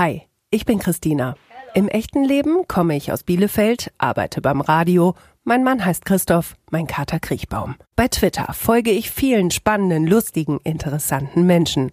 Hi, 0.00 0.22
ich 0.48 0.64
bin 0.64 0.78
Christina. 0.78 1.34
Im 1.74 1.86
echten 1.86 2.24
Leben 2.24 2.66
komme 2.66 2.96
ich 2.96 3.12
aus 3.12 3.22
Bielefeld, 3.22 3.92
arbeite 3.98 4.40
beim 4.40 4.62
Radio. 4.62 5.14
Mein 5.44 5.62
Mann 5.62 5.84
heißt 5.84 6.06
Christoph, 6.06 6.56
mein 6.70 6.86
Kater 6.86 7.20
Kriechbaum. 7.20 7.76
Bei 7.96 8.08
Twitter 8.08 8.50
folge 8.54 8.92
ich 8.92 9.10
vielen 9.10 9.50
spannenden, 9.50 10.06
lustigen, 10.06 10.58
interessanten 10.64 11.44
Menschen. 11.44 11.90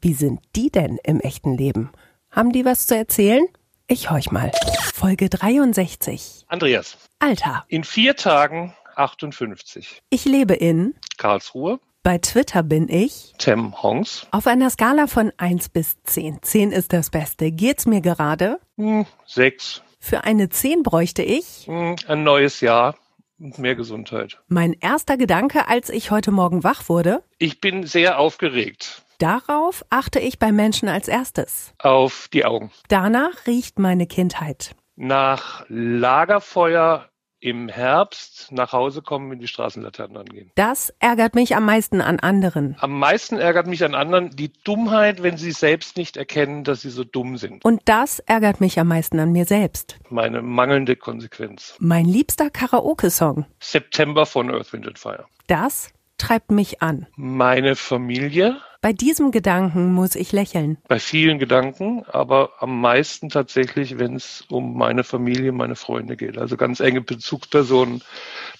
Wie 0.00 0.14
sind 0.14 0.38
die 0.54 0.70
denn 0.70 1.00
im 1.02 1.18
echten 1.18 1.56
Leben? 1.56 1.90
Haben 2.30 2.52
die 2.52 2.64
was 2.64 2.86
zu 2.86 2.96
erzählen? 2.96 3.44
Ich 3.88 4.08
horch 4.08 4.30
mal. 4.30 4.52
Folge 4.94 5.28
63. 5.28 6.44
Andreas. 6.46 6.96
Alter. 7.18 7.64
In 7.66 7.82
vier 7.82 8.14
Tagen 8.14 8.72
58. 8.94 10.00
Ich 10.10 10.24
lebe 10.26 10.54
in 10.54 10.94
Karlsruhe. 11.16 11.80
Bei 12.04 12.18
Twitter 12.18 12.62
bin 12.62 12.88
ich 12.88 13.34
Tem 13.38 13.82
Hongs. 13.82 14.26
Auf 14.30 14.46
einer 14.46 14.70
Skala 14.70 15.06
von 15.08 15.32
1 15.36 15.68
bis 15.70 15.96
10. 16.04 16.38
10 16.42 16.72
ist 16.72 16.92
das 16.92 17.10
Beste. 17.10 17.50
Geht's 17.50 17.86
mir 17.86 18.00
gerade? 18.00 18.60
Hm, 18.76 19.04
sechs. 19.26 19.82
Für 20.00 20.24
eine 20.24 20.48
10 20.48 20.82
bräuchte 20.82 21.22
ich 21.22 21.66
Hm, 21.66 21.96
ein 22.06 22.22
neues 22.22 22.60
Jahr 22.60 22.94
und 23.38 23.58
mehr 23.58 23.74
Gesundheit. 23.74 24.38
Mein 24.48 24.72
erster 24.74 25.16
Gedanke, 25.16 25.68
als 25.68 25.90
ich 25.90 26.10
heute 26.10 26.30
Morgen 26.30 26.64
wach 26.64 26.88
wurde, 26.88 27.22
Ich 27.38 27.60
bin 27.60 27.84
sehr 27.84 28.18
aufgeregt. 28.18 29.02
darauf 29.18 29.84
achte 29.90 30.20
ich 30.20 30.38
bei 30.38 30.52
Menschen 30.52 30.88
als 30.88 31.08
erstes. 31.08 31.74
Auf 31.78 32.28
die 32.32 32.44
Augen. 32.44 32.70
Danach 32.88 33.46
riecht 33.46 33.78
meine 33.80 34.06
Kindheit. 34.06 34.74
Nach 34.96 35.64
Lagerfeuer 35.68 37.08
im 37.40 37.68
Herbst 37.68 38.50
nach 38.50 38.72
Hause 38.72 39.02
kommen, 39.02 39.30
wenn 39.30 39.38
die 39.38 39.48
Straßenlaternen 39.48 40.16
angehen. 40.16 40.50
Das 40.54 40.92
ärgert 40.98 41.34
mich 41.34 41.54
am 41.54 41.64
meisten 41.64 42.00
an 42.00 42.18
anderen. 42.18 42.76
Am 42.80 42.98
meisten 42.98 43.38
ärgert 43.38 43.66
mich 43.66 43.84
an 43.84 43.94
anderen 43.94 44.30
die 44.30 44.52
Dummheit, 44.64 45.22
wenn 45.22 45.36
sie 45.36 45.52
selbst 45.52 45.96
nicht 45.96 46.16
erkennen, 46.16 46.64
dass 46.64 46.82
sie 46.82 46.90
so 46.90 47.04
dumm 47.04 47.36
sind. 47.36 47.64
Und 47.64 47.82
das 47.84 48.18
ärgert 48.20 48.60
mich 48.60 48.78
am 48.80 48.88
meisten 48.88 49.20
an 49.20 49.32
mir 49.32 49.44
selbst. 49.44 49.98
Meine 50.10 50.42
mangelnde 50.42 50.96
Konsequenz. 50.96 51.76
Mein 51.78 52.06
liebster 52.06 52.50
Karaoke-Song. 52.50 53.46
September 53.60 54.26
von 54.26 54.50
Earth, 54.50 54.72
Wind 54.72 54.86
and 54.86 54.98
Fire. 54.98 55.26
Das 55.46 55.92
treibt 56.18 56.50
mich 56.50 56.82
an. 56.82 57.06
Meine 57.16 57.76
Familie, 57.76 58.60
Bei 58.80 58.92
diesem 58.92 59.32
Gedanken 59.32 59.92
muss 59.92 60.14
ich 60.14 60.30
lächeln. 60.30 60.78
bei 60.86 61.00
vielen 61.00 61.40
Gedanken, 61.40 62.04
aber 62.06 62.52
am 62.60 62.80
meisten 62.80 63.28
tatsächlich, 63.28 63.98
wenn 63.98 64.14
es 64.14 64.44
um 64.48 64.78
meine 64.78 65.02
Familie, 65.02 65.50
meine 65.50 65.74
Freunde 65.74 66.16
geht. 66.16 66.38
Also 66.38 66.56
ganz 66.56 66.78
enge 66.78 67.00
Bezugspersonen. 67.00 68.04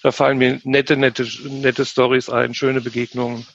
Da 0.03 0.11
fallen 0.11 0.37
mir 0.37 0.59
nette, 0.65 0.97
nette, 0.97 1.25
nette 1.47 1.85
Stories 1.85 2.29
ein, 2.29 2.53
schöne 2.53 2.81
Begegnungen. 2.81 3.47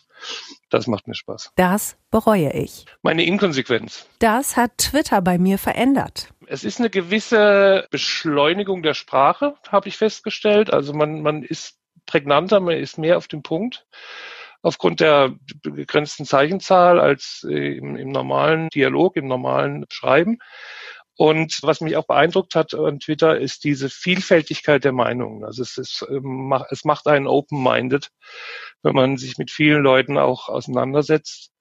Das 0.70 0.86
macht 0.86 1.06
mir 1.06 1.14
Spaß. 1.14 1.52
Das 1.56 1.98
bereue 2.10 2.50
ich. 2.54 2.86
Meine 3.02 3.24
Inkonsequenz. 3.24 4.08
Das 4.18 4.56
hat 4.56 4.78
Twitter 4.78 5.20
bei 5.20 5.36
mir 5.36 5.58
verändert. 5.58 6.30
Es 6.46 6.64
ist 6.64 6.78
eine 6.78 6.88
gewisse 6.88 7.86
Beschleunigung 7.90 8.82
der 8.82 8.94
Sprache, 8.94 9.54
habe 9.68 9.88
ich 9.88 9.98
festgestellt. 9.98 10.72
Also 10.72 10.94
man, 10.94 11.20
man 11.20 11.42
ist 11.42 11.76
prägnanter, 12.06 12.60
man 12.60 12.78
ist 12.78 12.96
mehr 12.96 13.18
auf 13.18 13.28
dem 13.28 13.42
Punkt 13.42 13.86
aufgrund 14.64 15.00
der 15.00 15.34
begrenzten 15.62 16.24
Zeichenzahl 16.24 16.98
als 16.98 17.46
äh, 17.48 17.76
im, 17.76 17.96
im 17.96 18.08
normalen 18.08 18.70
Dialog, 18.70 19.16
im 19.16 19.28
normalen 19.28 19.84
Schreiben. 19.90 20.38
Und 21.16 21.60
was 21.62 21.80
mich 21.80 21.96
auch 21.96 22.06
beeindruckt 22.06 22.56
hat 22.56 22.74
an 22.74 22.98
Twitter, 22.98 23.38
ist 23.38 23.62
diese 23.62 23.88
Vielfältigkeit 23.88 24.82
der 24.82 24.92
Meinungen. 24.92 25.44
Also 25.44 25.62
es, 25.62 25.76
ist, 25.76 26.04
ähm, 26.08 26.52
es 26.70 26.84
macht 26.84 27.06
einen 27.06 27.26
open-minded, 27.26 28.10
wenn 28.82 28.94
man 28.94 29.16
sich 29.18 29.36
mit 29.36 29.50
vielen 29.50 29.82
Leuten 29.82 30.16
auch 30.16 30.48
auseinandersetzt. 30.48 31.53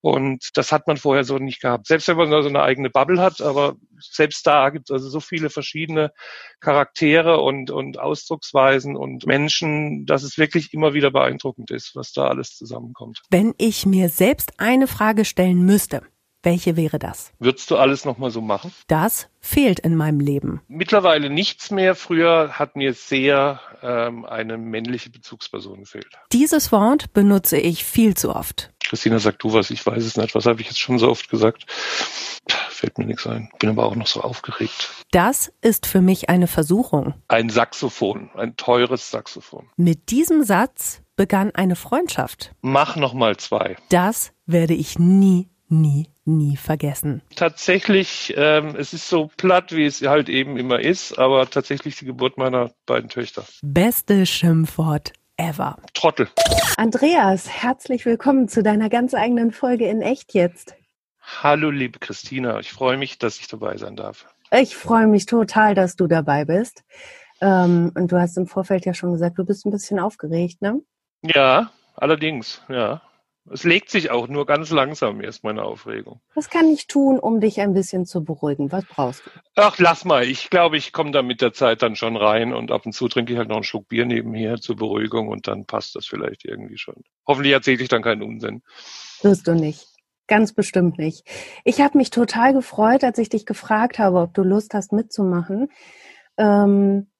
Und 0.00 0.56
das 0.56 0.72
hat 0.72 0.86
man 0.86 0.96
vorher 0.96 1.24
so 1.24 1.38
nicht 1.38 1.60
gehabt. 1.60 1.86
Selbst 1.86 2.08
wenn 2.08 2.16
man 2.16 2.30
so 2.30 2.48
eine 2.48 2.62
eigene 2.62 2.90
Bubble 2.90 3.20
hat, 3.20 3.40
aber 3.40 3.76
selbst 3.98 4.46
da 4.46 4.70
gibt 4.70 4.88
es 4.88 4.94
also 4.94 5.10
so 5.10 5.20
viele 5.20 5.50
verschiedene 5.50 6.12
Charaktere 6.60 7.40
und, 7.40 7.70
und 7.70 7.98
Ausdrucksweisen 7.98 8.96
und 8.96 9.26
Menschen, 9.26 10.06
dass 10.06 10.22
es 10.22 10.38
wirklich 10.38 10.72
immer 10.72 10.94
wieder 10.94 11.10
beeindruckend 11.10 11.70
ist, 11.70 11.94
was 11.96 12.12
da 12.12 12.28
alles 12.28 12.56
zusammenkommt. 12.56 13.20
Wenn 13.30 13.54
ich 13.58 13.84
mir 13.84 14.08
selbst 14.08 14.52
eine 14.58 14.86
Frage 14.86 15.24
stellen 15.24 15.64
müsste, 15.64 16.02
welche 16.42 16.76
wäre 16.76 16.98
das? 16.98 17.32
Würdest 17.38 17.70
du 17.70 17.76
alles 17.76 18.06
nochmal 18.06 18.30
so 18.30 18.40
machen? 18.40 18.72
Das 18.88 19.28
fehlt 19.40 19.78
in 19.80 19.94
meinem 19.94 20.20
Leben. 20.20 20.62
Mittlerweile 20.68 21.28
nichts 21.28 21.70
mehr. 21.70 21.94
Früher 21.94 22.58
hat 22.58 22.76
mir 22.76 22.94
sehr 22.94 23.60
ähm, 23.82 24.24
eine 24.24 24.56
männliche 24.56 25.10
Bezugsperson 25.10 25.80
gefehlt. 25.80 26.08
Dieses 26.32 26.72
Wort 26.72 27.12
benutze 27.12 27.58
ich 27.58 27.84
viel 27.84 28.16
zu 28.16 28.34
oft. 28.34 28.72
Christina, 28.90 29.20
sag 29.20 29.38
du 29.38 29.52
was, 29.52 29.70
ich 29.70 29.86
weiß 29.86 30.04
es 30.04 30.16
nicht. 30.16 30.34
Was 30.34 30.46
habe 30.46 30.60
ich 30.60 30.66
jetzt 30.66 30.80
schon 30.80 30.98
so 30.98 31.08
oft 31.08 31.30
gesagt? 31.30 31.64
Fällt 32.48 32.98
mir 32.98 33.04
nichts 33.04 33.24
ein. 33.24 33.48
Bin 33.60 33.70
aber 33.70 33.84
auch 33.86 33.94
noch 33.94 34.08
so 34.08 34.20
aufgeregt. 34.20 34.90
Das 35.12 35.52
ist 35.60 35.86
für 35.86 36.00
mich 36.00 36.28
eine 36.28 36.48
Versuchung. 36.48 37.14
Ein 37.28 37.50
Saxophon, 37.50 38.30
ein 38.34 38.56
teures 38.56 39.12
Saxophon. 39.12 39.68
Mit 39.76 40.10
diesem 40.10 40.42
Satz 40.42 41.02
begann 41.14 41.52
eine 41.54 41.76
Freundschaft. 41.76 42.50
Mach 42.62 42.96
noch 42.96 43.14
mal 43.14 43.36
zwei. 43.36 43.76
Das 43.90 44.32
werde 44.44 44.74
ich 44.74 44.98
nie, 44.98 45.50
nie, 45.68 46.08
nie 46.24 46.56
vergessen. 46.56 47.22
Tatsächlich, 47.36 48.34
ähm, 48.36 48.74
es 48.76 48.92
ist 48.92 49.08
so 49.08 49.30
platt, 49.36 49.70
wie 49.70 49.84
es 49.84 50.02
halt 50.02 50.28
eben 50.28 50.56
immer 50.56 50.80
ist, 50.80 51.16
aber 51.16 51.48
tatsächlich 51.48 51.94
die 51.94 52.06
Geburt 52.06 52.38
meiner 52.38 52.72
beiden 52.86 53.08
Töchter. 53.08 53.44
Beste 53.62 54.26
Schimpfwort 54.26 55.12
ever. 55.40 55.76
Trottel. 55.94 56.28
Andreas, 56.76 57.48
herzlich 57.48 58.04
willkommen 58.04 58.48
zu 58.48 58.62
deiner 58.62 58.90
ganz 58.90 59.14
eigenen 59.14 59.52
Folge 59.52 59.86
in 59.88 60.02
Echt 60.02 60.34
jetzt. 60.34 60.74
Hallo, 61.42 61.70
liebe 61.70 61.98
Christina. 61.98 62.58
Ich 62.60 62.72
freue 62.72 62.98
mich, 62.98 63.18
dass 63.18 63.40
ich 63.40 63.48
dabei 63.48 63.76
sein 63.78 63.96
darf. 63.96 64.26
Ich 64.52 64.76
freue 64.76 65.06
mich 65.06 65.26
total, 65.26 65.74
dass 65.74 65.96
du 65.96 66.06
dabei 66.06 66.44
bist. 66.44 66.84
Ähm, 67.40 67.90
und 67.94 68.12
du 68.12 68.20
hast 68.20 68.36
im 68.36 68.46
Vorfeld 68.46 68.84
ja 68.84 68.92
schon 68.92 69.12
gesagt, 69.12 69.38
du 69.38 69.44
bist 69.44 69.64
ein 69.64 69.70
bisschen 69.70 69.98
aufgeregt, 69.98 70.60
ne? 70.60 70.80
Ja, 71.22 71.70
allerdings, 71.96 72.62
ja. 72.68 73.00
Es 73.48 73.64
legt 73.64 73.90
sich 73.90 74.10
auch 74.10 74.28
nur 74.28 74.46
ganz 74.46 74.70
langsam 74.70 75.20
erst 75.20 75.44
meine 75.44 75.62
Aufregung. 75.62 76.20
Was 76.34 76.50
kann 76.50 76.68
ich 76.68 76.86
tun, 76.86 77.18
um 77.18 77.40
dich 77.40 77.60
ein 77.60 77.72
bisschen 77.72 78.04
zu 78.04 78.22
beruhigen? 78.22 78.70
Was 78.70 78.84
brauchst 78.84 79.24
du? 79.26 79.30
Ach, 79.56 79.78
lass 79.78 80.04
mal. 80.04 80.24
Ich 80.24 80.50
glaube, 80.50 80.76
ich 80.76 80.92
komme 80.92 81.10
da 81.10 81.22
mit 81.22 81.40
der 81.40 81.52
Zeit 81.52 81.82
dann 81.82 81.96
schon 81.96 82.16
rein 82.16 82.52
und 82.52 82.70
ab 82.70 82.86
und 82.86 82.92
zu 82.92 83.08
trinke 83.08 83.32
ich 83.32 83.38
halt 83.38 83.48
noch 83.48 83.56
einen 83.56 83.64
Schluck 83.64 83.88
Bier 83.88 84.04
nebenher 84.04 84.60
zur 84.60 84.76
Beruhigung 84.76 85.28
und 85.28 85.48
dann 85.48 85.64
passt 85.64 85.96
das 85.96 86.06
vielleicht 86.06 86.44
irgendwie 86.44 86.78
schon. 86.78 87.02
Hoffentlich 87.26 87.52
erzähle 87.52 87.82
ich 87.82 87.88
dann 87.88 88.02
keinen 88.02 88.22
Unsinn. 88.22 88.62
Wirst 89.22 89.48
du 89.48 89.54
nicht. 89.54 89.86
Ganz 90.28 90.52
bestimmt 90.52 90.98
nicht. 90.98 91.26
Ich 91.64 91.80
habe 91.80 91.98
mich 91.98 92.10
total 92.10 92.52
gefreut, 92.52 93.02
als 93.02 93.18
ich 93.18 93.30
dich 93.30 93.46
gefragt 93.46 93.98
habe, 93.98 94.20
ob 94.20 94.32
du 94.34 94.42
Lust 94.42 94.74
hast 94.74 94.92
mitzumachen. 94.92 95.68
Ähm, 96.36 97.10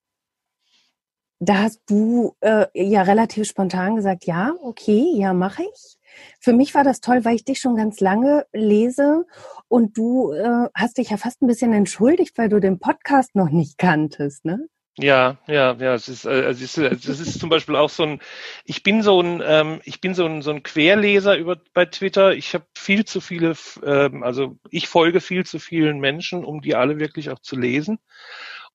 da 1.41 1.63
hast 1.63 1.81
du 1.89 2.37
äh, 2.41 2.67
ja 2.75 3.03
relativ 3.03 3.49
spontan 3.49 3.97
gesagt, 3.97 4.27
ja, 4.27 4.53
okay, 4.63 5.07
ja, 5.15 5.33
mache 5.33 5.63
ich. 5.63 5.99
Für 6.41 6.53
mich 6.53 6.75
war 6.75 6.85
das 6.85 7.01
toll, 7.01 7.25
weil 7.25 7.37
ich 7.37 7.45
dich 7.45 7.61
schon 7.61 7.77
ganz 7.77 8.01
lange 8.01 8.47
lese 8.53 9.27
und 9.69 9.97
du 9.97 10.33
äh, 10.33 10.69
hast 10.75 10.99
dich 10.99 11.11
ja 11.11 11.17
fast 11.17 11.43
ein 11.43 11.47
bisschen 11.47 11.73
entschuldigt, 11.73 12.39
weil 12.39 12.49
du 12.49 12.61
den 12.61 12.79
Podcast 12.79 13.35
noch 13.35 13.51
nicht 13.51 13.79
kanntest, 13.79 14.45
ne? 14.45 14.67
Ja, 14.99 15.39
ja, 15.47 15.75
ja. 15.75 15.95
Es 15.95 16.09
ist, 16.09 16.27
äh, 16.27 16.43
es 16.43 16.61
ist, 16.61 16.77
es 16.77 17.21
ist 17.21 17.41
zum 17.41 17.49
Beispiel 17.49 17.77
auch 17.77 17.89
so 17.89 18.03
ein. 18.03 18.21
Ich 18.65 18.83
bin 18.83 19.03
so 19.03 19.21
ein, 19.23 19.43
ähm, 19.45 19.81
ich 19.85 20.01
bin 20.01 20.15
so 20.15 20.27
ein 20.27 20.43
so 20.43 20.51
ein 20.51 20.63
Querleser 20.63 21.37
über 21.37 21.57
bei 21.73 21.87
Twitter. 21.87 22.35
Ich 22.35 22.55
habe 22.55 22.67
viel 22.77 23.05
zu 23.05 23.21
viele, 23.21 23.55
ähm, 23.85 24.23
also 24.23 24.59
ich 24.71 24.89
folge 24.89 25.21
viel 25.21 25.47
zu 25.47 25.59
vielen 25.59 26.01
Menschen, 26.01 26.45
um 26.45 26.61
die 26.61 26.75
alle 26.75 26.99
wirklich 26.99 27.31
auch 27.31 27.39
zu 27.39 27.57
lesen. 27.57 27.99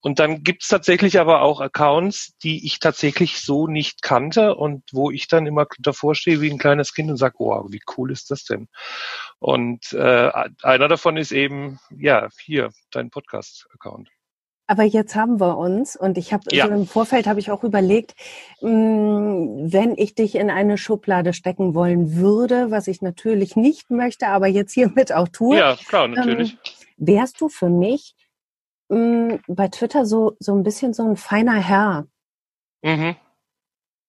Und 0.02 0.20
dann 0.20 0.44
gibt's 0.44 0.68
tatsächlich 0.68 1.20
aber 1.20 1.42
auch 1.42 1.62
Accounts, 1.62 2.38
die 2.44 2.66
ich 2.66 2.80
tatsächlich 2.80 3.40
so 3.42 3.68
nicht 3.68 4.04
kannte 4.04 4.56
und 4.56 4.84
wo 4.92 5.10
ich 5.10 5.28
dann 5.28 5.48
immer 5.48 5.66
davor 5.80 6.14
stehe 6.14 6.42
wie 6.42 6.52
ein 6.52 6.60
kleines 6.60 6.94
Kind 6.94 7.10
und 7.10 7.18
sage, 7.18 7.36
oh, 7.40 7.66
wie 7.70 7.82
cool 7.98 8.12
ist 8.12 8.30
das 8.30 8.44
denn? 8.44 8.68
Und 9.40 9.94
äh, 9.94 10.32
einer 10.62 10.88
davon 10.88 11.18
ist 11.18 11.32
eben, 11.32 11.80
ja, 11.90 12.30
hier, 12.40 12.70
dein 12.92 13.10
Podcast-Account. 13.10 14.10
Aber 14.68 14.84
jetzt 14.84 15.16
haben 15.16 15.40
wir 15.40 15.58
uns 15.58 15.96
und 15.96 16.18
ich 16.18 16.34
habe 16.34 16.44
Ja. 16.56 16.68
so 16.68 16.74
im 16.74 16.88
Vorfeld 16.88 17.28
habe 17.28 17.40
ich 17.40 17.52
auch 17.52 17.64
überlegt, 17.64 18.16
mh, 18.62 19.72
wenn 19.72 19.96
ich 19.96 20.16
dich 20.16 20.36
in 20.36 20.50
eine 20.50 20.78
Schublade 20.78 21.34
stecken 21.34 21.76
wollen 21.76 22.16
würde, 22.16 22.72
was 22.72 22.88
ich 22.88 23.02
natürlich 23.02 23.56
nicht 23.56 23.92
möchte, 23.92 24.28
aber 24.28 24.48
jetzt 24.48 24.74
hiermit 24.74 25.12
auch 25.14 25.28
tue, 25.28 25.58
Ja, 25.58 25.76
klar, 25.88 26.08
natürlich. 26.08 26.54
Ähm, 26.54 26.60
wärst 26.98 27.42
du 27.42 27.50
für 27.50 27.70
mich 27.70 28.16
mh, 28.90 29.40
bei 29.48 29.68
Twitter 29.68 30.06
so 30.06 30.36
so 30.40 30.54
ein 30.56 30.64
bisschen 30.64 30.94
so 30.94 31.04
ein 31.08 31.16
feiner 31.18 31.56
Herr? 31.56 32.08
Mhm. 32.82 33.16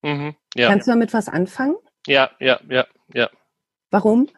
Mhm. 0.03 0.35
Ja. 0.55 0.69
Kannst 0.69 0.87
du 0.87 0.93
damit 0.93 1.13
was 1.13 1.29
anfangen? 1.29 1.77
Ja, 2.07 2.31
ja, 2.39 2.61
ja, 2.69 2.87
ja. 3.13 3.31
Warum? 3.91 4.29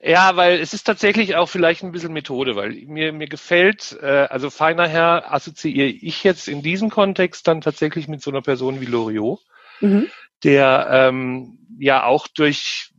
Ja, 0.00 0.36
weil 0.36 0.60
es 0.60 0.74
ist 0.74 0.84
tatsächlich 0.84 1.34
auch 1.34 1.48
vielleicht 1.48 1.82
ein 1.82 1.90
bisschen 1.90 2.12
Methode, 2.12 2.54
weil 2.54 2.70
mir, 2.86 3.12
mir 3.12 3.26
gefällt, 3.26 3.98
äh, 4.00 4.26
also 4.30 4.48
feiner 4.50 4.86
Herr 4.86 5.32
assoziiere 5.32 5.88
ich 5.88 6.22
jetzt 6.22 6.46
in 6.46 6.62
diesem 6.62 6.88
Kontext 6.90 7.48
dann 7.48 7.60
tatsächlich 7.60 8.06
mit 8.06 8.22
so 8.22 8.30
einer 8.30 8.42
Person 8.42 8.80
wie 8.80 8.86
Loriot, 8.86 9.40
Mhm. 9.80 10.06
der 10.44 10.88
ähm, 10.90 11.58
ja 11.78 12.04
auch 12.04 12.28
durch 12.28 12.92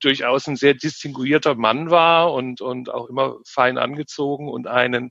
durchaus 0.00 0.46
ein 0.46 0.56
sehr 0.56 0.74
distinguierter 0.74 1.54
Mann 1.54 1.90
war 1.90 2.32
und, 2.32 2.60
und 2.60 2.90
auch 2.90 3.08
immer 3.08 3.36
fein 3.46 3.78
angezogen 3.78 4.48
und 4.48 4.66
einen 4.66 5.10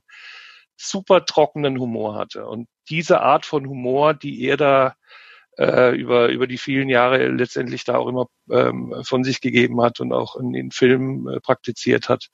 super 0.76 1.24
trockenen 1.24 1.78
Humor 1.78 2.14
hatte. 2.14 2.46
Und 2.46 2.68
diese 2.88 3.20
Art 3.20 3.46
von 3.46 3.66
Humor, 3.68 4.14
die 4.14 4.42
er 4.44 4.56
da 4.56 4.94
äh, 5.58 5.94
über, 5.96 6.28
über 6.28 6.46
die 6.46 6.58
vielen 6.58 6.88
Jahre 6.88 7.28
letztendlich 7.28 7.84
da 7.84 7.96
auch 7.96 8.06
immer 8.06 8.26
ähm, 8.50 8.94
von 9.02 9.24
sich 9.24 9.40
gegeben 9.40 9.80
hat 9.82 10.00
und 10.00 10.12
auch 10.12 10.36
in 10.36 10.52
den 10.52 10.70
Filmen 10.70 11.28
äh, 11.28 11.40
praktiziert 11.40 12.08
hat. 12.08 12.28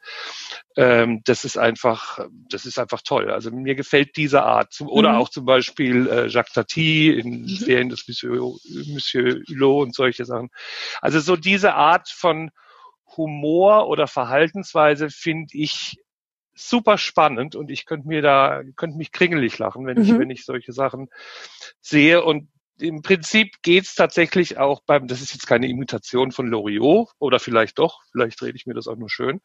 Ähm, 0.76 1.23
das 1.25 1.44
ist 1.44 1.56
einfach, 1.56 2.21
das 2.50 2.67
ist 2.67 2.79
einfach 2.79 3.00
toll. 3.03 3.31
Also 3.31 3.50
mir 3.50 3.75
gefällt 3.75 4.17
diese 4.17 4.43
Art. 4.43 4.73
Zum, 4.73 4.88
oder 4.88 5.12
mhm. 5.12 5.19
auch 5.19 5.29
zum 5.31 5.47
Beispiel 5.47 6.06
äh, 6.09 6.26
Jacques 6.29 6.53
Tati 6.53 7.11
in 7.11 7.43
mhm. 7.43 7.49
Serien 7.49 7.88
des 7.88 8.06
Monsieur, 8.06 8.56
Monsieur 8.87 9.41
Hulot 9.49 9.87
und 9.87 9.94
solche 9.94 10.26
Sachen. 10.26 10.50
Also 11.00 11.21
so 11.21 11.37
diese 11.37 11.75
Art 11.75 12.09
von 12.11 12.50
Humor 13.17 13.88
oder 13.88 14.06
Verhaltensweise 14.06 15.09
finde 15.09 15.56
ich 15.56 15.97
super 16.56 16.99
spannend 16.99 17.56
und 17.56 17.71
ich 17.71 17.85
könnte 17.85 18.06
mir 18.06 18.23
da, 18.23 18.62
könnte 18.76 18.97
mich 18.97 19.12
kringelig 19.12 19.59
lachen, 19.59 19.87
wenn 19.87 19.99
mhm. 19.99 20.05
ich, 20.05 20.19
wenn 20.19 20.31
ich 20.31 20.44
solche 20.44 20.73
Sachen 20.73 21.09
sehe 21.81 22.23
und 22.23 22.49
im 22.79 23.03
Prinzip 23.03 23.62
geht's 23.62 23.94
tatsächlich 23.94 24.59
auch 24.59 24.81
beim, 24.85 25.06
das 25.06 25.21
ist 25.21 25.32
jetzt 25.32 25.47
keine 25.47 25.69
Imitation 25.69 26.32
von 26.32 26.49
Loriot 26.49 27.09
oder 27.19 27.38
vielleicht 27.38 27.79
doch, 27.79 28.00
vielleicht 28.11 28.43
rede 28.43 28.56
ich 28.56 28.67
mir 28.67 28.75
das 28.75 28.88
auch 28.88 28.97
nur 28.97 29.09
schön, 29.09 29.41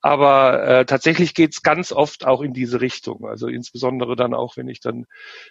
aber 0.00 0.62
äh, 0.64 0.84
tatsächlich 0.84 1.34
geht's 1.34 1.62
ganz 1.62 1.92
oft 1.92 2.24
auch 2.24 2.40
in 2.40 2.52
diese 2.52 2.80
Richtung. 2.80 3.26
Also 3.26 3.48
insbesondere 3.48 4.14
dann 4.14 4.32
auch, 4.32 4.56
wenn 4.56 4.68
ich 4.68 4.80
dann 4.80 5.06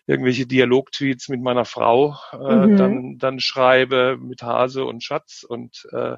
irgendwelche 0.08 0.46
Dialogtweets 0.48 1.28
mit 1.28 1.42
meiner 1.42 1.66
Frau 1.66 2.16
äh, 2.32 2.38
mhm. 2.38 2.78
dann, 2.78 3.18
dann 3.18 3.40
schreibe 3.40 4.18
mit 4.18 4.42
Hase 4.42 4.86
und 4.86 5.04
Schatz 5.04 5.44
und 5.48 5.88
äh, 5.92 6.16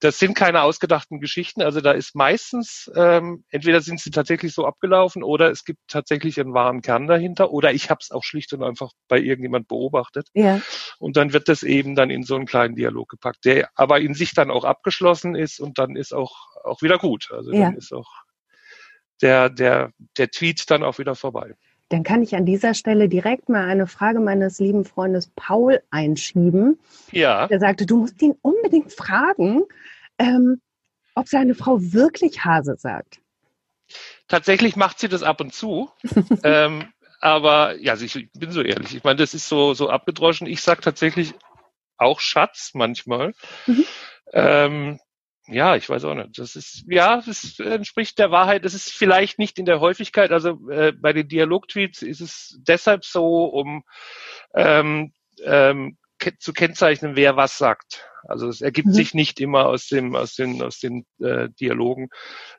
das 0.00 0.18
sind 0.18 0.34
keine 0.34 0.62
ausgedachten 0.62 1.20
Geschichten. 1.20 1.62
Also 1.62 1.80
da 1.80 1.92
ist 1.92 2.16
meistens, 2.16 2.90
ähm, 2.96 3.44
entweder 3.50 3.80
sind 3.80 4.00
sie 4.00 4.10
tatsächlich 4.10 4.54
so 4.54 4.66
abgelaufen 4.66 5.22
oder 5.22 5.50
es 5.50 5.64
gibt 5.64 5.80
tatsächlich 5.88 6.40
einen 6.40 6.52
wahren 6.52 6.82
Kern 6.82 7.06
dahinter 7.06 7.52
oder 7.52 7.72
ich 7.72 7.90
habe 7.90 7.98
es 8.00 8.10
auch 8.10 8.24
schlicht 8.24 8.52
und 8.52 8.64
einfach 8.64 8.90
bei 9.08 9.20
irgendjemand 9.20 9.68
beobachtet 9.68 10.15
betrachtet. 10.16 10.30
Ja. 10.34 10.60
Und 10.98 11.16
dann 11.16 11.32
wird 11.32 11.48
das 11.48 11.62
eben 11.62 11.94
dann 11.94 12.10
in 12.10 12.22
so 12.22 12.36
einen 12.36 12.46
kleinen 12.46 12.74
Dialog 12.74 13.08
gepackt, 13.08 13.44
der 13.44 13.68
aber 13.74 14.00
in 14.00 14.14
sich 14.14 14.34
dann 14.34 14.50
auch 14.50 14.64
abgeschlossen 14.64 15.34
ist 15.34 15.60
und 15.60 15.78
dann 15.78 15.96
ist 15.96 16.14
auch, 16.14 16.34
auch 16.64 16.82
wieder 16.82 16.98
gut. 16.98 17.28
Also 17.32 17.52
ja. 17.52 17.66
dann 17.66 17.76
ist 17.76 17.92
auch 17.92 18.10
der, 19.22 19.50
der, 19.50 19.92
der 20.16 20.30
Tweet 20.30 20.70
dann 20.70 20.82
auch 20.82 20.98
wieder 20.98 21.14
vorbei. 21.14 21.54
Dann 21.88 22.02
kann 22.02 22.22
ich 22.22 22.34
an 22.34 22.44
dieser 22.44 22.74
Stelle 22.74 23.08
direkt 23.08 23.48
mal 23.48 23.68
eine 23.68 23.86
Frage 23.86 24.18
meines 24.18 24.58
lieben 24.58 24.84
Freundes 24.84 25.30
Paul 25.36 25.80
einschieben. 25.90 26.80
Ja. 27.12 27.46
Der 27.46 27.60
sagte, 27.60 27.86
du 27.86 27.98
musst 27.98 28.20
ihn 28.20 28.34
unbedingt 28.42 28.92
fragen, 28.92 29.62
ähm, 30.18 30.60
ob 31.14 31.28
seine 31.28 31.54
Frau 31.54 31.78
wirklich 31.80 32.44
Hase 32.44 32.76
sagt. 32.76 33.20
Tatsächlich 34.26 34.74
macht 34.74 34.98
sie 34.98 35.08
das 35.08 35.22
ab 35.22 35.40
und 35.40 35.54
zu. 35.54 35.88
ähm, 36.42 36.88
aber 37.20 37.76
ja, 37.80 37.94
ich 37.96 38.28
bin 38.34 38.50
so 38.50 38.62
ehrlich. 38.62 38.94
Ich 38.94 39.04
meine, 39.04 39.16
das 39.16 39.34
ist 39.34 39.48
so, 39.48 39.74
so 39.74 39.88
abgedroschen. 39.90 40.46
Ich 40.46 40.62
sag 40.62 40.82
tatsächlich 40.82 41.34
auch 41.96 42.20
Schatz 42.20 42.72
manchmal. 42.74 43.32
Mhm. 43.66 43.84
Ähm, 44.32 45.00
ja, 45.48 45.76
ich 45.76 45.88
weiß 45.88 46.04
auch 46.04 46.14
nicht. 46.14 46.38
Das 46.38 46.56
ist, 46.56 46.84
ja, 46.88 47.22
das 47.24 47.58
entspricht 47.60 48.18
der 48.18 48.30
Wahrheit. 48.30 48.64
Das 48.64 48.74
ist 48.74 48.92
vielleicht 48.92 49.38
nicht 49.38 49.58
in 49.58 49.64
der 49.64 49.80
Häufigkeit. 49.80 50.32
Also 50.32 50.68
äh, 50.70 50.92
bei 50.92 51.12
den 51.12 51.28
Dialogtweets 51.28 52.02
ist 52.02 52.20
es 52.20 52.58
deshalb 52.60 53.04
so, 53.04 53.44
um 53.44 53.84
ähm, 54.54 55.12
ähm, 55.44 55.96
zu 56.38 56.52
kennzeichnen, 56.52 57.14
wer 57.14 57.36
was 57.36 57.58
sagt. 57.58 58.08
Also 58.24 58.48
es 58.48 58.60
ergibt 58.60 58.88
mhm. 58.88 58.92
sich 58.92 59.14
nicht 59.14 59.40
immer 59.40 59.66
aus 59.66 59.86
dem 59.86 60.16
aus 60.16 60.34
den 60.34 60.62
aus 60.62 60.80
den 60.80 61.06
äh, 61.20 61.48
Dialogen, 61.60 62.08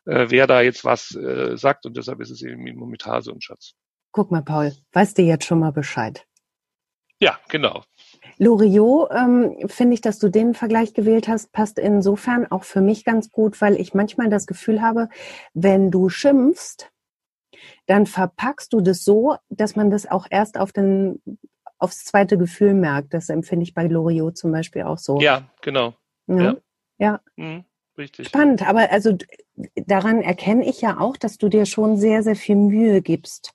äh, 0.05 0.27
wer 0.29 0.47
da 0.47 0.61
jetzt 0.61 0.85
was 0.85 1.13
äh, 1.15 1.57
sagt 1.57 1.85
und 1.85 1.97
deshalb 1.97 2.21
ist 2.21 2.29
es 2.29 2.41
eben 2.41 2.63
mit 2.63 3.05
Hase 3.05 3.33
und 3.33 3.43
Schatz. 3.43 3.73
Guck 4.11 4.31
mal, 4.31 4.41
Paul, 4.41 4.73
weißt 4.93 5.17
du 5.17 5.21
jetzt 5.21 5.45
schon 5.45 5.59
mal 5.59 5.71
Bescheid? 5.71 6.25
Ja, 7.19 7.39
genau. 7.49 7.83
Loriot, 8.37 9.09
ähm, 9.11 9.67
finde 9.67 9.95
ich, 9.95 10.01
dass 10.01 10.19
du 10.19 10.29
den 10.29 10.53
Vergleich 10.53 10.93
gewählt 10.93 11.27
hast, 11.27 11.51
passt 11.51 11.79
insofern 11.79 12.49
auch 12.51 12.63
für 12.63 12.81
mich 12.81 13.03
ganz 13.03 13.31
gut, 13.31 13.59
weil 13.61 13.75
ich 13.75 13.93
manchmal 13.95 14.29
das 14.29 14.45
Gefühl 14.45 14.81
habe, 14.81 15.09
wenn 15.53 15.89
du 15.89 16.09
schimpfst, 16.09 16.91
dann 17.87 18.05
verpackst 18.05 18.71
du 18.73 18.81
das 18.81 19.03
so, 19.03 19.37
dass 19.49 19.75
man 19.75 19.89
das 19.89 20.05
auch 20.05 20.27
erst 20.29 20.59
auf 20.59 20.71
den, 20.71 21.21
aufs 21.79 22.05
zweite 22.05 22.37
Gefühl 22.37 22.73
merkt. 22.73 23.13
Das 23.13 23.29
empfinde 23.29 23.63
ich 23.63 23.73
bei 23.73 23.87
Loriot 23.87 24.37
zum 24.37 24.51
Beispiel 24.51 24.83
auch 24.83 24.99
so. 24.99 25.19
Ja, 25.19 25.49
genau. 25.61 25.95
Ja. 26.27 26.43
ja. 26.43 26.55
ja. 26.97 27.21
Mhm. 27.35 27.65
Richtig. 27.97 28.27
Spannend, 28.27 28.67
aber 28.67 28.91
also 28.91 29.17
daran 29.75 30.21
erkenne 30.21 30.67
ich 30.67 30.81
ja 30.81 30.99
auch, 30.99 31.17
dass 31.17 31.37
du 31.37 31.49
dir 31.49 31.65
schon 31.65 31.97
sehr, 31.97 32.21
sehr 32.21 32.35
viel 32.35 32.55
Mühe 32.55 33.01
gibst, 33.01 33.53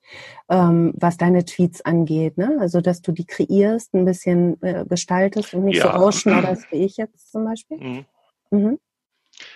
ähm, 0.48 0.92
was 0.96 1.16
deine 1.16 1.44
Tweets 1.44 1.82
angeht. 1.82 2.38
Ne? 2.38 2.56
Also, 2.60 2.80
dass 2.80 3.02
du 3.02 3.12
die 3.12 3.26
kreierst, 3.26 3.94
ein 3.94 4.04
bisschen 4.04 4.60
äh, 4.62 4.84
gestaltest 4.88 5.54
und 5.54 5.64
nicht 5.64 5.78
ja. 5.78 5.84
so 5.84 5.88
rausschneiderst 5.90 6.72
wie 6.72 6.84
ich 6.84 6.96
jetzt 6.96 7.30
zum 7.30 7.44
Beispiel. 7.44 7.78
Mhm. 7.78 8.04
Mhm. 8.50 8.78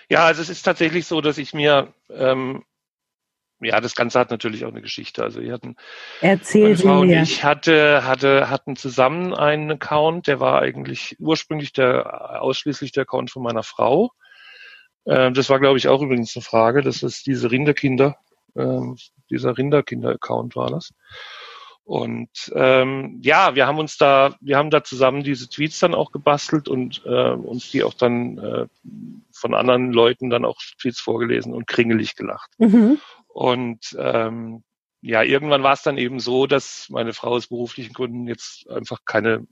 Ja, 0.09 0.25
also 0.25 0.41
es 0.41 0.49
ist 0.49 0.63
tatsächlich 0.63 1.05
so, 1.05 1.19
dass 1.21 1.37
ich 1.37 1.53
mir, 1.53 1.93
ähm, 2.09 2.63
ja, 3.59 3.81
das 3.81 3.95
Ganze 3.95 4.19
hat 4.19 4.31
natürlich 4.31 4.63
auch 4.63 4.71
eine 4.71 4.81
Geschichte. 4.81 5.23
Also 5.23 5.41
wir 5.41 5.51
hatten, 5.51 5.75
Erzähl 6.21 6.63
meine 6.63 6.77
Frau 6.77 6.99
und 7.01 7.09
ich 7.09 7.43
hatte, 7.43 8.05
hatte, 8.05 8.49
hatten 8.49 8.75
zusammen 8.75 9.33
einen 9.33 9.71
Account, 9.71 10.27
der 10.27 10.39
war 10.39 10.61
eigentlich 10.61 11.15
ursprünglich 11.19 11.73
der 11.73 12.41
ausschließlich 12.41 12.91
der 12.93 13.03
Account 13.03 13.31
von 13.31 13.43
meiner 13.43 13.63
Frau. 13.63 14.11
Ähm, 15.07 15.33
das 15.33 15.49
war, 15.49 15.59
glaube 15.59 15.77
ich, 15.77 15.87
auch 15.87 16.01
übrigens 16.01 16.35
eine 16.35 16.43
Frage. 16.43 16.81
Das 16.81 17.03
ist 17.03 17.25
diese 17.25 17.51
Rinderkinder, 17.51 18.17
ähm, 18.55 18.97
dieser 19.29 19.57
Rinderkinder-Account 19.57 20.55
war 20.55 20.69
das. 20.69 20.93
Und 21.87 22.51
ähm, 22.53 23.21
ja, 23.23 23.55
wir 23.55 23.65
haben 23.65 23.79
uns 23.79 23.97
da, 23.97 24.35
wir 24.41 24.57
haben 24.57 24.69
da 24.69 24.83
zusammen 24.83 25.23
diese 25.23 25.47
Tweets 25.47 25.79
dann 25.79 25.95
auch 25.95 26.11
gebastelt 26.11 26.67
und 26.67 27.01
äh, 27.05 27.31
uns 27.31 27.71
die 27.71 27.81
auch 27.81 27.93
dann 27.93 28.37
äh, 28.37 28.65
von 29.31 29.53
anderen 29.53 29.93
Leuten 29.93 30.29
dann 30.29 30.43
auch 30.43 30.57
Tweets 30.81 30.99
vorgelesen 30.99 31.53
und 31.53 31.65
kringelig 31.65 32.17
gelacht. 32.17 32.49
Mhm. 32.57 32.99
Und 33.29 33.95
ähm, 33.97 34.63
ja, 35.07 35.23
irgendwann 35.23 35.63
war 35.63 35.71
es 35.71 35.83
dann 35.83 35.97
eben 35.97 36.19
so, 36.19 36.47
dass 36.47 36.87
meine 36.89 37.13
Frau 37.13 37.29
aus 37.29 37.47
beruflichen 37.47 37.93
Gründen 37.93 38.27
jetzt 38.27 38.69
einfach 38.69 38.99
keine, 39.05 39.47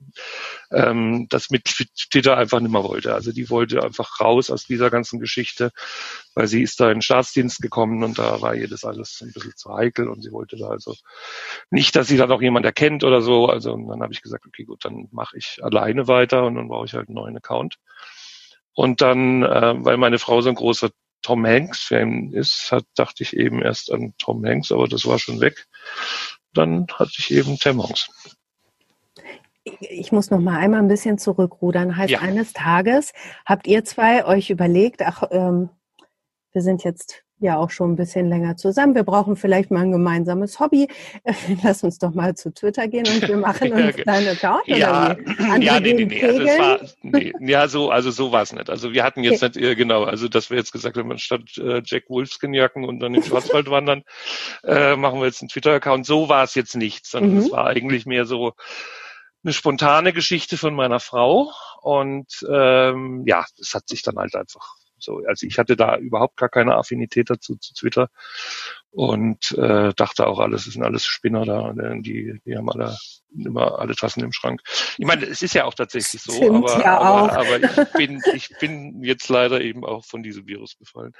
ähm, 0.70 1.28
das 1.30 1.48
mit 1.48 1.64
Twitter 1.64 2.36
einfach 2.36 2.60
nicht 2.60 2.70
mehr 2.70 2.84
wollte. 2.84 3.14
Also 3.14 3.32
die 3.32 3.48
wollte 3.48 3.82
einfach 3.82 4.20
raus 4.20 4.50
aus 4.50 4.64
dieser 4.64 4.90
ganzen 4.90 5.18
Geschichte, 5.18 5.70
weil 6.34 6.46
sie 6.46 6.62
ist 6.62 6.78
da 6.78 6.88
in 6.88 6.96
den 6.96 7.02
Staatsdienst 7.02 7.62
gekommen 7.62 8.04
und 8.04 8.18
da 8.18 8.42
war 8.42 8.54
ihr 8.54 8.68
das 8.68 8.84
alles 8.84 9.22
ein 9.22 9.32
bisschen 9.32 9.56
zu 9.56 9.74
heikel 9.74 10.08
und 10.08 10.20
sie 10.20 10.30
wollte 10.30 10.58
da 10.58 10.68
also 10.68 10.94
nicht, 11.70 11.96
dass 11.96 12.08
sie 12.08 12.18
da 12.18 12.26
noch 12.26 12.42
jemand 12.42 12.66
erkennt 12.66 13.02
oder 13.02 13.22
so. 13.22 13.46
Also 13.46 13.72
und 13.72 13.88
dann 13.88 14.02
habe 14.02 14.12
ich 14.12 14.20
gesagt, 14.20 14.44
okay, 14.46 14.64
gut, 14.64 14.84
dann 14.84 15.08
mache 15.10 15.38
ich 15.38 15.58
alleine 15.62 16.06
weiter 16.06 16.44
und 16.44 16.56
dann 16.56 16.68
brauche 16.68 16.84
ich 16.84 16.92
halt 16.92 17.08
einen 17.08 17.16
neuen 17.16 17.36
Account. 17.36 17.76
Und 18.74 19.00
dann, 19.00 19.42
äh, 19.42 19.74
weil 19.78 19.96
meine 19.96 20.18
Frau 20.18 20.42
so 20.42 20.50
ein 20.50 20.54
großer 20.54 20.90
Tom 21.26 21.44
Hanks-Fan 21.44 22.32
ist, 22.32 22.70
hat, 22.70 22.84
dachte 22.94 23.24
ich 23.24 23.36
eben 23.36 23.60
erst 23.60 23.90
an 23.90 24.14
Tom 24.16 24.46
Hanks, 24.46 24.70
aber 24.70 24.86
das 24.86 25.06
war 25.06 25.18
schon 25.18 25.40
weg. 25.40 25.66
Dann 26.54 26.86
hatte 26.94 27.14
ich 27.18 27.32
eben 27.32 27.58
Tim 27.58 27.82
Hanks. 27.82 28.08
Ich 29.64 30.12
muss 30.12 30.30
noch 30.30 30.38
mal 30.38 30.56
einmal 30.56 30.78
ein 30.78 30.86
bisschen 30.86 31.18
zurückrudern. 31.18 31.96
Heißt, 31.96 32.12
ja. 32.12 32.20
eines 32.20 32.52
Tages 32.52 33.12
habt 33.44 33.66
ihr 33.66 33.84
zwei 33.84 34.24
euch 34.24 34.50
überlegt, 34.50 35.02
ach, 35.02 35.24
ähm, 35.32 35.70
wir 36.52 36.62
sind 36.62 36.84
jetzt 36.84 37.24
ja 37.38 37.58
auch 37.58 37.70
schon 37.70 37.92
ein 37.92 37.96
bisschen 37.96 38.28
länger 38.28 38.56
zusammen. 38.56 38.94
Wir 38.94 39.02
brauchen 39.02 39.36
vielleicht 39.36 39.70
mal 39.70 39.82
ein 39.82 39.92
gemeinsames 39.92 40.58
Hobby. 40.58 40.88
Lass 41.62 41.82
uns 41.82 41.98
doch 41.98 42.14
mal 42.14 42.34
zu 42.34 42.52
Twitter 42.52 42.88
gehen 42.88 43.06
und 43.06 43.28
wir 43.28 43.36
machen 43.36 43.72
uns 43.74 43.96
deine 44.04 44.30
Account. 44.30 44.66
Ja, 44.66 45.16
ja, 45.60 45.80
nee, 45.80 45.92
nee, 45.92 46.04
nee. 46.06 46.24
Also 46.24 46.40
es 46.40 46.58
war, 46.58 46.80
nee, 47.02 47.32
ja, 47.40 47.68
so, 47.68 47.90
also 47.90 48.10
so 48.10 48.32
war 48.32 48.42
es 48.42 48.52
nicht. 48.52 48.70
Also 48.70 48.92
wir 48.92 49.04
hatten 49.04 49.22
jetzt 49.22 49.42
nicht, 49.42 49.56
äh, 49.56 49.74
genau, 49.74 50.04
also 50.04 50.28
dass 50.28 50.50
wir 50.50 50.56
jetzt 50.56 50.72
gesagt 50.72 50.96
haben, 50.96 51.16
statt 51.18 51.42
äh, 51.58 51.82
Jack 51.84 52.08
Wolfskin-Jacken 52.08 52.84
und 52.84 53.00
dann 53.00 53.14
im 53.14 53.22
Schwarzwald 53.22 53.70
wandern, 53.70 54.02
äh, 54.64 54.96
machen 54.96 55.20
wir 55.20 55.26
jetzt 55.26 55.42
einen 55.42 55.50
Twitter-Account. 55.50 56.06
So 56.06 56.28
war 56.28 56.44
es 56.44 56.54
jetzt 56.54 56.74
nicht, 56.74 57.06
sondern 57.06 57.34
mhm. 57.34 57.38
es 57.38 57.50
war 57.50 57.66
eigentlich 57.66 58.06
mehr 58.06 58.24
so 58.24 58.52
eine 59.44 59.52
spontane 59.52 60.12
Geschichte 60.12 60.56
von 60.56 60.74
meiner 60.74 61.00
Frau. 61.00 61.52
Und 61.82 62.26
ähm, 62.50 63.24
ja, 63.26 63.44
es 63.60 63.74
hat 63.74 63.88
sich 63.88 64.02
dann 64.02 64.16
halt 64.16 64.34
einfach 64.34 64.74
so, 64.98 65.22
also 65.26 65.46
ich 65.46 65.58
hatte 65.58 65.76
da 65.76 65.96
überhaupt 65.98 66.36
gar 66.36 66.48
keine 66.48 66.76
Affinität 66.76 67.30
dazu 67.30 67.56
zu 67.56 67.74
Twitter 67.74 68.08
und 68.96 69.52
äh, 69.58 69.92
dachte 69.94 70.26
auch, 70.26 70.38
alles 70.38 70.64
sind 70.64 70.82
alles 70.82 71.04
Spinner 71.04 71.44
da, 71.44 71.74
die, 72.00 72.40
die 72.46 72.56
haben 72.56 72.70
alle 72.70 72.96
immer 73.44 73.78
alle 73.78 73.94
Tassen 73.94 74.22
im 74.22 74.32
Schrank. 74.32 74.62
Ich 74.96 75.06
meine, 75.06 75.26
es 75.26 75.42
ist 75.42 75.54
ja 75.54 75.64
auch 75.64 75.74
tatsächlich 75.74 76.22
so, 76.22 76.32
Stimmt, 76.32 76.56
aber, 76.56 76.82
ja 76.82 76.98
aber, 76.98 77.22
auch. 77.22 77.36
aber 77.36 77.60
ich 77.62 77.92
bin, 77.96 78.22
ich 78.32 78.56
bin 78.58 79.02
jetzt 79.02 79.28
leider 79.28 79.60
eben 79.60 79.84
auch 79.84 80.04
von 80.04 80.22
diesem 80.22 80.46
Virus 80.46 80.74
befallen. 80.74 81.12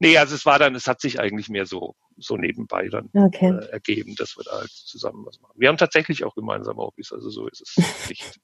Nee, 0.00 0.16
also 0.18 0.34
es 0.34 0.46
war 0.46 0.58
dann, 0.58 0.74
es 0.74 0.86
hat 0.86 1.00
sich 1.00 1.20
eigentlich 1.20 1.48
mehr 1.48 1.66
so, 1.66 1.94
so 2.16 2.36
nebenbei 2.36 2.88
dann 2.88 3.08
Okay. 3.14 3.50
äh, 3.50 3.66
ergeben, 3.66 4.14
dass 4.16 4.36
wir 4.36 4.44
da 4.44 4.58
halt 4.58 4.70
zusammen 4.70 5.24
was 5.24 5.40
machen. 5.40 5.54
Wir 5.56 5.68
haben 5.68 5.76
tatsächlich 5.76 6.24
auch 6.24 6.34
gemeinsame 6.34 6.82
Hobbys, 6.82 7.12
also 7.12 7.30
so 7.30 7.46
ist 7.48 7.62
es 7.62 7.76
nicht. 8.08 8.40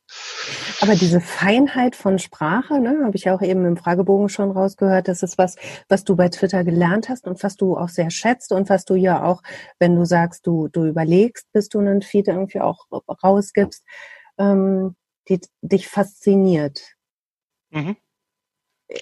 Aber 0.80 0.94
diese 0.94 1.20
Feinheit 1.20 1.96
von 1.96 2.18
Sprache, 2.18 2.80
ne, 2.80 3.00
habe 3.04 3.16
ich 3.16 3.24
ja 3.24 3.34
auch 3.34 3.42
eben 3.42 3.64
im 3.64 3.76
Fragebogen 3.76 4.28
schon 4.28 4.50
rausgehört, 4.50 5.08
das 5.08 5.22
ist 5.22 5.38
was, 5.38 5.56
was 5.88 6.04
du 6.04 6.16
bei 6.16 6.28
Twitter 6.28 6.64
gelernt 6.64 7.08
hast 7.08 7.26
und 7.26 7.42
was 7.42 7.56
du 7.56 7.76
auch 7.76 7.88
sehr 7.88 8.10
schätzt 8.10 8.52
und 8.52 8.67
was 8.68 8.84
du 8.84 8.94
ja 8.94 9.24
auch, 9.24 9.42
wenn 9.78 9.96
du 9.96 10.04
sagst, 10.04 10.46
du, 10.46 10.68
du 10.68 10.86
überlegst, 10.86 11.46
bis 11.52 11.68
du 11.68 11.78
einen 11.78 12.02
Feed 12.02 12.28
irgendwie 12.28 12.60
auch 12.60 12.86
rausgibst, 13.22 13.84
ähm, 14.38 14.96
die 15.28 15.40
dich 15.62 15.88
fasziniert. 15.88 16.80
Mhm. 17.70 17.96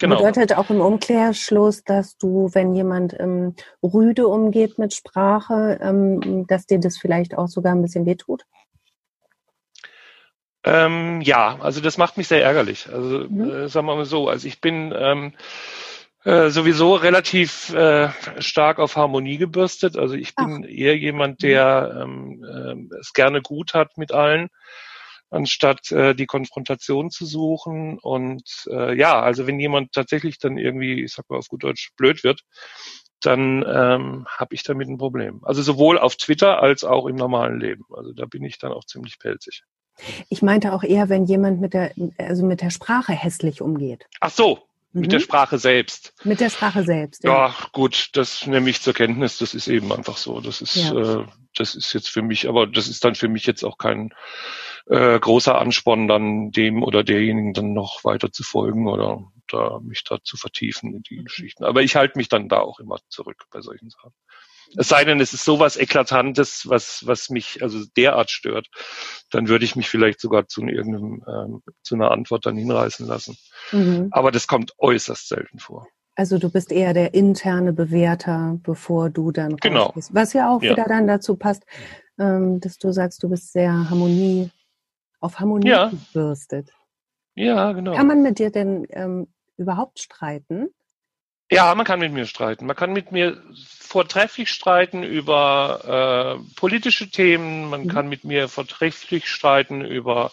Genau. 0.00 0.16
Bedeutet 0.16 0.52
auch 0.56 0.68
im 0.70 0.80
Umkehrschluss, 0.80 1.84
dass 1.84 2.16
du, 2.16 2.50
wenn 2.52 2.74
jemand 2.74 3.14
ähm, 3.20 3.54
rüde 3.84 4.26
umgeht 4.26 4.78
mit 4.78 4.92
Sprache, 4.94 5.78
ähm, 5.80 6.44
dass 6.48 6.66
dir 6.66 6.80
das 6.80 6.98
vielleicht 6.98 7.38
auch 7.38 7.46
sogar 7.46 7.72
ein 7.72 7.82
bisschen 7.82 8.04
wehtut? 8.04 8.44
Ähm, 10.64 11.20
ja, 11.20 11.58
also 11.60 11.80
das 11.80 11.98
macht 11.98 12.16
mich 12.16 12.26
sehr 12.26 12.42
ärgerlich. 12.42 12.88
Also 12.92 13.20
Mhm. 13.20 13.48
äh, 13.48 13.68
sagen 13.68 13.86
wir 13.86 13.94
mal 13.94 14.04
so, 14.04 14.28
also 14.28 14.48
ich 14.48 14.60
bin 14.60 14.92
ähm, 14.96 15.32
äh, 16.26 16.50
sowieso 16.50 16.94
relativ 16.96 17.72
äh, 17.72 18.08
stark 18.38 18.80
auf 18.80 18.96
Harmonie 18.96 19.38
gebürstet. 19.38 19.96
Also 19.96 20.16
ich 20.16 20.34
bin 20.34 20.64
eher 20.64 20.98
jemand, 20.98 21.44
der 21.44 22.00
ähm, 22.02 22.44
ähm, 22.44 22.90
es 23.00 23.12
gerne 23.12 23.40
gut 23.40 23.74
hat 23.74 23.96
mit 23.96 24.10
allen, 24.10 24.48
anstatt 25.30 25.92
äh, 25.92 26.16
die 26.16 26.26
Konfrontation 26.26 27.12
zu 27.12 27.26
suchen. 27.26 28.00
Und 28.00 28.42
äh, 28.68 28.98
ja, 28.98 29.20
also 29.20 29.46
wenn 29.46 29.60
jemand 29.60 29.92
tatsächlich 29.92 30.40
dann 30.40 30.58
irgendwie, 30.58 31.04
ich 31.04 31.12
sag 31.12 31.30
mal 31.30 31.38
auf 31.38 31.46
gut 31.46 31.62
Deutsch, 31.62 31.92
blöd 31.96 32.24
wird, 32.24 32.40
dann 33.20 33.64
ähm, 33.64 34.26
habe 34.28 34.52
ich 34.52 34.64
damit 34.64 34.88
ein 34.88 34.98
Problem. 34.98 35.42
Also 35.44 35.62
sowohl 35.62 35.96
auf 35.96 36.16
Twitter 36.16 36.60
als 36.60 36.82
auch 36.82 37.06
im 37.06 37.14
normalen 37.14 37.60
Leben. 37.60 37.84
Also 37.96 38.12
da 38.12 38.26
bin 38.26 38.42
ich 38.42 38.58
dann 38.58 38.72
auch 38.72 38.84
ziemlich 38.84 39.20
pelzig. 39.20 39.62
Ich 40.28 40.42
meinte 40.42 40.72
auch 40.72 40.82
eher, 40.82 41.08
wenn 41.08 41.24
jemand 41.24 41.60
mit 41.60 41.72
der, 41.72 41.92
also 42.18 42.44
mit 42.44 42.62
der 42.62 42.70
Sprache 42.70 43.12
hässlich 43.12 43.62
umgeht. 43.62 44.06
Ach 44.20 44.30
so, 44.30 44.66
Mhm. 44.92 45.00
mit 45.02 45.12
der 45.12 45.20
Sprache 45.20 45.58
selbst. 45.58 46.14
Mit 46.24 46.40
der 46.40 46.50
Sprache 46.50 46.84
selbst. 46.84 47.24
Ja, 47.24 47.54
gut, 47.72 48.10
das 48.12 48.46
nehme 48.46 48.70
ich 48.70 48.80
zur 48.80 48.94
Kenntnis. 48.94 49.38
Das 49.38 49.54
ist 49.54 49.68
eben 49.68 49.92
einfach 49.92 50.16
so. 50.16 50.40
Das 50.40 50.60
ist, 50.60 50.76
Ja. 50.76 51.20
äh, 51.20 51.26
das 51.54 51.74
ist 51.74 51.92
jetzt 51.92 52.08
für 52.08 52.22
mich, 52.22 52.48
aber 52.48 52.66
das 52.66 52.88
ist 52.88 53.04
dann 53.04 53.14
für 53.14 53.28
mich 53.28 53.46
jetzt 53.46 53.64
auch 53.64 53.78
kein 53.78 54.12
äh, 54.86 55.18
großer 55.18 55.58
Ansporn, 55.58 56.06
dann 56.08 56.50
dem 56.52 56.82
oder 56.82 57.02
derjenigen 57.02 57.52
dann 57.52 57.72
noch 57.72 58.04
weiter 58.04 58.30
zu 58.30 58.42
folgen 58.44 58.86
oder 58.88 59.24
da 59.48 59.80
mich 59.80 60.04
da 60.04 60.18
zu 60.22 60.36
vertiefen 60.36 60.94
in 60.94 61.02
die 61.02 61.22
Geschichten. 61.24 61.64
Aber 61.64 61.82
ich 61.82 61.96
halte 61.96 62.18
mich 62.18 62.28
dann 62.28 62.48
da 62.48 62.60
auch 62.60 62.78
immer 62.80 62.98
zurück 63.08 63.44
bei 63.50 63.60
solchen 63.60 63.90
Sachen. 63.90 64.12
Es 64.76 64.88
sei 64.88 65.04
denn, 65.04 65.20
es 65.20 65.32
ist 65.32 65.44
sowas 65.44 65.76
Eklatantes, 65.76 66.68
was, 66.68 67.06
was 67.06 67.30
mich 67.30 67.62
also 67.62 67.84
derart 67.96 68.30
stört, 68.30 68.68
dann 69.30 69.48
würde 69.48 69.64
ich 69.64 69.76
mich 69.76 69.88
vielleicht 69.88 70.20
sogar 70.20 70.48
zu 70.48 70.62
irgendeinem, 70.62 71.24
ähm, 71.28 71.62
zu 71.82 71.94
einer 71.94 72.10
Antwort 72.10 72.46
dann 72.46 72.56
hinreißen 72.56 73.06
lassen. 73.06 73.36
Mhm. 73.72 74.08
Aber 74.10 74.30
das 74.30 74.46
kommt 74.46 74.72
äußerst 74.78 75.28
selten 75.28 75.58
vor. 75.58 75.86
Also 76.14 76.38
du 76.38 76.50
bist 76.50 76.72
eher 76.72 76.94
der 76.94 77.12
interne 77.14 77.72
Bewerter, 77.72 78.58
bevor 78.62 79.10
du 79.10 79.32
dann 79.32 79.56
Genau. 79.58 79.86
rausgehst. 79.86 80.14
Was 80.14 80.32
ja 80.32 80.50
auch 80.50 80.62
Ja. 80.62 80.72
wieder 80.72 80.84
dann 80.84 81.06
dazu 81.06 81.36
passt, 81.36 81.64
ähm, 82.18 82.58
dass 82.60 82.78
du 82.78 82.90
sagst, 82.90 83.22
du 83.22 83.28
bist 83.28 83.52
sehr 83.52 83.70
Harmonie, 83.90 84.50
auf 85.20 85.38
Harmonie 85.38 85.68
Ja. 85.68 85.90
gebürstet. 85.90 86.72
Ja, 87.34 87.72
genau. 87.72 87.94
Kann 87.94 88.06
man 88.06 88.22
mit 88.22 88.38
dir 88.38 88.50
denn 88.50 88.86
ähm, 88.90 89.28
überhaupt 89.58 90.00
streiten? 90.00 90.68
Ja, 91.50 91.74
man 91.74 91.86
kann 91.86 92.00
mit 92.00 92.12
mir 92.12 92.26
streiten. 92.26 92.66
Man 92.66 92.74
kann 92.76 92.92
mit 92.92 93.12
mir 93.12 93.40
vortrefflich 93.78 94.50
streiten 94.50 95.04
über 95.04 96.40
äh, 96.42 96.54
politische 96.56 97.08
Themen. 97.10 97.70
Man 97.70 97.84
Mhm. 97.84 97.88
kann 97.88 98.08
mit 98.08 98.24
mir 98.24 98.48
vortrefflich 98.48 99.28
streiten 99.28 99.84
über 99.84 100.32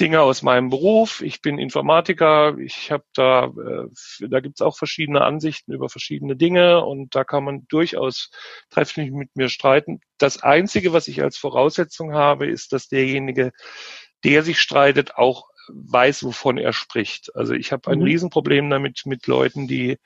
Dinge 0.00 0.22
aus 0.22 0.42
meinem 0.42 0.70
Beruf. 0.70 1.22
Ich 1.22 1.40
bin 1.40 1.56
Informatiker. 1.58 2.58
Ich 2.58 2.90
habe 2.90 3.04
da, 3.14 3.44
äh, 3.44 4.28
da 4.28 4.40
gibt's 4.40 4.60
auch 4.60 4.76
verschiedene 4.76 5.20
Ansichten 5.22 5.72
über 5.72 5.88
verschiedene 5.88 6.34
Dinge 6.34 6.84
und 6.84 7.14
da 7.14 7.22
kann 7.22 7.44
man 7.44 7.66
durchaus 7.68 8.30
trefflich 8.70 9.12
mit 9.12 9.36
mir 9.36 9.48
streiten. 9.48 10.00
Das 10.18 10.42
Einzige, 10.42 10.92
was 10.92 11.06
ich 11.06 11.22
als 11.22 11.36
Voraussetzung 11.38 12.12
habe, 12.12 12.46
ist, 12.48 12.72
dass 12.72 12.88
derjenige, 12.88 13.52
der 14.24 14.42
sich 14.42 14.58
streitet, 14.60 15.14
auch 15.14 15.46
weiß, 15.68 16.24
wovon 16.24 16.58
er 16.58 16.72
spricht. 16.72 17.34
Also 17.34 17.54
ich 17.54 17.72
habe 17.72 17.90
ein 17.90 17.98
Mhm. 17.98 18.04
Riesenproblem 18.04 18.70
damit 18.70 19.02
mit 19.06 19.26
Leuten, 19.26 19.66
die 19.68 19.98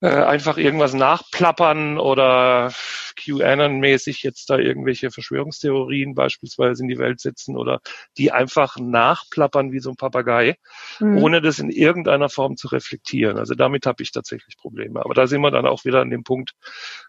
äh, 0.00 0.08
einfach 0.08 0.56
irgendwas 0.58 0.94
nachplappern 0.94 1.96
oder 1.98 2.72
QAnon-mäßig 3.16 4.24
jetzt 4.24 4.50
da 4.50 4.58
irgendwelche 4.58 5.12
Verschwörungstheorien 5.12 6.16
beispielsweise 6.16 6.82
in 6.82 6.88
die 6.88 6.98
Welt 6.98 7.20
setzen 7.20 7.56
oder 7.56 7.80
die 8.18 8.32
einfach 8.32 8.76
nachplappern 8.78 9.70
wie 9.70 9.78
so 9.78 9.90
ein 9.90 9.96
Papagei, 9.96 10.56
Mhm. 10.98 11.18
ohne 11.18 11.40
das 11.40 11.60
in 11.60 11.70
irgendeiner 11.70 12.28
Form 12.28 12.56
zu 12.56 12.66
reflektieren. 12.68 13.38
Also 13.38 13.54
damit 13.54 13.86
habe 13.86 14.02
ich 14.02 14.10
tatsächlich 14.10 14.56
Probleme. 14.56 15.04
Aber 15.04 15.14
da 15.14 15.28
sind 15.28 15.40
wir 15.40 15.52
dann 15.52 15.66
auch 15.66 15.84
wieder 15.84 16.00
an 16.00 16.10
dem 16.10 16.24
Punkt, 16.24 16.52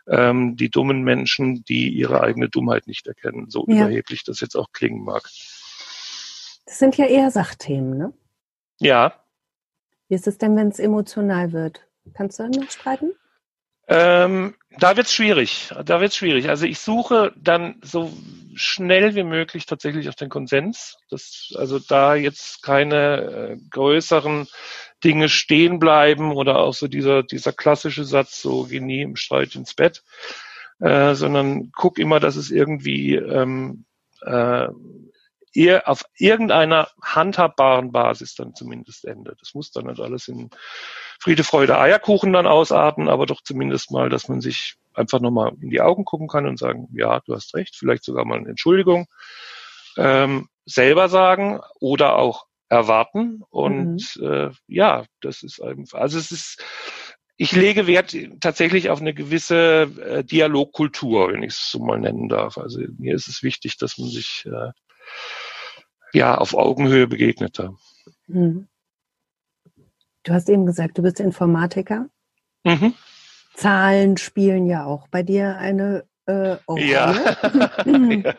ähm, 0.08 0.56
die 0.56 0.70
dummen 0.70 1.02
Menschen, 1.02 1.64
die 1.64 1.90
ihre 1.90 2.22
eigene 2.22 2.48
Dummheit 2.50 2.86
nicht 2.86 3.08
erkennen, 3.08 3.50
so 3.50 3.66
Ja. 3.68 3.86
überheblich 3.86 4.24
das 4.24 4.40
jetzt 4.40 4.56
auch 4.56 4.72
klingen 4.72 5.04
mag. 5.04 5.28
Das 6.66 6.80
sind 6.80 6.98
ja 6.98 7.06
eher 7.06 7.30
Sachthemen, 7.32 7.98
ne? 7.98 8.14
Ja, 8.80 9.14
Wie 10.08 10.16
ist 10.16 10.28
es 10.28 10.38
denn, 10.38 10.56
wenn 10.56 10.68
es 10.68 10.80
emotional 10.80 11.54
wird? 11.54 11.88
Kannst 12.14 12.40
du 12.40 12.48
noch 12.48 12.70
streiten? 12.70 13.14
Ähm, 13.88 14.56
da 14.80 14.96
wird's 14.96 15.14
schwierig. 15.14 15.74
Da 15.86 16.00
wird's 16.00 16.16
schwierig. 16.16 16.50
Also 16.50 16.66
ich 16.66 16.80
suche 16.80 17.34
dann 17.36 17.82
so 17.82 18.12
schnell 18.56 19.16
wie 19.16 19.24
möglich 19.24 19.66
tatsächlich 19.66 20.10
auf 20.10 20.16
den 20.16 20.30
Konsens. 20.30 20.98
Das, 21.10 21.54
also 21.58 21.80
da 21.80 22.16
jetzt 22.16 22.64
keine 22.64 23.22
äh, 23.22 23.58
größeren 23.72 24.48
Dinge 25.04 25.28
stehen 25.30 25.80
bleiben 25.80 26.32
oder 26.32 26.60
auch 26.60 26.74
so 26.74 26.88
dieser, 26.88 27.24
dieser 27.24 27.52
klassische 27.52 28.06
Satz, 28.06 28.42
so 28.42 28.66
geh 28.66 28.80
nie 28.80 29.02
im 29.02 29.16
Streit 29.16 29.56
ins 29.56 29.74
Bett, 29.74 30.04
äh, 30.80 31.14
sondern 31.16 31.72
guck 31.74 32.00
immer, 32.00 32.20
dass 32.20 32.36
es 32.36 32.52
irgendwie 32.52 33.16
ähm, 33.16 33.86
äh, 34.22 34.68
eher 35.54 35.88
auf 35.88 36.06
irgendeiner 36.18 36.90
handhabbaren 37.02 37.92
Basis 37.92 38.36
dann 38.36 38.56
zumindest 38.56 39.06
endet. 39.06 39.40
Das 39.42 39.54
muss 39.54 39.72
dann 39.72 39.86
nicht 39.86 40.00
alles 40.00 40.28
in 40.28 40.50
Friede, 41.20 41.44
Freude, 41.44 41.80
Eierkuchen 41.80 42.34
dann 42.34 42.48
ausarten, 42.48 43.08
aber 43.08 43.26
doch 43.26 43.42
zumindest 43.42 43.92
mal, 43.92 44.10
dass 44.10 44.28
man 44.28 44.42
sich 44.42 44.76
einfach 44.94 45.20
nochmal 45.20 45.54
in 45.62 45.70
die 45.70 45.82
Augen 45.82 46.06
gucken 46.06 46.28
kann 46.28 46.48
und 46.48 46.58
sagen, 46.58 46.88
ja, 46.94 47.20
du 47.22 47.34
hast 47.36 47.56
recht, 47.56 47.76
vielleicht 47.76 48.04
sogar 48.04 48.26
mal 48.26 48.40
eine 48.40 48.50
Entschuldigung 48.50 49.08
ähm, 49.98 50.50
selber 50.66 51.10
sagen 51.10 51.60
oder 51.80 52.18
auch 52.18 52.46
erwarten. 52.70 53.42
Und 53.50 54.20
äh, 54.22 54.50
ja, 54.68 55.06
das 55.22 55.44
ist 55.44 55.62
einfach, 55.62 56.00
also 56.00 56.18
es 56.18 56.32
ist, 56.32 56.64
ich 57.38 57.52
lege 57.52 57.88
Wert 57.88 58.16
tatsächlich 58.40 58.90
auf 58.90 59.02
eine 59.02 59.14
gewisse 59.14 59.90
äh, 60.02 60.24
Dialogkultur, 60.24 61.32
wenn 61.32 61.44
ich 61.44 61.54
es 61.54 61.72
so 61.72 61.80
mal 61.80 62.00
nennen 62.00 62.30
darf. 62.30 62.58
Also 62.58 62.82
mir 62.98 63.16
ist 63.16 63.28
es 63.28 63.44
wichtig, 63.44 63.78
dass 63.78 63.98
man 63.98 64.10
sich 64.10 64.46
äh, 64.46 64.72
ja 66.14 66.38
auf 66.38 66.54
Augenhöhe 66.54 67.08
begegnet 67.08 67.60
da. 67.60 67.74
Mhm. 68.28 68.68
Du 70.24 70.34
hast 70.34 70.50
eben 70.50 70.66
gesagt, 70.66 70.98
du 70.98 71.02
bist 71.02 71.20
Informatiker. 71.20 72.08
Mhm. 72.64 72.94
Zahlen 73.56 74.18
spielen 74.18 74.66
ja 74.66 74.86
auch 74.86 75.08
bei 75.10 75.22
dir 75.22 75.58
eine 75.58 76.06
äh, 76.26 76.58
Rolle. 76.68 76.86
Ja. 76.86 77.36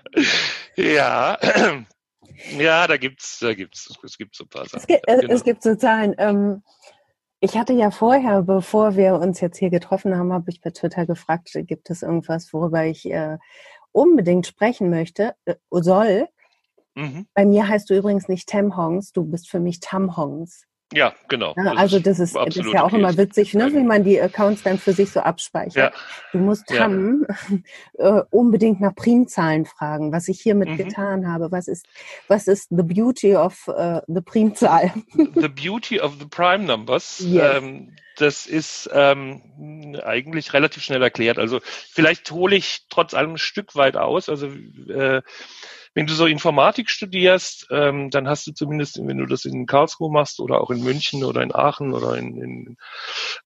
ja. 0.76 1.38
Ja, 2.59 2.87
da 2.87 2.97
gibt's, 2.97 3.38
da 3.38 3.54
gibt's, 3.54 3.97
es 4.02 4.18
gibt 4.18 4.35
so 4.35 4.44
ein 4.44 4.49
paar 4.49 4.64
Sachen. 4.64 4.78
Es 4.80 4.87
gibt, 4.87 5.09
äh, 5.09 5.21
Genau. 5.21 5.35
es 5.35 5.44
gibt 5.44 5.62
so 5.62 5.75
Zahlen. 5.76 6.14
Ähm, 6.18 6.62
ich 7.40 7.56
hatte 7.56 7.75
ja 7.75 7.90
vorher, 7.90 8.42
bevor 8.42 8.97
wir 8.97 9.14
uns 9.14 9.40
jetzt 9.40 9.59
hier 9.59 9.71
getroffen 9.71 10.16
haben, 10.16 10.33
habe 10.33 10.50
ich 10.50 10.61
bei 10.61 10.71
Twitter 10.71 11.06
gefragt, 11.06 11.50
gibt 11.54 11.90
es 11.90 12.02
irgendwas, 12.02 12.52
worüber 12.52 12.85
ich 12.85 13.04
äh, 13.11 13.38
unbedingt 13.92 14.47
sprechen 14.47 14.90
möchte, 14.90 15.35
äh, 15.44 15.54
soll. 15.71 16.28
Mhm. 16.95 17.27
Bei 17.35 17.45
mir 17.45 17.69
heißt 17.69 17.91
du 17.91 17.95
übrigens 17.97 18.29
nicht 18.29 18.49
Tam 18.49 18.77
Hongs, 18.77 19.13
du 19.13 19.25
bist 19.25 19.49
für 19.51 19.61
mich 19.61 19.81
Tam 19.81 20.17
Hongs. 20.17 20.65
Ja, 20.93 21.13
genau. 21.29 21.55
Ja, 21.57 21.73
also 21.73 21.99
das 21.99 22.21
ist, 22.21 22.37
das 22.37 22.57
ist 22.57 22.73
ja 22.73 22.83
auch 22.83 22.89
okay. 22.89 22.99
immer 22.99 23.17
witzig, 23.17 23.55
ne, 23.55 23.73
wie 23.73 23.83
man 23.83 24.05
die 24.05 24.21
Accounts 24.21 24.63
dann 24.63 24.79
für 24.79 24.93
sich 24.93 25.11
so 25.11 25.21
abspeichert. 25.21 25.75
Ja, 25.77 25.93
Du 26.31 26.39
musst 26.39 26.71
Ja. 26.71 26.77
Tam 26.83 27.27
äh, 27.95 28.23
unbedingt 28.31 28.81
nach 28.81 28.95
Primzahlen 28.95 29.65
fragen, 29.65 30.13
was 30.13 30.29
ich 30.29 30.41
hiermit 30.41 30.69
Mhm. 30.69 30.77
getan 30.77 31.27
habe. 31.33 31.51
Was 31.51 31.67
ist, 31.67 31.87
was 32.29 32.47
ist 32.47 32.69
the 32.71 32.83
beauty 32.85 33.35
of 33.35 33.67
äh, 33.69 34.03
the 34.07 34.21
Primzahl? 34.21 34.93
the 35.35 35.49
beauty 35.49 36.01
of 36.01 36.17
the 36.21 36.27
prime 36.27 36.65
numbers. 36.65 37.19
Yes. 37.27 37.57
Ähm, 37.57 37.97
das 38.16 38.47
ist 38.47 38.88
ähm, 38.92 39.97
eigentlich 40.02 40.52
relativ 40.52 40.83
schnell 40.83 41.02
erklärt. 41.02 41.38
Also 41.38 41.61
vielleicht 41.62 42.30
hole 42.30 42.56
ich 42.56 42.87
trotz 42.88 43.14
allem 43.14 43.33
ein 43.33 43.38
Stück 43.38 43.75
weit 43.75 43.97
aus. 43.97 44.28
Also 44.28 44.47
äh, 44.47 45.23
wenn 45.94 46.06
du 46.06 46.14
so 46.14 46.26
Informatik 46.26 46.90
studierst, 46.90 47.68
ähm, 47.71 48.11
dann 48.11 48.28
hast 48.28 48.47
du 48.47 48.52
zumindest, 48.52 48.99
wenn 49.04 49.18
du 49.18 49.26
das 49.26 49.44
in 49.44 49.66
Karlsruhe 49.66 50.11
machst 50.11 50.40
oder 50.40 50.61
auch 50.61 50.71
in 50.71 50.83
München 50.83 51.23
oder 51.25 51.40
in 51.42 51.54
Aachen 51.54 51.92
oder 51.92 52.16
in, 52.16 52.40
in 52.40 52.76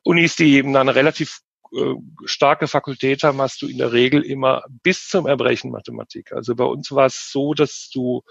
Unis, 0.02 0.36
die 0.36 0.54
eben 0.54 0.74
eine 0.74 0.94
relativ 0.94 1.40
äh, 1.72 1.94
starke 2.24 2.66
Fakultät 2.66 3.22
haben, 3.22 3.40
hast 3.42 3.60
du 3.60 3.68
in 3.68 3.76
der 3.76 3.92
Regel 3.92 4.22
immer 4.22 4.64
bis 4.82 5.08
zum 5.08 5.26
Erbrechen 5.26 5.70
Mathematik. 5.70 6.32
Also 6.32 6.54
bei 6.54 6.64
uns 6.64 6.90
war 6.92 7.06
es 7.06 7.30
so, 7.30 7.52
dass 7.52 7.90
du 7.92 8.22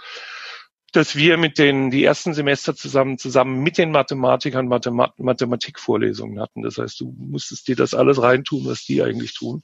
dass 0.93 1.15
wir 1.15 1.37
mit 1.37 1.57
den 1.57 1.91
die 1.91 2.03
ersten 2.03 2.33
Semester 2.33 2.75
zusammen 2.75 3.17
zusammen 3.17 3.61
mit 3.61 3.77
den 3.77 3.91
Mathematikern 3.91 4.67
Mathemat 4.67 5.19
Mathematikvorlesungen 5.19 6.39
hatten. 6.39 6.61
Das 6.61 6.77
heißt, 6.77 6.99
du 6.99 7.13
musstest 7.17 7.67
dir 7.67 7.75
das 7.75 7.93
alles 7.93 8.21
reintun, 8.21 8.65
was 8.65 8.85
die 8.85 9.03
eigentlich 9.03 9.33
tun. 9.33 9.63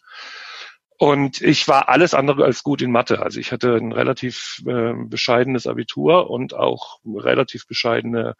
Und 0.97 1.41
ich 1.41 1.67
war 1.67 1.89
alles 1.89 2.13
andere 2.13 2.45
als 2.45 2.63
gut 2.63 2.81
in 2.81 2.91
Mathe. 2.91 3.21
Also 3.21 3.39
ich 3.39 3.51
hatte 3.51 3.75
ein 3.75 3.91
relativ 3.91 4.61
äh, 4.67 4.93
bescheidenes 4.93 5.67
Abitur 5.67 6.29
und 6.29 6.53
auch 6.53 6.99
relativ 7.05 7.67
bescheidene 7.67 8.35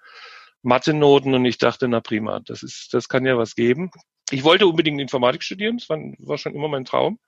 Mathe-Noten 0.62 1.34
und 1.34 1.46
ich 1.46 1.58
dachte, 1.58 1.88
na 1.88 2.00
prima, 2.00 2.40
das 2.40 2.64
ist, 2.64 2.94
das 2.94 3.10
kann 3.10 3.26
ja 3.26 3.38
was 3.38 3.56
geben. 3.56 3.92
Ich 4.32 4.44
wollte 4.44 4.66
unbedingt 4.66 5.02
Informatik 5.02 5.44
studieren, 5.44 5.78
das 5.78 5.90
war, 5.90 6.00
war 6.20 6.38
schon 6.38 6.56
immer 6.56 6.70
mein 6.70 6.86
Traum. 6.86 7.20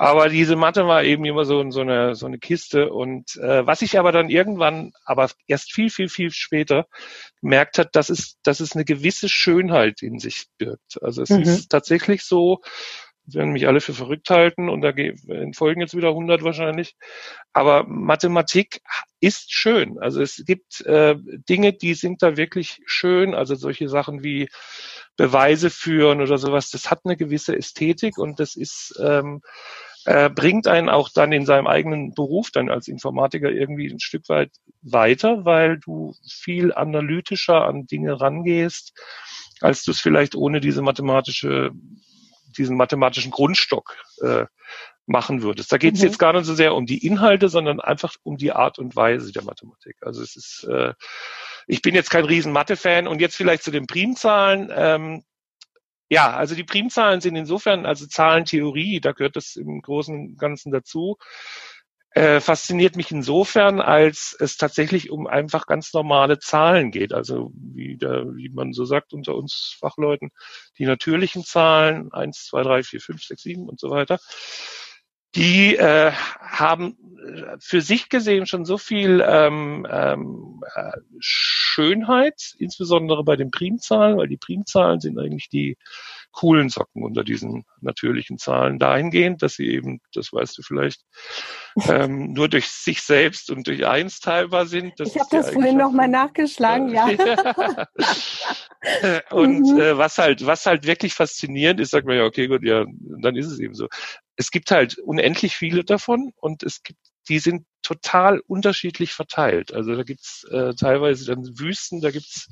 Aber 0.00 0.30
diese 0.30 0.56
Mathe 0.56 0.86
war 0.86 1.04
eben 1.04 1.26
immer 1.26 1.44
so, 1.44 1.70
so, 1.70 1.82
eine, 1.82 2.14
so 2.14 2.24
eine 2.24 2.38
Kiste. 2.38 2.90
Und 2.90 3.36
äh, 3.36 3.66
was 3.66 3.82
ich 3.82 3.98
aber 3.98 4.12
dann 4.12 4.30
irgendwann, 4.30 4.92
aber 5.04 5.28
erst 5.46 5.74
viel, 5.74 5.90
viel, 5.90 6.08
viel 6.08 6.30
später 6.30 6.86
gemerkt 7.42 7.76
hat, 7.76 7.94
dass 7.94 8.08
es, 8.08 8.38
dass 8.42 8.60
es 8.60 8.74
eine 8.74 8.86
gewisse 8.86 9.28
Schönheit 9.28 10.00
in 10.00 10.18
sich 10.18 10.46
birgt. 10.56 11.02
Also 11.02 11.20
es 11.20 11.28
mhm. 11.28 11.42
ist 11.42 11.68
tatsächlich 11.68 12.22
so, 12.22 12.62
werden 13.26 13.52
mich 13.52 13.66
alle 13.66 13.82
für 13.82 13.92
verrückt 13.92 14.30
halten 14.30 14.70
und 14.70 14.80
da 14.80 14.94
folgen 15.54 15.82
jetzt 15.82 15.94
wieder 15.94 16.08
100 16.08 16.44
wahrscheinlich. 16.44 16.96
Aber 17.52 17.84
Mathematik 17.84 18.80
ist 19.20 19.52
schön. 19.52 19.98
Also 19.98 20.22
es 20.22 20.42
gibt 20.46 20.80
äh, 20.86 21.16
Dinge, 21.18 21.74
die 21.74 21.92
sind 21.92 22.22
da 22.22 22.38
wirklich 22.38 22.80
schön. 22.86 23.34
Also 23.34 23.54
solche 23.54 23.90
Sachen 23.90 24.22
wie 24.24 24.48
Beweise 25.18 25.68
führen 25.68 26.22
oder 26.22 26.38
sowas. 26.38 26.70
Das 26.70 26.90
hat 26.90 27.00
eine 27.04 27.18
gewisse 27.18 27.54
Ästhetik 27.54 28.16
und 28.16 28.40
das 28.40 28.56
ist 28.56 28.98
ähm, 28.98 29.42
äh, 30.04 30.30
bringt 30.30 30.66
einen 30.66 30.88
auch 30.88 31.08
dann 31.08 31.32
in 31.32 31.44
seinem 31.44 31.66
eigenen 31.66 32.14
Beruf 32.14 32.50
dann 32.50 32.70
als 32.70 32.88
Informatiker 32.88 33.50
irgendwie 33.50 33.90
ein 33.90 34.00
Stück 34.00 34.28
weit 34.28 34.50
weiter, 34.82 35.44
weil 35.44 35.78
du 35.78 36.14
viel 36.26 36.72
analytischer 36.72 37.66
an 37.66 37.86
Dinge 37.86 38.20
rangehst, 38.20 38.92
als 39.60 39.84
du 39.84 39.90
es 39.90 40.00
vielleicht 40.00 40.34
ohne 40.34 40.60
diese 40.60 40.82
mathematische, 40.82 41.70
diesen 42.56 42.76
mathematischen 42.76 43.30
Grundstock 43.30 43.96
äh, 44.22 44.46
machen 45.06 45.42
würdest. 45.42 45.72
Da 45.72 45.76
geht 45.76 45.94
es 45.94 46.00
mhm. 46.00 46.06
jetzt 46.06 46.18
gar 46.18 46.32
nicht 46.32 46.44
so 46.44 46.54
sehr 46.54 46.74
um 46.74 46.86
die 46.86 47.04
Inhalte, 47.04 47.48
sondern 47.48 47.80
einfach 47.80 48.14
um 48.22 48.36
die 48.36 48.52
Art 48.52 48.78
und 48.78 48.96
Weise 48.96 49.32
der 49.32 49.42
Mathematik. 49.42 49.96
Also 50.00 50.22
es 50.22 50.36
ist, 50.36 50.66
äh, 50.70 50.94
ich 51.66 51.82
bin 51.82 51.94
jetzt 51.94 52.10
kein 52.10 52.24
riesen 52.24 52.52
Mathe-Fan 52.52 53.06
und 53.06 53.20
jetzt 53.20 53.36
vielleicht 53.36 53.64
zu 53.64 53.70
den 53.70 53.86
Primzahlen. 53.86 54.70
Ähm, 54.74 55.24
ja, 56.10 56.32
also 56.32 56.54
die 56.56 56.64
Primzahlen 56.64 57.20
sind 57.20 57.36
insofern, 57.36 57.86
also 57.86 58.06
Zahlentheorie, 58.06 59.00
da 59.00 59.12
gehört 59.12 59.36
das 59.36 59.54
im 59.56 59.80
Großen 59.80 60.14
und 60.14 60.38
Ganzen 60.38 60.72
dazu, 60.72 61.18
äh, 62.12 62.40
fasziniert 62.40 62.96
mich 62.96 63.12
insofern, 63.12 63.80
als 63.80 64.36
es 64.40 64.56
tatsächlich 64.56 65.10
um 65.10 65.28
einfach 65.28 65.66
ganz 65.66 65.92
normale 65.92 66.40
Zahlen 66.40 66.90
geht. 66.90 67.12
Also 67.12 67.52
wie, 67.54 67.96
der, 67.96 68.24
wie 68.34 68.48
man 68.48 68.72
so 68.72 68.84
sagt 68.84 69.12
unter 69.12 69.36
uns 69.36 69.76
Fachleuten, 69.78 70.32
die 70.78 70.86
natürlichen 70.86 71.44
Zahlen, 71.44 72.12
eins, 72.12 72.46
zwei, 72.46 72.62
drei, 72.62 72.82
vier, 72.82 73.00
fünf, 73.00 73.22
sechs, 73.22 73.42
sieben 73.42 73.68
und 73.68 73.78
so 73.78 73.90
weiter 73.90 74.18
die 75.34 75.76
äh, 75.76 76.10
haben 76.12 76.96
äh, 77.24 77.56
für 77.60 77.80
sich 77.80 78.08
gesehen 78.08 78.46
schon 78.46 78.64
so 78.64 78.78
viel 78.78 79.24
ähm, 79.24 79.86
ähm, 79.88 80.60
äh, 80.74 80.92
Schönheit, 81.80 82.54
insbesondere 82.58 83.24
bei 83.24 83.36
den 83.36 83.50
Primzahlen, 83.50 84.18
weil 84.18 84.28
die 84.28 84.36
Primzahlen 84.36 85.00
sind 85.00 85.18
eigentlich 85.18 85.48
die 85.48 85.76
coolen 86.30 86.68
Socken 86.68 87.02
unter 87.02 87.24
diesen 87.24 87.64
natürlichen 87.80 88.38
Zahlen 88.38 88.78
dahingehend, 88.78 89.42
dass 89.42 89.54
sie 89.54 89.68
eben, 89.68 90.00
das 90.12 90.32
weißt 90.32 90.58
du 90.58 90.62
vielleicht, 90.62 91.02
ähm, 91.88 92.32
nur 92.32 92.48
durch 92.48 92.68
sich 92.68 93.02
selbst 93.02 93.50
und 93.50 93.66
durch 93.66 93.86
eins 93.86 94.20
teilbar 94.20 94.66
sind. 94.66 94.92
Das 94.98 95.14
ich 95.14 95.20
habe 95.20 95.30
das 95.30 95.50
vorhin 95.50 95.76
nochmal 95.76 96.08
nachgeschlagen, 96.08 96.90
ja. 96.90 97.06
und 99.30 99.60
mhm. 99.60 99.80
äh, 99.80 99.98
was 99.98 100.18
halt, 100.18 100.46
was 100.46 100.66
halt 100.66 100.86
wirklich 100.86 101.14
faszinierend 101.14 101.80
ist, 101.80 101.90
sagt 101.90 102.06
man 102.06 102.16
ja, 102.16 102.24
okay, 102.24 102.46
gut, 102.46 102.62
ja, 102.62 102.84
dann 103.22 103.36
ist 103.36 103.46
es 103.46 103.58
eben 103.58 103.74
so 103.74 103.88
es 104.40 104.50
gibt 104.50 104.70
halt 104.70 104.98
unendlich 104.98 105.54
viele 105.54 105.84
davon 105.84 106.32
und 106.36 106.62
es 106.62 106.82
gibt, 106.82 106.98
die 107.30 107.38
sind 107.38 107.64
total 107.82 108.40
unterschiedlich 108.40 109.14
verteilt. 109.14 109.72
Also 109.72 109.94
da 109.94 110.02
gibt's 110.02 110.44
äh, 110.50 110.74
teilweise 110.74 111.24
dann 111.24 111.58
Wüsten, 111.58 112.00
da 112.00 112.10
gibt's 112.10 112.48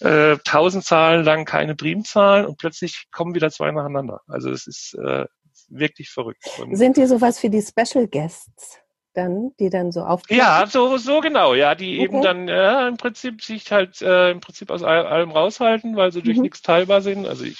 äh, 0.00 0.36
tausend 0.44 0.84
Zahlen 0.84 1.24
lang 1.24 1.44
keine 1.44 1.76
Primzahlen 1.76 2.44
und 2.44 2.58
plötzlich 2.58 3.06
kommen 3.10 3.34
wieder 3.34 3.50
zwei 3.50 3.70
nacheinander. 3.70 4.20
Also 4.26 4.50
es 4.50 4.66
ist 4.66 4.94
äh, 4.94 5.24
wirklich 5.68 6.10
verrückt. 6.10 6.44
Und 6.58 6.76
sind 6.76 6.96
die 6.96 7.06
sowas 7.06 7.38
für 7.38 7.48
die 7.48 7.62
Special 7.62 8.06
Guests? 8.06 8.78
Dann, 9.12 9.50
die 9.58 9.70
dann 9.70 9.90
so 9.90 10.02
auf 10.02 10.22
Ja, 10.28 10.66
so, 10.68 10.96
so 10.96 11.20
genau, 11.20 11.54
ja, 11.54 11.74
die 11.74 11.96
okay. 11.96 12.04
eben 12.04 12.22
dann 12.22 12.48
äh, 12.48 12.86
im 12.86 12.96
Prinzip 12.96 13.42
sich 13.42 13.72
halt 13.72 14.00
äh, 14.02 14.30
im 14.30 14.40
Prinzip 14.40 14.70
aus 14.70 14.84
allem 14.84 15.32
raushalten, 15.32 15.96
weil 15.96 16.12
sie 16.12 16.22
durch 16.22 16.36
mhm. 16.36 16.44
nichts 16.44 16.62
teilbar 16.62 17.00
sind. 17.00 17.26
Also 17.26 17.44
ich 17.44 17.58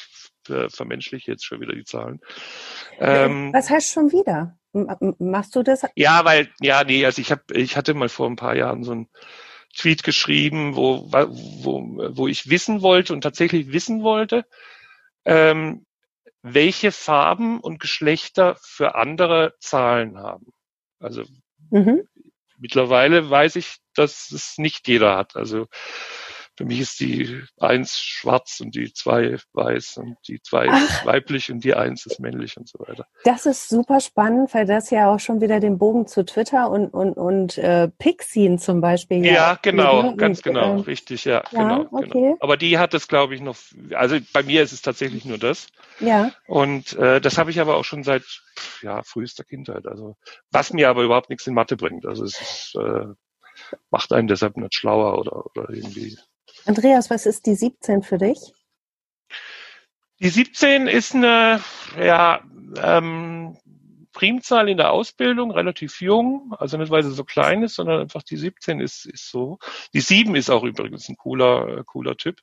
äh, 0.48 0.68
vermenschliche 0.68 1.32
jetzt 1.32 1.44
schon 1.44 1.60
wieder 1.60 1.74
die 1.74 1.84
Zahlen. 1.84 2.20
Ähm, 3.00 3.52
Was 3.52 3.68
heißt 3.68 3.90
schon 3.90 4.12
wieder? 4.12 4.56
Machst 4.72 5.56
du 5.56 5.62
das? 5.62 5.84
Ja, 5.96 6.24
weil, 6.24 6.48
ja, 6.60 6.84
nee, 6.84 7.04
also 7.04 7.20
ich 7.20 7.30
habe, 7.30 7.42
ich 7.52 7.76
hatte 7.76 7.94
mal 7.94 8.08
vor 8.08 8.28
ein 8.28 8.36
paar 8.36 8.56
Jahren 8.56 8.84
so 8.84 8.92
ein 8.92 9.08
Tweet 9.76 10.02
geschrieben, 10.02 10.76
wo, 10.76 11.10
wo, 11.10 12.16
wo 12.16 12.28
ich 12.28 12.50
wissen 12.50 12.82
wollte 12.82 13.12
und 13.12 13.20
tatsächlich 13.22 13.72
wissen 13.72 14.02
wollte, 14.02 14.44
ähm, 15.24 15.86
welche 16.42 16.92
Farben 16.92 17.60
und 17.60 17.80
Geschlechter 17.80 18.56
für 18.60 18.94
andere 18.94 19.54
Zahlen 19.60 20.18
haben. 20.18 20.52
Also 20.98 21.24
mhm. 21.70 22.02
mittlerweile 22.58 23.28
weiß 23.28 23.56
ich, 23.56 23.78
dass 23.94 24.30
es 24.30 24.58
nicht 24.58 24.88
jeder 24.88 25.16
hat. 25.16 25.36
Also 25.36 25.66
für 26.60 26.66
mich 26.66 26.80
ist 26.80 27.00
die 27.00 27.42
eins 27.58 27.98
schwarz 27.98 28.60
und 28.60 28.74
die 28.74 28.92
zwei 28.92 29.38
weiß 29.54 29.96
und 29.96 30.18
die 30.28 30.42
zwei 30.42 30.66
ist 30.66 31.06
weiblich 31.06 31.50
und 31.50 31.64
die 31.64 31.74
eins 31.74 32.04
ist 32.04 32.20
männlich 32.20 32.58
und 32.58 32.68
so 32.68 32.78
weiter. 32.80 33.06
Das 33.24 33.46
ist 33.46 33.70
super 33.70 33.98
spannend, 34.00 34.52
weil 34.52 34.66
das 34.66 34.90
ja 34.90 35.10
auch 35.10 35.20
schon 35.20 35.40
wieder 35.40 35.58
den 35.58 35.78
Bogen 35.78 36.06
zu 36.06 36.22
Twitter 36.22 36.70
und, 36.70 36.88
und, 36.90 37.14
und 37.14 37.56
äh, 37.56 37.88
Pixien 37.88 38.58
zum 38.58 38.82
Beispiel. 38.82 39.24
Ja, 39.24 39.32
ja 39.32 39.58
genau, 39.62 40.00
und, 40.00 40.18
ganz 40.18 40.42
genau, 40.42 40.76
äh, 40.76 40.80
richtig, 40.80 41.24
ja, 41.24 41.42
ja 41.50 41.62
genau, 41.62 41.84
genau. 41.84 41.98
okay. 41.98 42.10
genau. 42.10 42.36
Aber 42.40 42.58
die 42.58 42.76
hat 42.76 42.92
es, 42.92 43.08
glaube 43.08 43.34
ich, 43.34 43.40
noch, 43.40 43.56
also 43.94 44.18
bei 44.34 44.42
mir 44.42 44.62
ist 44.62 44.72
es 44.72 44.82
tatsächlich 44.82 45.24
nur 45.24 45.38
das. 45.38 45.68
Ja. 45.98 46.30
Und 46.46 46.92
äh, 46.98 47.22
das 47.22 47.38
habe 47.38 47.50
ich 47.50 47.58
aber 47.58 47.76
auch 47.76 47.84
schon 47.84 48.04
seit 48.04 48.24
ja, 48.82 49.02
frühester 49.02 49.44
Kindheit. 49.44 49.86
Also 49.86 50.14
was 50.50 50.74
mir 50.74 50.90
aber 50.90 51.04
überhaupt 51.04 51.30
nichts 51.30 51.46
in 51.46 51.54
Mathe 51.54 51.78
bringt. 51.78 52.04
Also 52.04 52.22
es 52.24 52.38
ist, 52.38 52.74
äh, 52.78 53.06
macht 53.90 54.12
einen 54.12 54.28
deshalb 54.28 54.58
nicht 54.58 54.74
schlauer 54.74 55.18
oder, 55.18 55.46
oder 55.46 55.70
irgendwie 55.70 56.18
Andreas, 56.70 57.10
was 57.10 57.26
ist 57.26 57.46
die 57.46 57.56
17 57.56 58.04
für 58.04 58.18
dich? 58.18 58.54
Die 60.20 60.28
17 60.28 60.86
ist 60.86 61.16
eine 61.16 61.60
ja, 61.98 62.42
ähm, 62.80 63.56
Primzahl 64.12 64.68
in 64.68 64.76
der 64.76 64.92
Ausbildung, 64.92 65.50
relativ 65.50 66.00
jung, 66.00 66.54
also 66.60 66.76
nicht 66.76 66.92
weil 66.92 67.02
sie 67.02 67.10
so 67.10 67.24
klein 67.24 67.64
ist, 67.64 67.74
sondern 67.74 68.00
einfach 68.00 68.22
die 68.22 68.36
17 68.36 68.78
ist, 68.78 69.04
ist 69.04 69.32
so. 69.32 69.58
Die 69.94 70.00
7 70.00 70.36
ist 70.36 70.48
auch 70.48 70.62
übrigens 70.62 71.08
ein 71.08 71.16
cooler, 71.16 71.78
äh, 71.78 71.82
cooler 71.84 72.16
Typ. 72.16 72.38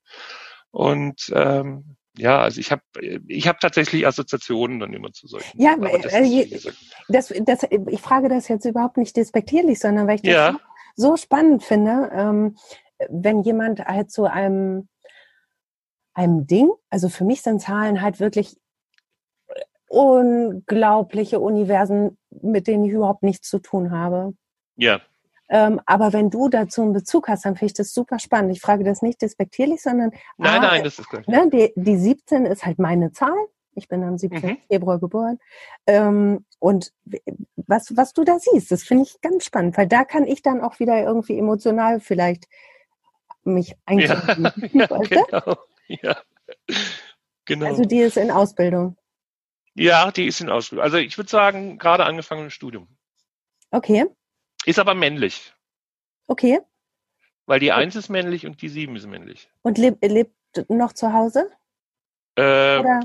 Und 0.71 1.31
ähm, 1.33 1.95
ja, 2.17 2.41
also 2.41 2.59
ich 2.59 2.69
habe 2.69 2.81
ich 3.27 3.47
hab 3.47 3.61
tatsächlich 3.61 4.05
Assoziationen 4.05 4.81
dann 4.81 4.91
immer 4.91 5.13
zu 5.13 5.27
solchen. 5.27 5.57
Ja, 5.57 5.77
das 5.77 6.11
äh, 6.11 6.73
das, 7.07 7.33
das, 7.39 7.59
ich 7.69 8.01
frage 8.01 8.27
das 8.27 8.49
jetzt 8.49 8.65
überhaupt 8.65 8.97
nicht 8.97 9.15
despektierlich, 9.15 9.79
sondern 9.79 10.05
weil 10.05 10.15
ich 10.15 10.23
das 10.23 10.33
ja. 10.33 10.59
so 10.97 11.15
spannend 11.15 11.63
finde. 11.63 12.09
Ähm, 12.11 12.57
wenn 13.09 13.41
jemand 13.41 13.85
halt 13.85 14.11
zu 14.11 14.25
einem, 14.25 14.87
einem 16.13 16.47
Ding, 16.47 16.71
also 16.89 17.09
für 17.09 17.25
mich 17.25 17.41
sind 17.41 17.61
Zahlen 17.61 18.01
halt 18.01 18.19
wirklich 18.19 18.57
unglaubliche 19.87 21.39
Universen, 21.39 22.17
mit 22.29 22.67
denen 22.67 22.85
ich 22.85 22.91
überhaupt 22.91 23.23
nichts 23.23 23.49
zu 23.49 23.59
tun 23.59 23.91
habe. 23.91 24.33
Ja. 24.75 25.01
Ähm, 25.49 25.79
aber 25.85 26.11
wenn 26.11 26.29
du 26.29 26.49
dazu 26.49 26.81
einen 26.81 26.93
Bezug 26.93 27.29
hast, 27.29 27.45
dann 27.45 27.55
finde 27.55 27.67
ich 27.67 27.73
das 27.73 27.93
super 27.93 28.19
spannend. 28.19 28.51
Ich 28.51 28.61
frage 28.61 28.83
das 28.83 29.01
nicht 29.01 29.21
despektierlich, 29.21 29.81
sondern 29.81 30.11
nein, 30.37 30.61
ah, 30.63 30.67
nein, 30.67 30.83
das 30.83 30.99
ist 30.99 31.09
klar. 31.09 31.23
Ne, 31.27 31.49
die, 31.49 31.71
die 31.75 31.97
17 31.97 32.45
ist 32.45 32.65
halt 32.65 32.79
meine 32.79 33.13
Zahl. 33.13 33.37
Ich 33.73 33.87
bin 33.87 34.03
am 34.03 34.17
17. 34.17 34.49
Mhm. 34.49 34.57
Februar 34.67 34.99
geboren. 34.99 35.39
Ähm, 35.85 36.45
und 36.59 36.91
was, 37.55 37.95
was 37.95 38.11
du 38.13 38.23
da 38.23 38.39
siehst, 38.39 38.71
das 38.71 38.83
finde 38.83 39.03
ich 39.03 39.21
ganz 39.21 39.45
spannend, 39.45 39.77
weil 39.77 39.87
da 39.87 40.03
kann 40.03 40.25
ich 40.25 40.41
dann 40.41 40.61
auch 40.61 40.79
wieder 40.79 41.01
irgendwie 41.01 41.37
emotional 41.37 41.99
vielleicht 41.99 42.47
mich 43.53 43.75
einzubinden. 43.85 44.51
Ja, 44.73 44.87
ja, 44.89 44.97
genau. 45.09 45.57
ja. 45.87 46.17
genau. 47.45 47.65
Also 47.65 47.83
die 47.83 47.99
ist 47.99 48.17
in 48.17 48.31
Ausbildung. 48.31 48.97
Ja, 49.75 50.11
die 50.11 50.25
ist 50.25 50.41
in 50.41 50.49
Ausbildung. 50.49 50.83
Also 50.83 50.97
ich 50.97 51.17
würde 51.17 51.29
sagen, 51.29 51.77
gerade 51.77 52.05
angefangen 52.05 52.45
im 52.45 52.49
Studium. 52.49 52.87
Okay. 53.71 54.05
Ist 54.65 54.79
aber 54.79 54.95
männlich. 54.95 55.53
Okay. 56.27 56.59
Weil 57.45 57.59
die 57.59 57.71
Eins 57.71 57.95
ist 57.95 58.09
männlich 58.09 58.45
und 58.45 58.61
die 58.61 58.69
Sieben 58.69 58.95
ist 58.95 59.07
männlich. 59.07 59.49
Und 59.61 59.77
lebt, 59.77 60.03
lebt 60.03 60.35
noch 60.67 60.93
zu 60.93 61.13
Hause? 61.13 61.49
Äh, 62.35 62.79
Oder? 62.79 62.99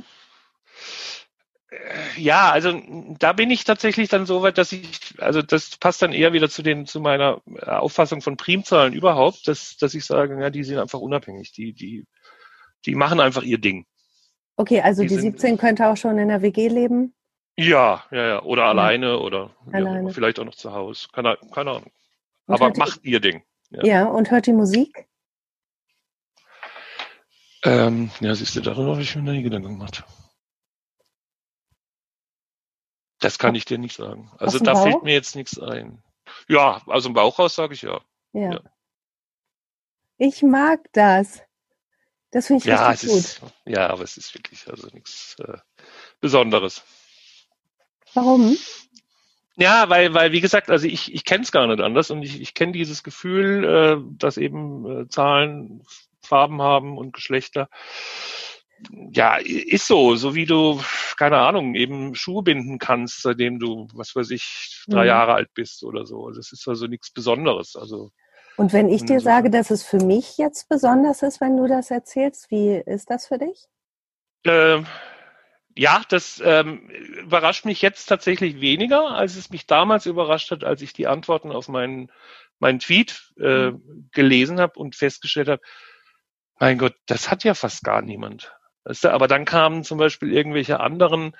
Ja, 2.16 2.50
also 2.50 2.80
da 3.18 3.32
bin 3.32 3.50
ich 3.50 3.64
tatsächlich 3.64 4.08
dann 4.08 4.26
so 4.26 4.42
weit, 4.42 4.58
dass 4.58 4.72
ich, 4.72 5.14
also 5.18 5.40
das 5.40 5.78
passt 5.78 6.02
dann 6.02 6.12
eher 6.12 6.32
wieder 6.32 6.50
zu 6.50 6.62
den, 6.62 6.86
zu 6.86 7.00
meiner 7.00 7.40
Auffassung 7.66 8.20
von 8.20 8.36
Primzahlen 8.36 8.92
überhaupt, 8.92 9.48
dass, 9.48 9.76
dass 9.78 9.94
ich 9.94 10.04
sage, 10.04 10.38
ja, 10.40 10.50
die 10.50 10.64
sind 10.64 10.78
einfach 10.78 11.00
unabhängig, 11.00 11.52
die, 11.52 11.72
die, 11.72 12.06
die 12.84 12.94
machen 12.94 13.20
einfach 13.20 13.42
ihr 13.42 13.58
Ding. 13.58 13.86
Okay, 14.56 14.82
also 14.82 15.02
die, 15.02 15.08
die 15.08 15.14
17 15.16 15.56
könnte 15.56 15.86
auch 15.88 15.96
schon 15.96 16.18
in 16.18 16.28
der 16.28 16.42
WG 16.42 16.68
leben? 16.68 17.14
Ja, 17.56 18.04
ja, 18.10 18.26
ja, 18.26 18.42
oder 18.42 18.62
ja. 18.62 18.68
alleine 18.68 19.18
oder 19.18 19.50
alleine. 19.72 20.08
Ja, 20.08 20.14
vielleicht 20.14 20.38
auch 20.38 20.44
noch 20.44 20.54
zu 20.54 20.72
Hause, 20.72 21.08
keine, 21.12 21.38
keine 21.52 21.70
Ahnung. 21.70 21.92
Und 22.46 22.54
Aber 22.54 22.72
macht 22.76 23.04
die, 23.04 23.10
ihr 23.10 23.20
Ding. 23.20 23.42
Ja. 23.70 23.84
ja, 23.84 24.04
und 24.06 24.30
hört 24.30 24.46
die 24.46 24.52
Musik? 24.52 25.06
Ähm, 27.64 28.10
ja, 28.20 28.34
siehst 28.34 28.56
du, 28.56 28.60
darüber 28.60 28.92
habe 28.92 29.02
ich 29.02 29.14
mir 29.16 29.22
nie 29.22 29.42
Gedanken 29.42 29.68
gemacht. 29.68 30.04
Das 33.22 33.38
kann 33.38 33.54
ich 33.54 33.64
dir 33.64 33.78
nicht 33.78 33.96
sagen. 33.96 34.30
Also 34.38 34.58
da 34.58 34.72
Bauch? 34.72 34.82
fällt 34.82 35.02
mir 35.04 35.14
jetzt 35.14 35.36
nichts 35.36 35.58
ein. 35.58 36.02
Ja, 36.48 36.82
also 36.88 37.08
im 37.08 37.14
Bauchhaus 37.14 37.54
sage 37.54 37.74
ich 37.74 37.82
ja. 37.82 38.00
ja. 38.32 38.54
ja. 38.54 38.60
Ich 40.18 40.42
mag 40.42 40.80
das. 40.92 41.40
Das 42.32 42.48
finde 42.48 42.62
ich 42.62 42.66
ja, 42.66 42.88
richtig 42.88 43.10
gut. 43.10 43.18
Ist, 43.18 43.42
ja, 43.64 43.88
aber 43.90 44.02
es 44.02 44.16
ist 44.16 44.34
wirklich 44.34 44.68
also 44.68 44.88
nichts 44.88 45.36
äh, 45.38 45.58
Besonderes. 46.20 46.82
Warum? 48.12 48.56
Ja, 49.56 49.88
weil, 49.88 50.14
weil 50.14 50.32
wie 50.32 50.40
gesagt, 50.40 50.68
also 50.68 50.88
ich, 50.88 51.14
ich 51.14 51.24
kenne 51.24 51.44
es 51.44 51.52
gar 51.52 51.68
nicht 51.68 51.80
anders 51.80 52.10
und 52.10 52.22
ich, 52.22 52.40
ich 52.40 52.54
kenne 52.54 52.72
dieses 52.72 53.04
Gefühl, 53.04 53.64
äh, 53.64 54.16
dass 54.18 54.36
eben 54.36 55.02
äh, 55.02 55.08
Zahlen 55.08 55.84
Farben 56.22 56.60
haben 56.60 56.98
und 56.98 57.12
Geschlechter 57.12 57.68
ja, 59.12 59.36
ist 59.36 59.86
so, 59.86 60.16
so 60.16 60.34
wie 60.34 60.46
du, 60.46 60.80
keine 61.16 61.38
Ahnung, 61.38 61.74
eben 61.74 62.14
Schuhe 62.14 62.42
binden 62.42 62.78
kannst, 62.78 63.22
seitdem 63.22 63.58
du, 63.58 63.88
was 63.94 64.14
weiß 64.14 64.30
ich, 64.30 64.84
drei 64.88 65.02
mhm. 65.02 65.08
Jahre 65.08 65.34
alt 65.34 65.54
bist 65.54 65.84
oder 65.84 66.06
so. 66.06 66.30
Das 66.30 66.52
ist 66.52 66.66
also 66.68 66.86
nichts 66.86 67.12
Besonderes. 67.12 67.76
Also 67.76 68.10
und 68.56 68.72
wenn 68.72 68.88
ich 68.88 69.04
dir 69.04 69.20
sage, 69.20 69.50
dass 69.50 69.70
es 69.70 69.82
für 69.82 69.98
mich 69.98 70.36
jetzt 70.36 70.68
besonders 70.68 71.22
ist, 71.22 71.40
wenn 71.40 71.56
du 71.56 71.66
das 71.66 71.90
erzählst, 71.90 72.50
wie 72.50 72.74
ist 72.74 73.10
das 73.10 73.26
für 73.26 73.38
dich? 73.38 73.66
Ähm, 74.44 74.86
ja, 75.74 76.02
das 76.08 76.42
ähm, 76.44 76.88
überrascht 76.90 77.64
mich 77.64 77.80
jetzt 77.80 78.06
tatsächlich 78.06 78.60
weniger, 78.60 79.12
als 79.12 79.36
es 79.36 79.50
mich 79.50 79.66
damals 79.66 80.06
überrascht 80.06 80.50
hat, 80.50 80.64
als 80.64 80.82
ich 80.82 80.92
die 80.92 81.06
Antworten 81.06 81.50
auf 81.50 81.68
meinen, 81.68 82.10
meinen 82.58 82.78
Tweet 82.78 83.32
äh, 83.38 83.70
mhm. 83.70 84.08
gelesen 84.12 84.60
habe 84.60 84.78
und 84.78 84.96
festgestellt 84.96 85.48
habe, 85.48 85.62
mein 86.58 86.78
Gott, 86.78 86.94
das 87.06 87.30
hat 87.30 87.44
ja 87.44 87.54
fast 87.54 87.82
gar 87.82 88.02
niemand. 88.02 88.54
Weißt 88.84 89.04
du, 89.04 89.12
aber 89.12 89.28
dann 89.28 89.44
kamen 89.44 89.84
zum 89.84 89.98
Beispiel 89.98 90.32
irgendwelche 90.32 90.80
anderen 90.80 91.36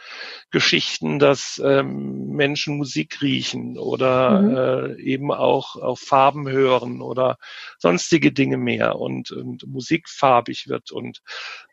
Geschichten, 0.50 1.18
dass 1.18 1.61
ähm, 1.64 2.28
Menschen 2.28 2.76
Musik 2.76 3.20
riechen 3.20 3.78
oder 3.78 4.40
mhm. 4.40 4.57
äh, 4.57 5.02
eben 5.02 5.33
auch 5.33 5.74
auf 5.76 5.98
Farben 5.98 6.48
hören 6.48 7.00
oder 7.00 7.38
sonstige 7.78 8.33
Dinge 8.33 8.59
mehr 8.59 8.96
und, 8.96 9.33
und 9.33 9.66
Musik 9.66 10.09
farbig 10.09 10.68
wird 10.68 10.92
und 10.92 11.20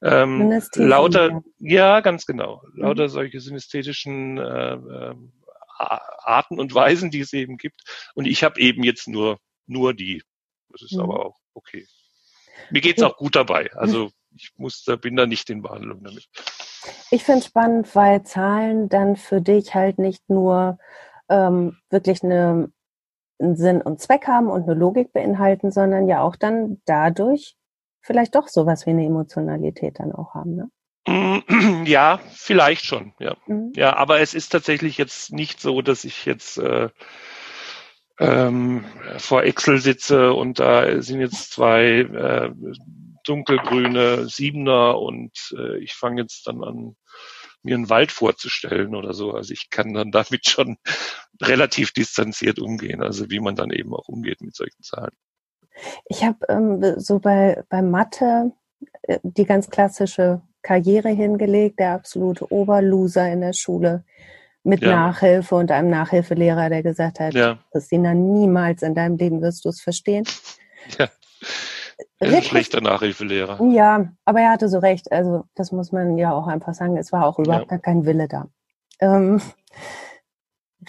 ähm, 0.02 0.60
lauter, 0.76 1.44
ja, 1.60 2.00
ganz 2.00 2.26
genau, 2.26 2.64
lauter 2.74 3.04
mhm. 3.04 3.10
solche 3.10 3.40
synästhetischen 3.40 4.38
äh, 4.40 4.74
äh, 4.74 5.16
Arten 5.78 6.60
und 6.60 6.74
Weisen, 6.74 7.12
die 7.12 7.22
es 7.22 7.32
eben 7.32 7.58
gibt. 7.58 7.82
Und 8.16 8.26
ich 8.26 8.44
habe 8.44 8.60
eben 8.60 8.84
jetzt 8.84 9.08
nur 9.08 9.40
nur 9.70 9.94
die. 9.94 10.24
Das 10.70 10.82
ist 10.82 10.94
mhm. 10.94 11.02
aber 11.02 11.26
auch 11.26 11.38
okay. 11.54 11.86
Mir 12.72 12.82
geht's 12.82 13.02
auch 13.02 13.18
gut 13.18 13.36
dabei. 13.36 13.72
Also 13.74 14.12
ich 14.36 14.52
muss, 14.58 14.84
da 14.84 14.96
bin 14.96 15.16
da 15.16 15.26
nicht 15.26 15.50
in 15.50 15.62
Behandlung 15.62 16.04
damit. 16.04 16.28
Ich 17.12 17.24
finde 17.24 17.40
es 17.40 17.46
spannend, 17.46 17.96
weil 17.96 18.24
Zahlen 18.24 18.90
dann 18.90 19.16
für 19.16 19.42
dich 19.42 19.76
halt 19.76 20.00
nicht 20.00 20.30
nur 20.30 20.78
ähm, 21.30 21.78
wirklich 21.90 22.24
eine, 22.24 22.72
einen 23.40 23.56
Sinn 23.56 23.82
und 23.82 24.00
Zweck 24.02 24.28
haben 24.28 24.48
und 24.50 24.64
eine 24.64 24.74
Logik 24.74 25.14
beinhalten, 25.14 25.72
sondern 25.72 26.08
ja 26.08 26.22
auch 26.22 26.36
dann 26.36 26.82
dadurch 26.86 27.56
vielleicht 28.02 28.36
doch 28.36 28.48
sowas 28.48 28.86
wie 28.86 28.92
eine 28.92 29.06
Emotionalität 29.06 30.00
dann 30.00 30.12
auch 30.12 30.34
haben, 30.34 30.56
ne? 30.56 30.70
Ja, 31.86 32.20
vielleicht 32.32 32.86
schon, 32.86 33.14
ja. 33.20 33.36
Mhm. 33.48 33.72
Ja, 33.76 33.96
aber 33.96 34.20
es 34.20 34.34
ist 34.34 34.50
tatsächlich 34.50 34.98
jetzt 34.98 35.32
nicht 35.32 35.60
so, 35.60 35.82
dass 35.82 36.04
ich 36.04 36.26
jetzt 36.26 36.58
äh, 36.58 36.90
ähm, 38.20 38.86
vor 39.18 39.44
Excel 39.44 39.80
sitze 39.80 40.34
und 40.34 40.60
da 40.60 41.02
sind 41.02 41.22
jetzt 41.22 41.52
zwei 41.52 42.02
äh, 42.02 42.52
dunkelgrüne 43.30 44.28
Siebener 44.28 45.00
und 45.00 45.54
äh, 45.58 45.78
ich 45.78 45.94
fange 45.94 46.22
jetzt 46.22 46.48
dann 46.48 46.64
an, 46.64 46.96
mir 47.62 47.76
einen 47.76 47.90
Wald 47.90 48.12
vorzustellen 48.12 48.96
oder 48.96 49.14
so. 49.14 49.34
Also 49.34 49.54
ich 49.54 49.70
kann 49.70 49.94
dann 49.94 50.12
damit 50.12 50.50
schon 50.50 50.78
relativ 51.42 51.92
distanziert 51.92 52.60
umgehen, 52.60 53.04
also 53.04 53.30
wie 53.30 53.40
man 53.40 53.56
dann 53.56 53.72
eben 53.72 53.94
auch 53.94 54.08
umgeht 54.08 54.42
mit 54.42 54.56
solchen 54.56 54.82
Zahlen. 54.82 55.14
Ich 56.06 56.24
habe 56.24 56.38
ähm, 56.50 57.00
so 57.00 57.20
bei, 57.20 57.64
bei 57.70 57.82
Mathe 57.82 58.52
äh, 59.04 59.20
die 59.24 59.46
ganz 59.46 59.70
klassische 59.70 60.42
Karriere 60.62 61.10
hingelegt, 61.10 61.80
der 61.80 61.94
absolute 61.94 62.52
Oberloser 62.52 63.32
in 63.32 63.42
der 63.42 63.54
Schule 63.54 64.04
mit 64.64 64.82
ja. 64.82 64.90
Nachhilfe 64.90 65.56
und 65.56 65.72
einem 65.72 65.90
Nachhilfelehrer, 65.90 66.70
der 66.70 66.84
gesagt 66.84 67.20
hat, 67.20 67.34
ja. 67.34 67.60
Christina, 67.72 68.14
niemals 68.14 68.82
in 68.82 68.94
deinem 68.94 69.18
Leben 69.18 69.42
wirst 69.42 69.64
du 69.64 69.70
es 69.70 69.82
verstehen. 69.82 70.26
Ja. 70.98 71.10
Ein 72.20 72.42
schlechter 72.44 72.82
Nachhilfelehrer. 72.82 73.64
Ja, 73.72 74.12
aber 74.26 74.42
er 74.42 74.52
hatte 74.52 74.70
so 74.70 74.80
recht. 74.80 75.12
Also 75.12 75.46
das 75.56 75.72
muss 75.72 75.92
man 75.92 76.18
ja 76.18 76.34
auch 76.34 76.48
einfach 76.48 76.74
sagen. 76.74 76.98
Es 76.98 77.12
war 77.12 77.26
auch 77.26 77.40
überhaupt 77.40 77.72
ja. 77.72 77.78
gar 77.78 77.80
kein 77.80 78.06
Wille 78.06 78.28
da. 78.28 78.48
Ähm, 79.00 79.42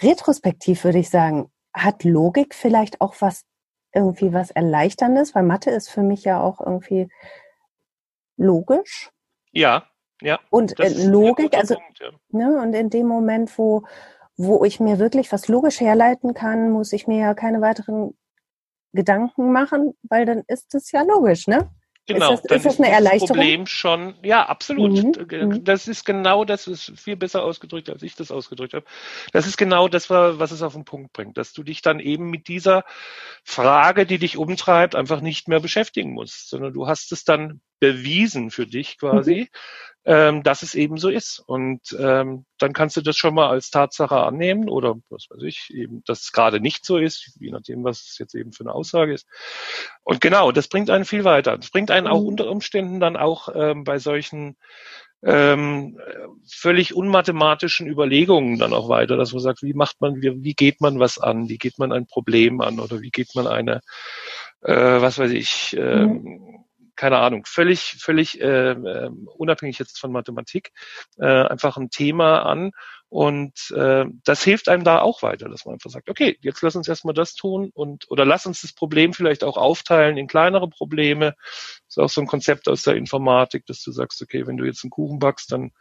retrospektiv 0.01 0.83
würde 0.83 0.99
ich 0.99 1.09
sagen, 1.09 1.51
hat 1.73 2.03
Logik 2.03 2.55
vielleicht 2.55 3.01
auch 3.01 3.15
was 3.19 3.45
irgendwie 3.93 4.33
was 4.33 4.51
Erleichterndes? 4.51 5.35
Weil 5.35 5.43
Mathe 5.43 5.71
ist 5.71 5.89
für 5.89 6.03
mich 6.03 6.23
ja 6.23 6.41
auch 6.41 6.59
irgendwie 6.59 7.09
logisch. 8.37 9.11
Ja, 9.51 9.87
ja. 10.21 10.39
Und 10.49 10.79
äh, 10.79 11.07
Logik, 11.07 11.55
also 11.57 11.75
Punkt, 11.75 11.99
ja. 11.99 12.11
ne, 12.29 12.61
und 12.61 12.73
in 12.73 12.89
dem 12.89 13.07
Moment, 13.07 13.57
wo 13.57 13.83
wo 14.37 14.63
ich 14.63 14.79
mir 14.79 14.97
wirklich 14.97 15.31
was 15.31 15.47
logisch 15.47 15.79
herleiten 15.81 16.33
kann, 16.33 16.71
muss 16.71 16.93
ich 16.93 17.05
mir 17.05 17.19
ja 17.19 17.33
keine 17.33 17.61
weiteren 17.61 18.17
Gedanken 18.93 19.51
machen, 19.51 19.93
weil 20.03 20.25
dann 20.25 20.43
ist 20.47 20.73
es 20.75 20.91
ja 20.91 21.03
logisch, 21.03 21.47
ne? 21.47 21.69
Genau, 22.07 22.33
ist 22.33 22.43
das, 22.49 22.57
ist 22.57 22.65
das 22.65 22.79
eine 22.79 22.89
Erleichterung? 22.89 23.27
Das 23.27 23.37
Problem 23.37 23.67
schon, 23.67 24.15
ja, 24.23 24.45
absolut. 24.45 24.91
Mhm, 24.91 25.49
mhm. 25.49 25.63
Das 25.63 25.87
ist 25.87 26.03
genau 26.03 26.45
das, 26.45 26.67
ist 26.67 26.99
viel 26.99 27.15
besser 27.15 27.43
ausgedrückt, 27.43 27.89
als 27.89 28.01
ich 28.01 28.15
das 28.15 28.31
ausgedrückt 28.31 28.73
habe. 28.73 28.85
Das 29.33 29.45
ist 29.45 29.57
genau 29.57 29.87
das, 29.87 30.09
was 30.09 30.51
es 30.51 30.63
auf 30.63 30.73
den 30.73 30.83
Punkt 30.83 31.13
bringt, 31.13 31.37
dass 31.37 31.53
du 31.53 31.63
dich 31.63 31.81
dann 31.81 31.99
eben 31.99 32.29
mit 32.29 32.47
dieser 32.47 32.83
Frage, 33.43 34.05
die 34.05 34.17
dich 34.17 34.37
umtreibt, 34.37 34.95
einfach 34.95 35.21
nicht 35.21 35.47
mehr 35.47 35.59
beschäftigen 35.59 36.13
musst, 36.13 36.49
sondern 36.49 36.73
du 36.73 36.87
hast 36.87 37.11
es 37.11 37.23
dann 37.23 37.61
bewiesen 37.79 38.49
für 38.51 38.65
dich 38.65 38.97
quasi, 38.97 39.41
mhm. 39.51 39.57
Ähm, 40.03 40.41
dass 40.43 40.63
es 40.63 40.73
eben 40.73 40.97
so 40.97 41.09
ist. 41.09 41.39
Und 41.45 41.95
ähm, 41.99 42.45
dann 42.57 42.73
kannst 42.73 42.97
du 42.97 43.01
das 43.01 43.15
schon 43.17 43.35
mal 43.35 43.49
als 43.49 43.69
Tatsache 43.69 44.17
annehmen 44.17 44.67
oder 44.67 44.95
was 45.09 45.27
weiß 45.29 45.43
ich, 45.43 45.69
eben, 45.73 46.03
dass 46.05 46.21
es 46.21 46.31
gerade 46.31 46.59
nicht 46.59 46.85
so 46.85 46.97
ist, 46.97 47.37
je 47.39 47.51
nachdem, 47.51 47.83
was 47.83 48.01
es 48.01 48.17
jetzt 48.17 48.33
eben 48.33 48.51
für 48.51 48.63
eine 48.63 48.73
Aussage 48.73 49.13
ist. 49.13 49.27
Und 50.03 50.21
genau, 50.21 50.51
das 50.51 50.67
bringt 50.67 50.89
einen 50.89 51.05
viel 51.05 51.23
weiter. 51.23 51.57
Das 51.57 51.69
bringt 51.69 51.91
einen 51.91 52.07
auch 52.07 52.21
mhm. 52.21 52.27
unter 52.27 52.49
Umständen 52.49 52.99
dann 52.99 53.15
auch 53.15 53.49
ähm, 53.53 53.83
bei 53.83 53.99
solchen 53.99 54.57
ähm, 55.23 55.99
völlig 56.49 56.95
unmathematischen 56.95 57.85
Überlegungen 57.85 58.57
dann 58.57 58.73
auch 58.73 58.89
weiter, 58.89 59.17
dass 59.17 59.33
man 59.33 59.41
sagt, 59.41 59.61
wie 59.61 59.75
macht 59.75 60.01
man, 60.01 60.19
wie, 60.19 60.43
wie 60.43 60.55
geht 60.55 60.81
man 60.81 60.99
was 60.99 61.19
an, 61.19 61.47
wie 61.47 61.59
geht 61.59 61.77
man 61.77 61.91
ein 61.91 62.07
Problem 62.07 62.59
an 62.59 62.79
oder 62.79 63.01
wie 63.01 63.11
geht 63.11 63.35
man 63.35 63.45
eine, 63.45 63.81
äh, 64.63 64.73
was 64.73 65.19
weiß 65.19 65.29
ich, 65.29 65.77
mhm 65.77 66.60
keine 67.01 67.17
Ahnung, 67.17 67.45
völlig, 67.47 67.97
völlig 67.99 68.39
äh, 68.41 68.75
unabhängig 69.35 69.79
jetzt 69.79 69.99
von 69.99 70.11
Mathematik, 70.11 70.71
äh, 71.17 71.25
einfach 71.25 71.75
ein 71.75 71.89
Thema 71.89 72.43
an. 72.43 72.73
Und 73.09 73.73
äh, 73.75 74.05
das 74.23 74.41
hilft 74.41 74.69
einem 74.69 74.85
da 74.85 75.01
auch 75.01 75.21
weiter, 75.21 75.49
dass 75.49 75.65
man 75.65 75.73
einfach 75.73 75.89
sagt, 75.89 76.09
okay, 76.09 76.37
jetzt 76.41 76.61
lass 76.61 76.77
uns 76.77 76.87
erstmal 76.87 77.13
das 77.13 77.33
tun 77.33 77.69
und 77.73 78.09
oder 78.09 78.23
lass 78.23 78.45
uns 78.45 78.61
das 78.61 78.71
Problem 78.71 79.13
vielleicht 79.13 79.43
auch 79.43 79.57
aufteilen 79.57 80.15
in 80.15 80.27
kleinere 80.27 80.69
Probleme. 80.69 81.33
Das 81.87 81.89
ist 81.89 81.97
auch 81.97 82.09
so 82.09 82.21
ein 82.21 82.27
Konzept 82.27 82.69
aus 82.69 82.83
der 82.83 82.95
Informatik, 82.95 83.65
dass 83.65 83.83
du 83.83 83.91
sagst, 83.91 84.21
okay, 84.21 84.47
wenn 84.47 84.55
du 84.55 84.63
jetzt 84.63 84.85
einen 84.85 84.91
Kuchen 84.91 85.19
backst, 85.19 85.51
dann 85.51 85.71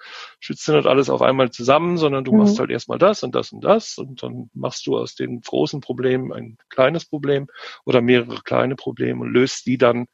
schützt 0.41 0.67
du 0.67 0.73
nicht 0.73 0.89
alles 0.89 1.09
auf 1.09 1.23
einmal 1.23 1.51
zusammen, 1.51 1.99
sondern 1.99 2.25
du 2.25 2.33
mhm. 2.33 2.39
machst 2.39 2.59
halt 2.59 2.71
erstmal 2.71 2.99
das 2.99 3.23
und 3.23 3.33
das 3.35 3.53
und 3.53 3.61
das 3.61 3.97
und 3.97 4.25
dann 4.25 4.51
machst 4.53 4.87
du 4.89 4.97
aus 4.97 5.15
den 5.15 5.41
großen 5.41 5.81
Problemen 5.81 6.33
ein 6.33 6.57
kleines 6.69 7.05
Problem 7.05 7.47
oder 7.85 8.01
mehrere 8.01 8.41
kleine 8.43 8.75
Probleme 8.75 9.21
und 9.21 9.33
löst 9.33 9.67
die 9.67 9.79
dann 9.79 10.07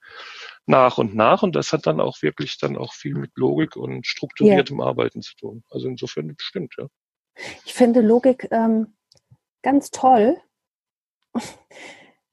nach 0.67 0.99
und 0.99 1.15
nach. 1.15 1.43
Und 1.43 1.57
das 1.57 1.73
hat 1.73 1.87
dann 1.87 2.01
auch 2.01 2.23
wirklich 2.23 2.59
dann 2.59 2.77
auch 2.77 2.93
viel 2.93 3.15
mit 3.15 3.33
Logik 3.37 3.77
und 3.77 4.07
strukturiertem 4.07 4.79
ja. 4.79 4.85
Arbeiten 4.85 5.23
zu 5.23 5.35
tun. 5.37 5.65
Also 5.71 5.89
insofern 5.89 6.35
stimmt, 6.39 6.75
ja. 6.79 6.87
Ich 7.65 7.75
finde 7.75 8.01
Logik 8.01 8.49
ähm, 8.51 8.97
ganz 9.63 9.91
toll. 9.91 10.37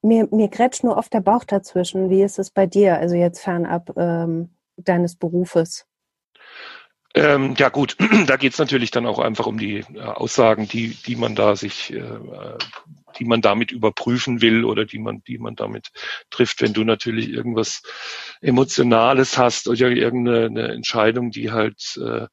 mir, 0.02 0.28
mir 0.32 0.50
grätscht 0.50 0.84
nur 0.84 0.98
oft 0.98 1.13
der 1.13 1.22
Bauch 1.22 1.43
dazwischen. 1.43 2.10
Wie 2.10 2.24
ist 2.24 2.39
es 2.39 2.52
bei 2.52 2.65
dir, 2.67 2.98
also 2.98 3.15
jetzt 3.15 3.41
fernab 3.41 3.96
ähm, 3.98 4.56
deines 4.78 5.15
Berufes? 5.15 5.88
Ähm, 7.15 7.54
ja 7.58 7.69
gut, 7.69 7.95
da 8.28 8.38
geht 8.38 8.54
es 8.54 8.60
natürlich 8.60 8.89
dann 8.91 9.06
auch 9.06 9.19
einfach 9.19 9.45
um 9.45 9.58
die 9.58 9.84
äh, 9.93 9.99
Aussagen, 9.99 10.67
die, 10.67 10.95
die 11.06 11.15
man 11.15 11.36
da 11.36 11.56
sich, 11.56 11.93
äh, 11.93 12.19
die 13.19 13.26
man 13.26 13.41
damit 13.41 13.71
überprüfen 13.71 14.41
will 14.41 14.65
oder 14.65 14.86
die 14.86 14.97
man, 14.97 15.23
die 15.23 15.38
man 15.38 15.56
damit 15.56 15.89
trifft. 16.32 16.62
Wenn 16.62 16.73
du 16.73 16.84
natürlich 16.84 17.30
irgendwas 17.30 17.84
Emotionales 18.41 19.38
hast 19.38 19.67
oder 19.67 19.89
irgendeine 19.89 20.73
Entscheidung, 20.73 21.30
die 21.30 21.52
halt 21.52 21.99
äh, 22.04 22.28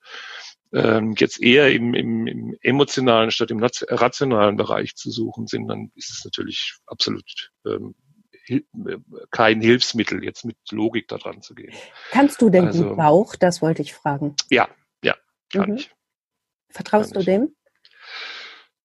ähm, 0.72 1.14
jetzt 1.18 1.42
eher 1.42 1.72
im, 1.72 1.94
im, 1.94 2.26
im 2.26 2.56
emotionalen 2.62 3.30
statt 3.30 3.50
im 3.50 3.62
rationalen 3.62 4.56
Bereich 4.56 4.94
zu 4.94 5.10
suchen 5.10 5.46
sind, 5.46 5.68
dann 5.68 5.90
ist 5.94 6.10
es 6.10 6.24
natürlich 6.24 6.76
absolut 6.86 7.50
ähm, 7.66 7.94
kein 9.30 9.60
Hilfsmittel, 9.60 10.24
jetzt 10.24 10.44
mit 10.44 10.56
Logik 10.70 11.08
da 11.08 11.18
dran 11.18 11.42
zu 11.42 11.54
gehen. 11.54 11.74
Kannst 12.10 12.40
du 12.42 12.50
denn 12.50 12.66
also, 12.66 12.88
gut 12.88 12.96
Bauch? 12.96 13.36
Das 13.36 13.62
wollte 13.62 13.82
ich 13.82 13.94
fragen. 13.94 14.34
Ja, 14.50 14.68
ja, 15.02 15.16
kann 15.52 15.70
mhm. 15.70 15.76
ich. 15.76 15.90
Vertraust 16.68 17.14
kann 17.14 17.14
du 17.14 17.20
ich. 17.20 17.26
dem? 17.26 17.54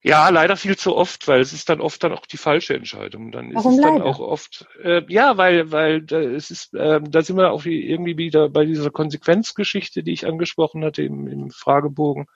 Ja, 0.08 0.30
leider 0.30 0.56
viel 0.56 0.78
zu 0.78 0.96
oft, 0.96 1.28
weil 1.28 1.42
es 1.42 1.52
ist 1.52 1.68
dann 1.68 1.82
oft 1.82 2.04
dann 2.04 2.12
auch 2.12 2.28
die 2.28 2.38
falsche 2.38 2.76
Entscheidung. 2.76 3.32
Dann 3.32 3.50
ist 3.50 3.56
Warum 3.56 3.74
es 3.74 3.82
dann 3.82 3.94
leider? 3.94 4.06
auch 4.06 4.20
oft, 4.20 4.68
äh, 4.84 5.02
ja, 5.08 5.36
weil, 5.38 5.72
weil 5.72 6.04
da, 6.04 6.22
es 6.22 6.52
ist, 6.52 6.76
äh, 6.76 7.02
da 7.02 7.24
sind 7.24 7.38
wir 7.38 7.52
auch 7.52 7.66
irgendwie 7.66 8.16
wieder 8.16 8.50
bei 8.50 8.66
dieser 8.66 8.92
Konsequenzgeschichte, 8.92 10.04
die 10.04 10.14
ich 10.14 10.28
angesprochen 10.28 10.86
hatte 10.86 11.02
im, 11.02 11.28
im 11.28 11.50
Fragebogen. 11.50 12.28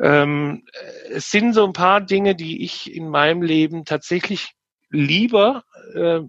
Ähm, 0.00 0.64
es 1.08 1.30
sind 1.30 1.52
so 1.52 1.64
ein 1.64 1.72
paar 1.72 2.00
Dinge, 2.00 2.34
die 2.34 2.64
ich 2.64 2.92
in 2.92 3.08
meinem 3.08 3.42
Leben 3.42 3.84
tatsächlich 3.84 4.56
lieber 4.92 5.64
äh, 5.94 6.20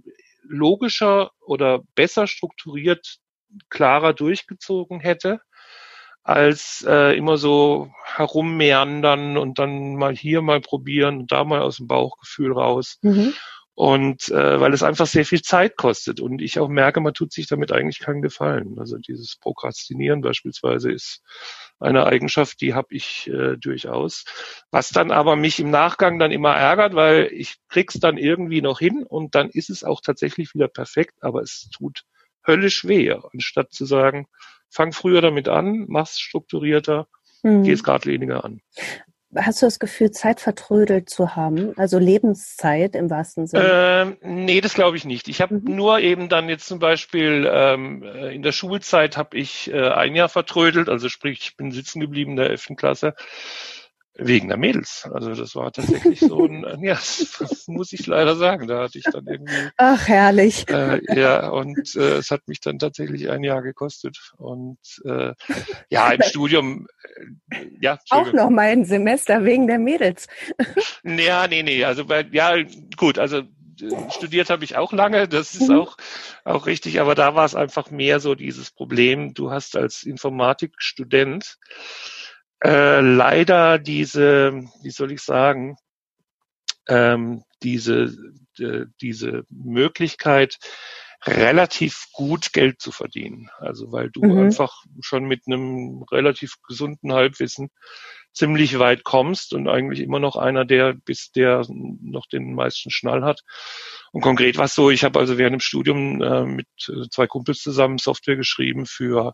logischer 0.43 1.31
oder 1.45 1.81
besser 1.95 2.27
strukturiert, 2.27 3.17
klarer 3.69 4.13
durchgezogen 4.13 4.99
hätte 4.99 5.41
als 6.23 6.85
äh, 6.87 7.17
immer 7.17 7.37
so 7.37 7.91
herummeandern 8.05 9.37
und 9.37 9.59
dann 9.59 9.95
mal 9.95 10.15
hier 10.15 10.41
mal 10.41 10.61
probieren 10.61 11.19
und 11.19 11.31
da 11.31 11.43
mal 11.43 11.61
aus 11.61 11.77
dem 11.77 11.87
Bauchgefühl 11.87 12.53
raus. 12.53 12.97
Mhm. 13.01 13.33
Und 13.75 14.29
äh, 14.29 14.59
weil 14.59 14.71
es 14.73 14.83
einfach 14.83 15.07
sehr 15.07 15.25
viel 15.25 15.41
Zeit 15.41 15.77
kostet 15.77 16.19
und 16.19 16.41
ich 16.41 16.59
auch 16.59 16.67
merke, 16.67 17.01
man 17.01 17.15
tut 17.15 17.33
sich 17.33 17.47
damit 17.47 17.71
eigentlich 17.71 17.97
keinen 17.97 18.21
Gefallen. 18.21 18.77
Also 18.77 18.97
dieses 18.97 19.35
Prokrastinieren 19.37 20.21
beispielsweise 20.21 20.91
ist 20.91 21.23
eine 21.79 22.05
Eigenschaft, 22.05 22.61
die 22.61 22.75
habe 22.75 22.89
ich 22.91 23.27
äh, 23.27 23.57
durchaus. 23.57 24.25
Was 24.69 24.89
dann 24.89 25.11
aber 25.11 25.35
mich 25.35 25.59
im 25.59 25.71
Nachgang 25.71 26.19
dann 26.19 26.31
immer 26.31 26.55
ärgert, 26.55 26.93
weil 26.93 27.29
ich 27.33 27.55
krieg's 27.67 27.99
dann 27.99 28.17
irgendwie 28.17 28.61
noch 28.61 28.79
hin 28.79 29.03
und 29.03 29.33
dann 29.33 29.49
ist 29.49 29.71
es 29.71 29.83
auch 29.83 30.01
tatsächlich 30.01 30.53
wieder 30.53 30.67
perfekt, 30.67 31.15
aber 31.21 31.41
es 31.41 31.69
tut 31.75 32.03
höllisch 32.45 32.87
weh, 32.87 33.11
anstatt 33.11 33.73
zu 33.73 33.85
sagen, 33.85 34.27
fang 34.69 34.91
früher 34.91 35.21
damit 35.21 35.47
an, 35.47 35.85
mach's 35.87 36.19
strukturierter, 36.19 37.07
mhm. 37.41 37.63
geh 37.63 37.71
es 37.71 37.83
geradliniger 37.83 38.43
an. 38.43 38.61
Hast 39.35 39.61
du 39.61 39.65
das 39.65 39.79
Gefühl, 39.79 40.11
Zeit 40.11 40.39
vertrödelt 40.39 41.09
zu 41.09 41.35
haben? 41.35 41.73
Also 41.77 41.99
Lebenszeit 41.99 42.95
im 42.95 43.09
wahrsten 43.09 43.47
Sinne? 43.47 44.17
Ähm, 44.21 44.45
nee, 44.45 44.61
das 44.61 44.73
glaube 44.73 44.97
ich 44.97 45.05
nicht. 45.05 45.27
Ich 45.27 45.41
habe 45.41 45.55
mhm. 45.55 45.75
nur 45.75 45.99
eben 45.99 46.29
dann 46.29 46.49
jetzt 46.49 46.67
zum 46.67 46.79
Beispiel 46.79 47.49
ähm, 47.51 48.03
äh, 48.03 48.33
in 48.33 48.41
der 48.41 48.51
Schulzeit 48.51 49.17
habe 49.17 49.37
ich 49.37 49.71
äh, 49.71 49.89
ein 49.89 50.15
Jahr 50.15 50.29
vertrödelt, 50.29 50.89
also 50.89 51.09
sprich, 51.09 51.39
ich 51.41 51.57
bin 51.57 51.71
sitzen 51.71 51.99
geblieben 51.99 52.31
in 52.31 52.37
der 52.37 52.49
11. 52.49 52.73
Klasse 52.75 53.15
Wegen 54.15 54.47
der 54.47 54.57
Mädels. 54.57 55.09
Also 55.11 55.33
das 55.33 55.55
war 55.55 55.71
tatsächlich 55.71 56.19
so 56.19 56.45
ein, 56.45 56.63
ja, 56.83 56.93
das 56.93 57.67
muss 57.67 57.93
ich 57.93 58.05
leider 58.05 58.35
sagen. 58.35 58.67
Da 58.67 58.83
hatte 58.83 58.99
ich 58.99 59.05
dann 59.05 59.25
irgendwie. 59.25 59.69
Ach, 59.77 60.07
herrlich. 60.07 60.69
Äh, 60.69 61.01
ja, 61.19 61.49
und 61.49 61.95
äh, 61.95 62.17
es 62.17 62.29
hat 62.29 62.47
mich 62.47 62.59
dann 62.59 62.77
tatsächlich 62.77 63.31
ein 63.31 63.43
Jahr 63.43 63.63
gekostet. 63.63 64.17
Und 64.37 64.77
äh, 65.05 65.33
ja, 65.89 66.11
im 66.11 66.21
Studium, 66.21 66.87
äh, 67.49 67.65
ja. 67.81 67.97
Auch 68.11 68.31
noch 68.33 68.51
mal 68.51 68.67
ein 68.67 68.85
Semester 68.85 69.45
wegen 69.45 69.65
der 69.65 69.79
Mädels. 69.79 70.27
ja, 71.03 71.47
nee, 71.47 71.63
nee. 71.63 71.83
Also 71.83 72.05
bei, 72.05 72.23
ja, 72.31 72.55
gut, 72.95 73.17
also 73.17 73.41
studiert 74.11 74.49
habe 74.49 74.63
ich 74.63 74.77
auch 74.77 74.93
lange, 74.93 75.27
das 75.27 75.55
ist 75.55 75.69
mhm. 75.69 75.79
auch, 75.79 75.97
auch 76.43 76.67
richtig, 76.67 77.01
aber 77.01 77.15
da 77.15 77.35
war 77.35 77.45
es 77.45 77.55
einfach 77.55 77.89
mehr 77.89 78.19
so 78.19 78.35
dieses 78.35 78.71
Problem, 78.71 79.33
du 79.33 79.51
hast 79.51 79.75
als 79.75 80.03
Informatikstudent 80.03 81.57
äh, 82.63 83.01
leider 83.01 83.79
diese, 83.79 84.63
wie 84.81 84.91
soll 84.91 85.11
ich 85.11 85.21
sagen, 85.21 85.75
ähm, 86.87 87.43
diese, 87.61 88.13
äh, 88.59 88.85
diese 89.01 89.43
Möglichkeit, 89.49 90.57
relativ 91.25 92.07
gut 92.11 92.51
Geld 92.51 92.81
zu 92.81 92.91
verdienen. 92.91 93.49
Also 93.59 93.91
weil 93.91 94.09
du 94.09 94.23
mhm. 94.23 94.37
einfach 94.37 94.83
schon 95.01 95.25
mit 95.25 95.43
einem 95.47 96.03
relativ 96.11 96.55
gesunden 96.67 97.13
Halbwissen 97.13 97.69
ziemlich 98.33 98.79
weit 98.79 99.03
kommst 99.03 99.53
und 99.53 99.69
eigentlich 99.69 99.99
immer 99.99 100.19
noch 100.19 100.35
einer 100.35 100.65
der 100.65 100.93
bist, 100.93 101.35
der 101.35 101.65
noch 101.69 102.25
den 102.25 102.55
meisten 102.55 102.89
Schnall 102.89 103.23
hat. 103.23 103.41
Und 104.11 104.21
konkret 104.21 104.57
war 104.57 104.65
es 104.65 104.75
so, 104.75 104.89
ich 104.89 105.03
habe 105.03 105.19
also 105.19 105.37
während 105.37 105.53
dem 105.53 105.59
Studium 105.59 106.21
äh, 106.21 106.43
mit 106.43 106.67
äh, 106.87 107.07
zwei 107.09 107.27
Kumpels 107.27 107.61
zusammen 107.61 107.99
Software 107.99 108.35
geschrieben 108.35 108.85
für 108.85 109.33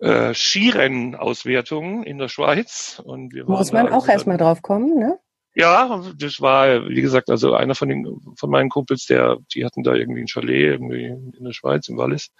äh, 0.00 0.34
Skirennauswertungen 0.34 2.02
in 2.04 2.18
der 2.18 2.28
Schweiz. 2.28 3.00
Und 3.04 3.32
wir 3.34 3.44
Muss 3.44 3.72
man 3.72 3.88
auch 3.88 4.08
erstmal 4.08 4.38
drauf 4.38 4.62
kommen, 4.62 4.98
ne? 4.98 5.18
Ja, 5.54 6.04
das 6.16 6.40
war, 6.40 6.88
wie 6.88 7.02
gesagt, 7.02 7.28
also 7.28 7.54
einer 7.54 7.74
von 7.74 7.88
den, 7.88 8.06
von 8.36 8.50
meinen 8.50 8.70
Kumpels, 8.70 9.06
der, 9.06 9.38
die 9.52 9.64
hatten 9.64 9.82
da 9.82 9.94
irgendwie 9.94 10.20
ein 10.20 10.28
Chalet 10.28 10.72
irgendwie 10.72 11.06
in 11.06 11.44
der 11.44 11.52
Schweiz, 11.52 11.88
im 11.88 11.96
Wallis. 11.96 12.30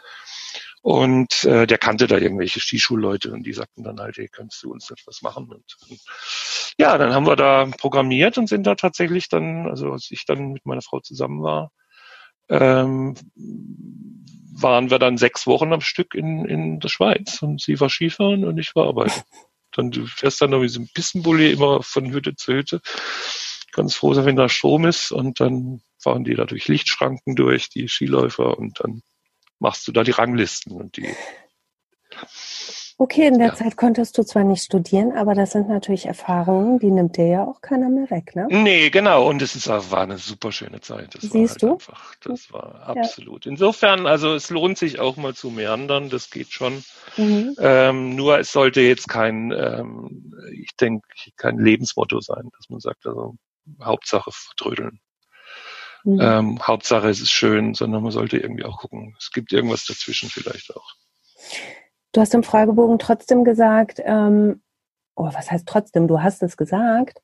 Und 0.83 1.45
äh, 1.45 1.67
der 1.67 1.77
kannte 1.77 2.07
da 2.07 2.17
irgendwelche 2.17 2.61
Skischulleute 2.61 3.33
und 3.33 3.43
die 3.43 3.53
sagten 3.53 3.83
dann 3.83 4.01
halt, 4.01 4.17
hey, 4.17 4.29
kannst 4.31 4.63
du 4.63 4.73
uns 4.73 4.91
etwas 4.91 5.23
machen? 5.23 5.51
Und, 5.51 5.77
und 5.89 6.01
ja, 6.79 6.97
dann 6.97 7.13
haben 7.13 7.27
wir 7.27 7.37
da 7.37 7.67
programmiert 7.67 8.39
und 8.39 8.49
sind 8.49 8.67
da 8.67 8.77
tatsächlich 8.77 9.29
dann, 9.29 9.69
also 9.69 9.93
als 9.93 10.11
ich 10.11 10.25
dann 10.25 10.53
mit 10.53 10.65
meiner 10.65 10.81
Frau 10.81 11.01
zusammen 11.01 11.43
war, 11.43 11.73
ähm, 12.49 13.15
waren 14.63 14.91
wir 14.91 14.99
dann 14.99 15.19
sechs 15.19 15.47
Wochen 15.47 15.73
am 15.73 15.81
Stück 15.81 16.15
in, 16.15 16.45
in 16.45 16.81
der 16.81 16.89
Schweiz 16.89 17.43
und 17.43 17.61
sie 17.61 17.81
war 17.81 17.89
Skifahren 17.89 18.45
und 18.45 18.59
ich 18.59 18.75
war 18.75 18.89
arbeiten. 18.89 19.23
Dann 19.73 19.93
du 19.93 20.05
fährst 20.05 20.41
dann 20.41 20.51
noch 20.51 20.59
mit 20.59 20.71
diesem 20.71 20.89
Pistenbully 20.89 21.53
immer 21.53 21.81
von 21.81 22.11
Hütte 22.11 22.35
zu 22.35 22.55
Hütte. 22.55 22.81
Ganz 23.71 23.95
froh 23.95 24.15
sein, 24.15 24.25
wenn 24.25 24.35
da 24.35 24.49
Strom 24.49 24.85
ist 24.85 25.13
und 25.13 25.39
dann 25.39 25.81
fahren 25.97 26.25
die 26.25 26.35
da 26.35 26.45
durch 26.45 26.67
Lichtschranken 26.67 27.37
durch, 27.37 27.69
die 27.69 27.87
Skiläufer 27.87 28.59
und 28.59 28.81
dann 28.83 29.03
machst 29.61 29.87
du 29.87 29.93
da 29.93 30.03
die 30.03 30.11
Ranglisten 30.11 30.73
und 30.73 30.97
die 30.97 31.15
Okay, 33.01 33.29
in 33.29 33.39
der 33.39 33.49
ja. 33.49 33.55
Zeit 33.55 33.79
konntest 33.79 34.19
du 34.19 34.25
zwar 34.25 34.45
nicht 34.45 34.63
studieren, 34.63 35.13
aber 35.13 35.35
das 35.35 35.53
sind 35.53 35.71
natürlich 35.71 36.05
Erfahrungen, 36.05 36.79
die 36.81 36.91
nimmt 36.91 37.17
dir 37.17 37.27
ja 37.29 37.45
auch 37.47 37.63
keiner 37.63 37.89
mehr 37.89 38.11
weg, 38.11 38.37
ne? 38.37 38.47
Nee, 38.51 38.91
genau. 38.91 39.27
Und 39.27 39.41
es 39.41 39.57
ist, 39.57 39.69
war 39.69 40.03
eine 40.03 40.19
super 40.19 40.53
schöne 40.53 40.83
Zeit. 40.83 41.15
Das 41.15 41.23
Siehst 41.23 41.35
war 41.35 41.49
halt 41.49 41.63
du? 41.63 41.73
Einfach, 41.73 42.15
das 42.17 42.53
war 42.53 42.83
absolut. 42.87 43.47
Ja. 43.47 43.53
Insofern, 43.53 44.07
also 44.07 44.35
es 44.35 44.51
lohnt 44.51 44.77
sich 44.77 45.01
auch 45.01 45.17
mal 45.17 45.33
zu 45.33 45.49
meandern, 45.49 46.11
das 46.11 46.29
geht 46.29 46.53
schon. 46.53 46.85
Mhm. 47.17 47.57
Ähm, 47.59 48.17
nur 48.17 48.39
es 48.39 48.53
sollte 48.53 48.83
jetzt 48.83 49.09
kein, 49.09 49.51
ähm, 49.51 50.35
ich 50.53 50.77
denke, 50.77 51.09
kein 51.39 51.57
Lebensmotto 51.57 52.21
sein, 52.21 52.51
dass 52.59 52.69
man 52.69 52.81
sagt, 52.81 53.07
also 53.07 53.35
Hauptsache 53.83 54.31
vertrödeln. 54.31 55.01
Mhm. 56.05 56.19
Ähm, 56.21 56.59
Hauptsache 56.67 57.09
es 57.09 57.23
ist 57.23 57.33
schön, 57.33 57.73
sondern 57.73 58.03
man 58.03 58.13
sollte 58.13 58.37
irgendwie 58.37 58.65
auch 58.65 58.77
gucken, 58.77 59.17
es 59.19 59.31
gibt 59.31 59.55
irgendwas 59.55 59.87
dazwischen 59.87 60.29
vielleicht 60.29 60.77
auch. 60.77 60.97
Du 62.13 62.21
hast 62.21 62.35
im 62.35 62.43
Fragebogen 62.43 62.99
trotzdem 62.99 63.45
gesagt, 63.45 64.01
ähm, 64.05 64.63
oh, 65.15 65.27
was 65.33 65.51
heißt 65.51 65.67
trotzdem? 65.67 66.09
Du 66.09 66.23
hast 66.23 66.43
es 66.43 66.57
gesagt. 66.57 67.23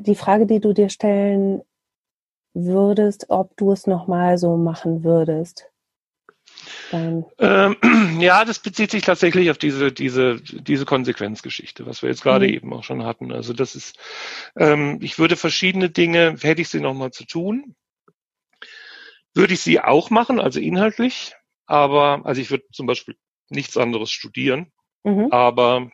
Die 0.00 0.14
Frage, 0.14 0.46
die 0.46 0.60
du 0.60 0.72
dir 0.72 0.88
stellen 0.88 1.62
würdest, 2.54 3.26
ob 3.28 3.56
du 3.56 3.72
es 3.72 3.86
nochmal 3.86 4.38
so 4.38 4.56
machen 4.56 5.04
würdest. 5.04 5.70
Ähm, 6.92 7.24
ja, 8.20 8.44
das 8.44 8.60
bezieht 8.60 8.90
sich 8.90 9.02
tatsächlich 9.02 9.50
auf 9.50 9.58
diese, 9.58 9.92
diese, 9.92 10.40
diese 10.40 10.84
Konsequenzgeschichte, 10.84 11.86
was 11.86 12.02
wir 12.02 12.08
jetzt 12.08 12.22
gerade 12.22 12.46
mhm. 12.46 12.54
eben 12.54 12.72
auch 12.72 12.84
schon 12.84 13.04
hatten. 13.04 13.32
Also 13.32 13.52
das 13.52 13.74
ist, 13.74 13.98
ähm, 14.56 14.98
ich 15.02 15.18
würde 15.18 15.36
verschiedene 15.36 15.90
Dinge, 15.90 16.36
hätte 16.40 16.62
ich 16.62 16.68
sie 16.68 16.80
nochmal 16.80 17.10
zu 17.10 17.24
tun, 17.26 17.74
würde 19.34 19.54
ich 19.54 19.60
sie 19.60 19.80
auch 19.80 20.10
machen, 20.10 20.40
also 20.40 20.60
inhaltlich, 20.60 21.34
aber, 21.66 22.22
also 22.24 22.40
ich 22.40 22.50
würde 22.50 22.64
zum 22.72 22.86
Beispiel 22.86 23.16
nichts 23.48 23.76
anderes 23.76 24.10
studieren. 24.10 24.72
Mhm. 25.04 25.28
Aber 25.30 25.90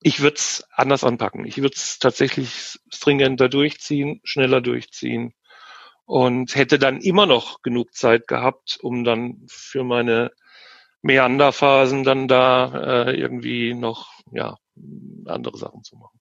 ich 0.00 0.20
würde 0.20 0.36
es 0.36 0.64
anders 0.70 1.04
anpacken. 1.04 1.46
Ich 1.46 1.58
würde 1.58 1.74
es 1.76 1.98
tatsächlich 1.98 2.78
stringenter 2.92 3.48
durchziehen, 3.48 4.20
schneller 4.24 4.60
durchziehen 4.60 5.34
und 6.04 6.54
hätte 6.54 6.78
dann 6.78 7.00
immer 7.00 7.26
noch 7.26 7.62
genug 7.62 7.94
Zeit 7.94 8.28
gehabt, 8.28 8.78
um 8.82 9.04
dann 9.04 9.46
für 9.48 9.84
meine 9.84 10.30
Meanderphasen 11.00 12.04
dann 12.04 12.28
da 12.28 13.06
äh, 13.06 13.18
irgendwie 13.18 13.74
noch 13.74 14.10
ja 14.30 14.58
andere 15.26 15.56
Sachen 15.56 15.82
zu 15.82 15.96
machen. 15.96 16.20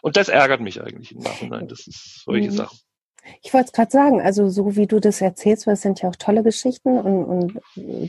Und 0.00 0.16
das 0.16 0.28
ärgert 0.28 0.60
mich 0.60 0.82
eigentlich 0.82 1.12
im 1.12 1.18
Nachhinein. 1.18 1.68
Das 1.68 1.86
ist 1.86 2.24
solche 2.24 2.50
mhm. 2.50 2.56
Sachen. 2.56 2.78
Ich 3.42 3.54
wollte 3.54 3.66
es 3.66 3.72
gerade 3.72 3.90
sagen, 3.90 4.20
also 4.20 4.48
so 4.48 4.76
wie 4.76 4.86
du 4.86 5.00
das 5.00 5.20
erzählst, 5.20 5.66
das 5.66 5.82
sind 5.82 6.00
ja 6.02 6.08
auch 6.08 6.16
tolle 6.16 6.42
Geschichten 6.42 6.98
und, 6.98 7.24
und 7.24 7.60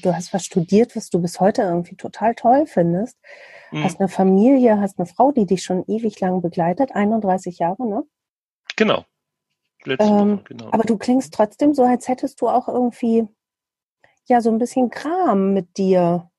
du 0.03 0.15
hast 0.15 0.33
was 0.33 0.45
studiert, 0.45 0.95
was 0.95 1.09
du 1.09 1.21
bis 1.21 1.39
heute 1.39 1.61
irgendwie 1.63 1.95
total 1.95 2.35
toll 2.35 2.65
findest. 2.65 3.17
Mhm. 3.71 3.83
Hast 3.83 3.99
eine 3.99 4.09
Familie, 4.09 4.79
hast 4.79 4.99
eine 4.99 5.05
Frau, 5.05 5.31
die 5.31 5.45
dich 5.45 5.63
schon 5.63 5.83
ewig 5.87 6.19
lang 6.19 6.41
begleitet, 6.41 6.95
31 6.95 7.59
Jahre, 7.59 7.87
ne? 7.87 8.03
Genau. 8.75 9.05
Ähm, 9.85 10.41
genau. 10.45 10.69
Aber 10.71 10.83
du 10.83 10.97
klingst 10.97 11.33
trotzdem 11.33 11.73
so, 11.73 11.83
als 11.83 12.07
hättest 12.07 12.41
du 12.41 12.47
auch 12.47 12.67
irgendwie 12.67 13.27
ja 14.25 14.41
so 14.41 14.49
ein 14.49 14.57
bisschen 14.57 14.89
Kram 14.89 15.53
mit 15.53 15.77
dir. 15.77 16.29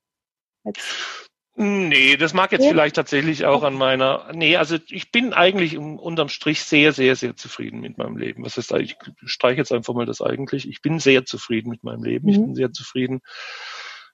Jetzt 0.63 1.24
Nee, 1.57 2.17
das 2.17 2.33
mag 2.33 2.51
jetzt 2.51 2.65
ja. 2.65 2.71
vielleicht 2.71 2.97
tatsächlich 2.97 3.45
auch 3.45 3.63
an 3.63 3.75
meiner. 3.75 4.29
Nee, 4.33 4.57
also 4.57 4.77
ich 4.89 5.11
bin 5.11 5.31
eigentlich 5.31 5.77
unterm 5.77 6.27
Strich 6.27 6.63
sehr, 6.63 6.91
sehr, 6.91 7.15
sehr 7.15 7.37
zufrieden 7.37 7.79
mit 7.79 7.97
meinem 7.97 8.17
Leben. 8.17 8.43
Was 8.43 8.57
heißt 8.57 8.73
ich 8.73 8.97
streiche 9.23 9.59
jetzt 9.59 9.71
einfach 9.71 9.93
mal 9.93 10.05
das 10.05 10.21
eigentlich. 10.21 10.67
Ich 10.67 10.81
bin 10.81 10.99
sehr 10.99 11.23
zufrieden 11.23 11.69
mit 11.69 11.83
meinem 11.83 12.03
Leben. 12.03 12.27
Mhm. 12.27 12.33
Ich 12.33 12.39
bin 12.39 12.55
sehr 12.55 12.73
zufrieden 12.73 13.21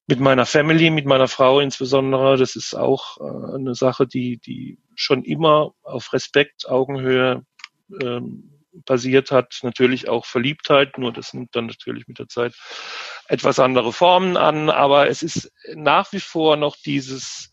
mit 0.06 0.20
meiner 0.20 0.46
Family, 0.46 0.92
mit 0.92 1.08
meiner 1.08 1.28
Frau 1.28 1.60
insbesondere. 1.60 2.38
Das 2.38 2.56
ist 2.56 2.76
auch 2.76 3.18
äh, 3.20 3.56
eine 3.56 3.74
Sache, 3.74 4.06
die, 4.06 4.38
die 4.38 4.78
schon 4.94 5.24
immer 5.24 5.74
auf 5.82 6.14
Respekt, 6.14 6.70
Augenhöhe 6.70 7.44
ähm, 8.04 8.51
basiert 8.74 9.32
hat. 9.32 9.60
Natürlich 9.64 10.10
auch 10.10 10.26
Verliebtheit, 10.26 10.98
nur 10.98 11.12
das 11.12 11.34
nimmt 11.34 11.56
dann 11.56 11.68
natürlich 11.68 12.08
mit 12.08 12.20
der 12.20 12.28
Zeit 12.28 12.54
etwas 13.28 13.60
andere 13.60 13.94
Formen 13.94 14.38
an. 14.38 14.70
Aber 14.70 15.10
es 15.10 15.24
ist 15.24 15.52
nach 15.74 16.12
wie 16.12 16.20
vor 16.20 16.58
noch 16.58 16.76
dieses 16.76 17.52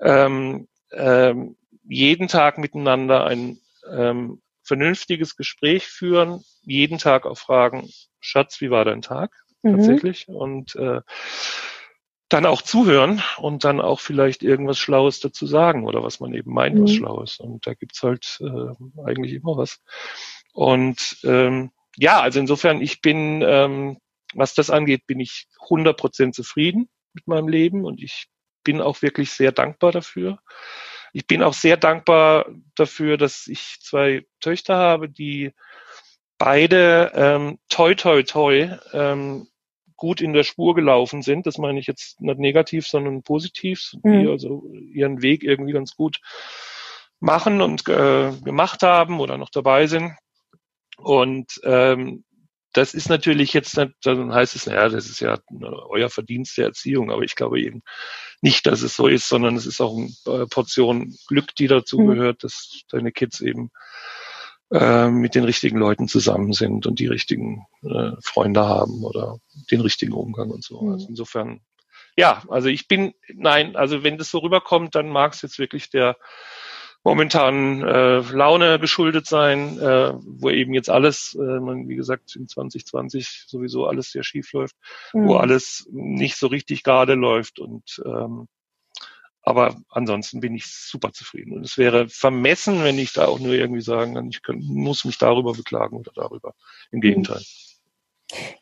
ähm, 0.00 0.68
ähm, 0.92 1.56
jeden 1.88 2.28
Tag 2.28 2.58
miteinander 2.58 3.24
ein 3.26 3.60
ähm, 3.90 4.42
vernünftiges 4.62 5.36
Gespräch 5.36 5.86
führen, 5.86 6.42
jeden 6.62 6.98
Tag 6.98 7.26
auch 7.26 7.38
fragen, 7.38 7.88
Schatz, 8.20 8.60
wie 8.60 8.70
war 8.70 8.84
dein 8.84 9.02
Tag? 9.02 9.32
Mhm. 9.62 9.76
Tatsächlich. 9.76 10.28
Und 10.28 10.74
äh, 10.76 11.00
dann 12.28 12.46
auch 12.46 12.62
zuhören 12.62 13.22
und 13.38 13.62
dann 13.64 13.80
auch 13.80 14.00
vielleicht 14.00 14.42
irgendwas 14.42 14.78
Schlaues 14.78 15.20
dazu 15.20 15.46
sagen 15.46 15.84
oder 15.84 16.02
was 16.02 16.18
man 16.18 16.34
eben 16.34 16.52
meint, 16.52 16.74
mhm. 16.74 16.82
was 16.82 16.92
Schlaues. 16.92 17.38
Und 17.38 17.66
da 17.66 17.74
gibt's 17.74 18.02
halt 18.02 18.38
äh, 18.40 19.04
eigentlich 19.04 19.34
immer 19.34 19.56
was. 19.56 19.80
Und 20.56 21.18
ähm, 21.22 21.70
ja, 21.98 22.22
also 22.22 22.40
insofern, 22.40 22.80
ich 22.80 23.02
bin, 23.02 23.42
ähm, 23.46 23.98
was 24.32 24.54
das 24.54 24.70
angeht, 24.70 25.06
bin 25.06 25.20
ich 25.20 25.48
100% 25.68 26.32
zufrieden 26.32 26.88
mit 27.12 27.26
meinem 27.28 27.46
Leben 27.46 27.84
und 27.84 28.02
ich 28.02 28.28
bin 28.64 28.80
auch 28.80 29.02
wirklich 29.02 29.32
sehr 29.32 29.52
dankbar 29.52 29.92
dafür. 29.92 30.38
Ich 31.12 31.26
bin 31.26 31.42
auch 31.42 31.52
sehr 31.52 31.76
dankbar 31.76 32.46
dafür, 32.74 33.18
dass 33.18 33.46
ich 33.48 33.76
zwei 33.82 34.24
Töchter 34.40 34.76
habe, 34.76 35.10
die 35.10 35.52
beide 36.38 37.12
ähm, 37.14 37.58
toi 37.68 37.94
toi 37.94 38.22
toi 38.22 38.78
ähm, 38.94 39.48
gut 39.94 40.22
in 40.22 40.32
der 40.32 40.42
Spur 40.44 40.74
gelaufen 40.74 41.20
sind. 41.20 41.46
Das 41.46 41.58
meine 41.58 41.78
ich 41.78 41.86
jetzt 41.86 42.18
nicht 42.22 42.38
negativ, 42.38 42.86
sondern 42.86 43.22
positiv, 43.22 43.92
mhm. 44.02 44.22
die 44.22 44.28
also 44.28 44.66
ihren 44.72 45.20
Weg 45.20 45.44
irgendwie 45.44 45.72
ganz 45.72 45.96
gut 45.96 46.20
machen 47.20 47.60
und 47.60 47.86
äh, 47.88 48.32
gemacht 48.42 48.82
haben 48.82 49.20
oder 49.20 49.36
noch 49.36 49.50
dabei 49.50 49.86
sind. 49.86 50.12
Und 50.96 51.60
ähm, 51.64 52.24
das 52.72 52.92
ist 52.92 53.08
natürlich 53.08 53.54
jetzt, 53.54 53.80
dann 54.02 54.34
heißt 54.34 54.54
es, 54.54 54.66
naja, 54.66 54.88
das 54.90 55.06
ist 55.06 55.20
ja 55.20 55.38
euer 55.88 56.10
Verdienst 56.10 56.58
der 56.58 56.66
Erziehung, 56.66 57.10
aber 57.10 57.22
ich 57.22 57.34
glaube 57.34 57.60
eben 57.60 57.82
nicht, 58.42 58.66
dass 58.66 58.82
es 58.82 58.94
so 58.94 59.06
ist, 59.06 59.28
sondern 59.28 59.56
es 59.56 59.64
ist 59.64 59.80
auch 59.80 59.96
eine 59.96 60.42
äh, 60.42 60.46
Portion 60.46 61.16
Glück, 61.26 61.54
die 61.54 61.68
dazu 61.68 62.00
mhm. 62.00 62.08
gehört, 62.08 62.44
dass 62.44 62.82
deine 62.90 63.12
Kids 63.12 63.40
eben 63.40 63.70
äh, 64.70 65.08
mit 65.08 65.34
den 65.34 65.44
richtigen 65.44 65.78
Leuten 65.78 66.06
zusammen 66.06 66.52
sind 66.52 66.86
und 66.86 66.98
die 66.98 67.06
richtigen 67.06 67.66
äh, 67.82 68.12
Freunde 68.20 68.66
haben 68.66 69.04
oder 69.04 69.38
den 69.70 69.80
richtigen 69.80 70.12
Umgang 70.12 70.50
und 70.50 70.62
so. 70.62 70.82
Mhm. 70.82 70.92
Also 70.92 71.06
insofern, 71.08 71.60
ja, 72.14 72.42
also 72.48 72.68
ich 72.68 72.88
bin, 72.88 73.14
nein, 73.32 73.74
also 73.76 74.02
wenn 74.02 74.18
das 74.18 74.30
so 74.30 74.38
rüberkommt, 74.38 74.94
dann 74.94 75.08
mag 75.08 75.32
es 75.32 75.40
jetzt 75.40 75.58
wirklich 75.58 75.88
der 75.88 76.16
momentanen 77.06 77.82
äh, 77.82 78.18
Laune 78.18 78.80
geschuldet 78.80 79.26
sein, 79.26 79.78
äh, 79.78 80.12
wo 80.16 80.50
eben 80.50 80.74
jetzt 80.74 80.90
alles, 80.90 81.36
äh, 81.36 81.38
wie 81.38 81.94
gesagt, 81.94 82.34
in 82.34 82.48
2020 82.48 83.44
sowieso 83.46 83.86
alles 83.86 84.10
sehr 84.10 84.24
schief 84.24 84.52
läuft, 84.52 84.74
mhm. 85.12 85.28
wo 85.28 85.36
alles 85.36 85.86
nicht 85.92 86.36
so 86.36 86.48
richtig 86.48 86.82
gerade 86.82 87.14
läuft 87.14 87.60
und 87.60 88.02
ähm, 88.04 88.48
aber 89.42 89.76
ansonsten 89.90 90.40
bin 90.40 90.56
ich 90.56 90.66
super 90.66 91.12
zufrieden. 91.12 91.52
Und 91.52 91.64
es 91.64 91.78
wäre 91.78 92.08
vermessen, 92.08 92.82
wenn 92.82 92.98
ich 92.98 93.12
da 93.12 93.28
auch 93.28 93.38
nur 93.38 93.52
irgendwie 93.52 93.80
sagen 93.80 94.14
kann, 94.14 94.28
ich 94.28 94.42
kann, 94.42 94.58
muss 94.58 95.04
mich 95.04 95.18
darüber 95.18 95.52
beklagen 95.52 95.96
oder 95.96 96.10
darüber. 96.12 96.54
Im 96.90 97.00
Gegenteil. 97.00 97.40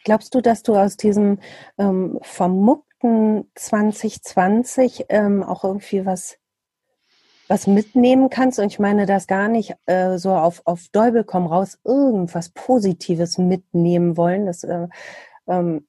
Glaubst 0.05 0.35
du, 0.35 0.43
dass 0.43 0.63
du 0.63 0.75
aus 0.75 0.99
diesem 0.99 1.39
ähm, 1.79 2.19
vermuckten 2.21 3.51
2020 3.55 5.07
ähm, 5.09 5.43
auch 5.43 5.65
irgendwie 5.65 6.05
was 6.05 6.37
was 7.49 7.67
mitnehmen 7.67 8.31
kannst. 8.31 8.59
Und 8.59 8.67
ich 8.67 8.79
meine 8.79 9.07
das 9.07 9.27
gar 9.27 9.49
nicht 9.49 9.75
äh, 9.87 10.19
so 10.19 10.35
auf, 10.35 10.63
auf 10.65 10.89
Däubel 10.93 11.25
komm 11.25 11.47
raus, 11.47 11.79
irgendwas 11.85 12.51
Positives 12.51 13.39
mitnehmen 13.39 14.17
wollen. 14.17 14.47
Das 14.47 14.65
äh, 14.65 14.89
ähm, 15.47 15.87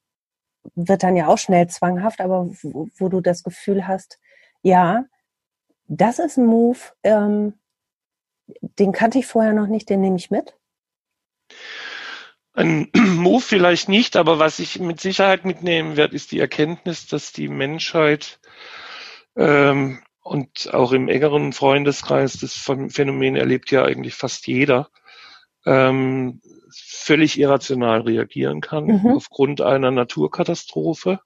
wird 0.74 1.02
dann 1.02 1.16
ja 1.16 1.28
auch 1.28 1.38
schnell 1.38 1.68
zwanghaft, 1.68 2.20
aber 2.20 2.48
wo, 2.62 2.88
wo, 2.98 3.08
du 3.08 3.20
das 3.20 3.42
Gefühl 3.42 3.86
hast, 3.86 4.18
ja, 4.62 5.04
das 5.86 6.18
ist 6.18 6.36
ein 6.36 6.46
Move, 6.46 6.78
ähm, 7.04 7.54
den 8.78 8.92
kannte 8.92 9.18
ich 9.18 9.26
vorher 9.26 9.52
noch 9.52 9.66
nicht, 9.66 9.88
den 9.88 10.00
nehme 10.00 10.16
ich 10.16 10.30
mit. 10.30 10.56
Ein 12.52 12.90
Move 12.94 13.40
vielleicht 13.40 13.88
nicht, 13.88 14.16
aber 14.16 14.38
was 14.38 14.58
ich 14.58 14.80
mit 14.80 15.00
Sicherheit 15.00 15.44
mitnehmen 15.44 15.96
werde, 15.96 16.16
ist 16.16 16.32
die 16.32 16.40
Erkenntnis, 16.40 17.06
dass 17.06 17.32
die 17.32 17.48
Menschheit 17.48 18.40
ähm, 19.36 20.02
und 20.26 20.74
auch 20.74 20.92
im 20.92 21.08
engeren 21.08 21.52
Freundeskreis, 21.52 22.38
das 22.38 22.54
Phänomen 22.54 23.36
erlebt 23.36 23.70
ja 23.70 23.84
eigentlich 23.84 24.14
fast 24.14 24.46
jeder, 24.46 24.90
ähm, 25.64 26.40
völlig 26.74 27.38
irrational 27.38 28.02
reagieren 28.02 28.60
kann 28.60 28.86
mhm. 28.86 29.06
aufgrund 29.16 29.60
einer 29.60 29.90
Naturkatastrophe 29.90 31.20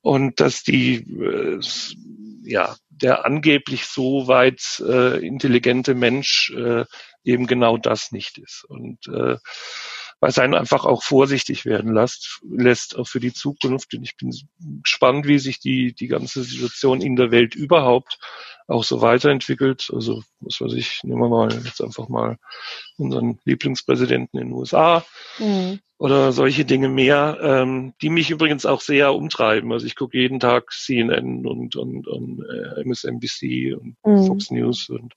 und 0.00 0.40
dass 0.40 0.62
die 0.62 0.96
äh, 0.96 1.60
ja 2.44 2.76
der 2.88 3.24
angeblich 3.24 3.86
so 3.86 4.28
weit 4.28 4.82
äh, 4.86 5.26
intelligente 5.26 5.94
Mensch 5.94 6.52
äh, 6.56 6.84
eben 7.24 7.46
genau 7.46 7.76
das 7.78 8.12
nicht 8.12 8.38
ist 8.38 8.64
und 8.68 9.08
äh, 9.08 9.36
was 10.24 10.38
einen 10.38 10.54
einfach 10.54 10.86
auch 10.86 11.02
vorsichtig 11.02 11.66
werden 11.66 11.92
lässt, 11.92 12.40
lässt 12.50 12.96
auch 12.96 13.06
für 13.06 13.20
die 13.20 13.34
Zukunft. 13.34 13.92
Und 13.92 14.04
ich 14.04 14.16
bin 14.16 14.34
gespannt, 14.82 15.26
wie 15.26 15.38
sich 15.38 15.60
die, 15.60 15.92
die 15.92 16.06
ganze 16.06 16.44
Situation 16.44 17.02
in 17.02 17.14
der 17.14 17.30
Welt 17.30 17.54
überhaupt 17.54 18.18
auch 18.66 18.84
so 18.84 19.02
weiterentwickelt. 19.02 19.90
Also, 19.92 20.22
was 20.40 20.62
weiß 20.62 20.72
ich, 20.72 21.04
nehmen 21.04 21.20
wir 21.20 21.28
mal 21.28 21.52
jetzt 21.66 21.82
einfach 21.82 22.08
mal 22.08 22.38
unseren 22.96 23.38
Lieblingspräsidenten 23.44 24.40
in 24.40 24.48
den 24.48 24.56
USA 24.56 25.04
mhm. 25.38 25.80
oder 25.98 26.32
solche 26.32 26.64
Dinge 26.64 26.88
mehr, 26.88 27.38
ähm, 27.42 27.92
die 28.00 28.08
mich 28.08 28.30
übrigens 28.30 28.64
auch 28.64 28.80
sehr 28.80 29.14
umtreiben. 29.14 29.72
Also 29.72 29.84
ich 29.84 29.94
gucke 29.94 30.16
jeden 30.16 30.40
Tag 30.40 30.72
CNN 30.72 31.46
und, 31.46 31.76
und, 31.76 32.08
und 32.08 32.42
äh, 32.48 32.82
MSNBC 32.82 33.74
und 33.78 33.96
mhm. 34.02 34.26
Fox 34.26 34.50
News 34.50 34.88
und 34.88 35.12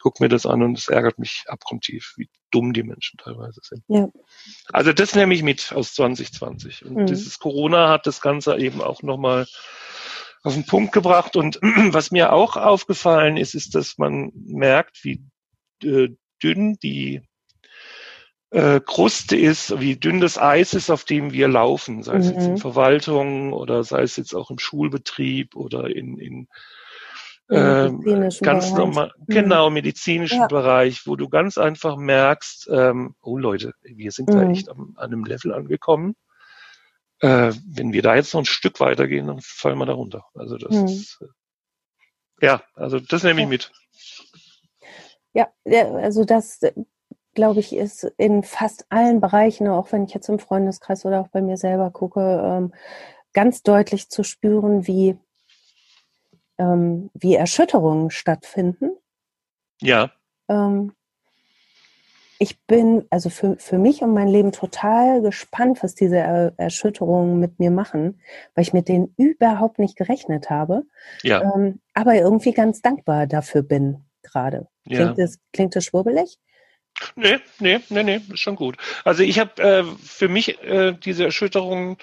gucke 0.00 0.22
mir 0.22 0.28
das 0.28 0.46
an 0.46 0.62
und 0.62 0.76
es 0.78 0.88
ärgert 0.88 1.18
mich 1.18 1.44
abgrundtief, 1.46 2.14
wie 2.16 2.28
dumm 2.50 2.72
die 2.72 2.82
Menschen 2.82 3.18
teilweise 3.18 3.60
sind. 3.62 3.84
Ja. 3.88 4.08
Also 4.72 4.92
das 4.92 5.14
nehme 5.14 5.34
ich 5.34 5.42
mit 5.42 5.72
aus 5.72 5.94
2020. 5.94 6.84
Und 6.86 6.94
mhm. 6.94 7.06
dieses 7.06 7.38
Corona 7.38 7.88
hat 7.88 8.06
das 8.06 8.20
Ganze 8.20 8.56
eben 8.58 8.80
auch 8.80 9.02
nochmal 9.02 9.46
auf 10.42 10.54
den 10.54 10.66
Punkt 10.66 10.92
gebracht. 10.92 11.36
Und 11.36 11.58
was 11.62 12.10
mir 12.10 12.32
auch 12.32 12.56
aufgefallen 12.56 13.36
ist, 13.36 13.54
ist, 13.54 13.74
dass 13.74 13.98
man 13.98 14.32
merkt, 14.34 15.04
wie 15.04 15.22
äh, 15.84 16.08
dünn 16.42 16.78
die 16.82 17.22
äh, 18.50 18.80
Kruste 18.80 19.36
ist, 19.36 19.80
wie 19.80 19.96
dünn 19.96 20.20
das 20.20 20.38
Eis 20.38 20.74
ist, 20.74 20.90
auf 20.90 21.04
dem 21.04 21.32
wir 21.32 21.48
laufen, 21.48 22.02
sei 22.02 22.16
es 22.16 22.26
mhm. 22.26 22.32
jetzt 22.32 22.44
in 22.46 22.52
mhm. 22.52 22.58
Verwaltung 22.58 23.52
oder 23.52 23.84
sei 23.84 24.02
es 24.02 24.16
jetzt 24.16 24.34
auch 24.34 24.50
im 24.50 24.58
Schulbetrieb 24.58 25.54
oder 25.54 25.94
in, 25.94 26.18
in 26.18 26.48
ähm, 27.50 28.30
ganz 28.40 28.72
normal, 28.72 29.12
mhm. 29.18 29.32
genau, 29.32 29.70
medizinischen 29.70 30.40
ja. 30.40 30.46
Bereich, 30.46 31.06
wo 31.06 31.16
du 31.16 31.28
ganz 31.28 31.58
einfach 31.58 31.96
merkst, 31.96 32.68
ähm, 32.72 33.14
oh 33.22 33.36
Leute, 33.36 33.72
wir 33.82 34.12
sind 34.12 34.28
mhm. 34.28 34.32
da 34.32 34.50
echt 34.50 34.68
an, 34.68 34.94
an, 34.96 35.12
einem 35.12 35.24
Level 35.24 35.52
angekommen. 35.52 36.14
Äh, 37.20 37.52
wenn 37.66 37.92
wir 37.92 38.02
da 38.02 38.14
jetzt 38.14 38.32
noch 38.32 38.42
ein 38.42 38.46
Stück 38.46 38.80
weitergehen, 38.80 39.26
dann 39.26 39.40
fallen 39.42 39.78
wir 39.78 39.86
da 39.86 39.92
runter. 39.92 40.24
Also 40.34 40.56
das 40.56 40.74
mhm. 40.74 40.84
ist, 40.86 41.18
äh, 41.20 42.46
ja, 42.46 42.62
also 42.74 43.00
das 43.00 43.22
nehme 43.22 43.42
ich 43.42 43.48
mit. 43.48 43.72
Ja, 45.32 45.48
also 45.64 46.24
das 46.24 46.60
glaube 47.34 47.60
ich, 47.60 47.74
ist 47.74 48.04
in 48.16 48.42
fast 48.42 48.86
allen 48.90 49.20
Bereichen, 49.20 49.68
auch 49.68 49.92
wenn 49.92 50.04
ich 50.04 50.14
jetzt 50.14 50.28
im 50.28 50.38
Freundeskreis 50.38 51.04
oder 51.04 51.20
auch 51.20 51.28
bei 51.28 51.40
mir 51.40 51.56
selber 51.56 51.90
gucke, 51.90 52.20
ähm, 52.20 52.72
ganz 53.32 53.62
deutlich 53.62 54.08
zu 54.08 54.24
spüren, 54.24 54.86
wie, 54.86 55.16
ähm, 56.60 57.10
wie 57.14 57.34
Erschütterungen 57.34 58.10
stattfinden. 58.10 58.90
Ja. 59.80 60.12
Ähm, 60.48 60.92
ich 62.38 62.58
bin 62.66 63.06
also 63.10 63.28
für, 63.28 63.56
für 63.58 63.78
mich 63.78 64.02
und 64.02 64.14
mein 64.14 64.28
Leben 64.28 64.52
total 64.52 65.20
gespannt, 65.20 65.82
was 65.82 65.94
diese 65.94 66.16
er 66.18 66.52
Erschütterungen 66.56 67.38
mit 67.38 67.58
mir 67.58 67.70
machen, 67.70 68.20
weil 68.54 68.62
ich 68.62 68.72
mit 68.72 68.88
denen 68.88 69.14
überhaupt 69.16 69.78
nicht 69.78 69.96
gerechnet 69.96 70.48
habe. 70.48 70.84
Ja. 71.22 71.42
Ähm, 71.42 71.80
aber 71.92 72.14
irgendwie 72.14 72.52
ganz 72.52 72.80
dankbar 72.80 73.26
dafür 73.26 73.62
bin 73.62 74.04
gerade. 74.22 74.68
Klingt, 74.86 75.18
ja. 75.18 75.24
das, 75.24 75.38
klingt 75.52 75.76
das 75.76 75.84
schwurbelig? 75.84 76.38
Nee, 77.14 77.38
nee, 77.58 77.80
nee, 77.88 78.02
nee, 78.02 78.20
ist 78.32 78.40
schon 78.40 78.56
gut. 78.56 78.76
Also 79.04 79.22
ich 79.22 79.38
habe 79.38 79.62
äh, 79.62 79.84
für 80.02 80.28
mich 80.28 80.62
äh, 80.62 80.92
diese 80.92 81.24
Erschütterungen 81.24 81.96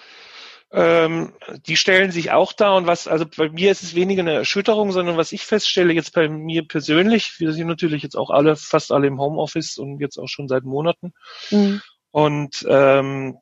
ähm, 0.71 1.33
die 1.65 1.77
stellen 1.77 2.11
sich 2.11 2.31
auch 2.31 2.51
da 2.51 2.73
und 2.73 2.87
was, 2.87 3.07
also 3.07 3.25
bei 3.25 3.49
mir 3.49 3.71
ist 3.71 3.83
es 3.83 3.95
weniger 3.95 4.21
eine 4.21 4.33
Erschütterung, 4.33 4.91
sondern 4.91 5.15
was 5.15 5.31
ich 5.31 5.45
feststelle 5.45 5.93
jetzt 5.93 6.13
bei 6.13 6.27
mir 6.27 6.67
persönlich, 6.67 7.39
wir 7.39 7.53
sind 7.53 7.67
natürlich 7.67 8.03
jetzt 8.03 8.17
auch 8.17 8.29
alle, 8.29 8.55
fast 8.55 8.91
alle 8.91 9.07
im 9.07 9.19
Homeoffice 9.19 9.77
und 9.77 9.99
jetzt 9.99 10.17
auch 10.17 10.27
schon 10.27 10.47
seit 10.47 10.63
Monaten. 10.63 11.13
Mhm. 11.51 11.81
Und 12.11 12.65
ähm, 12.67 13.37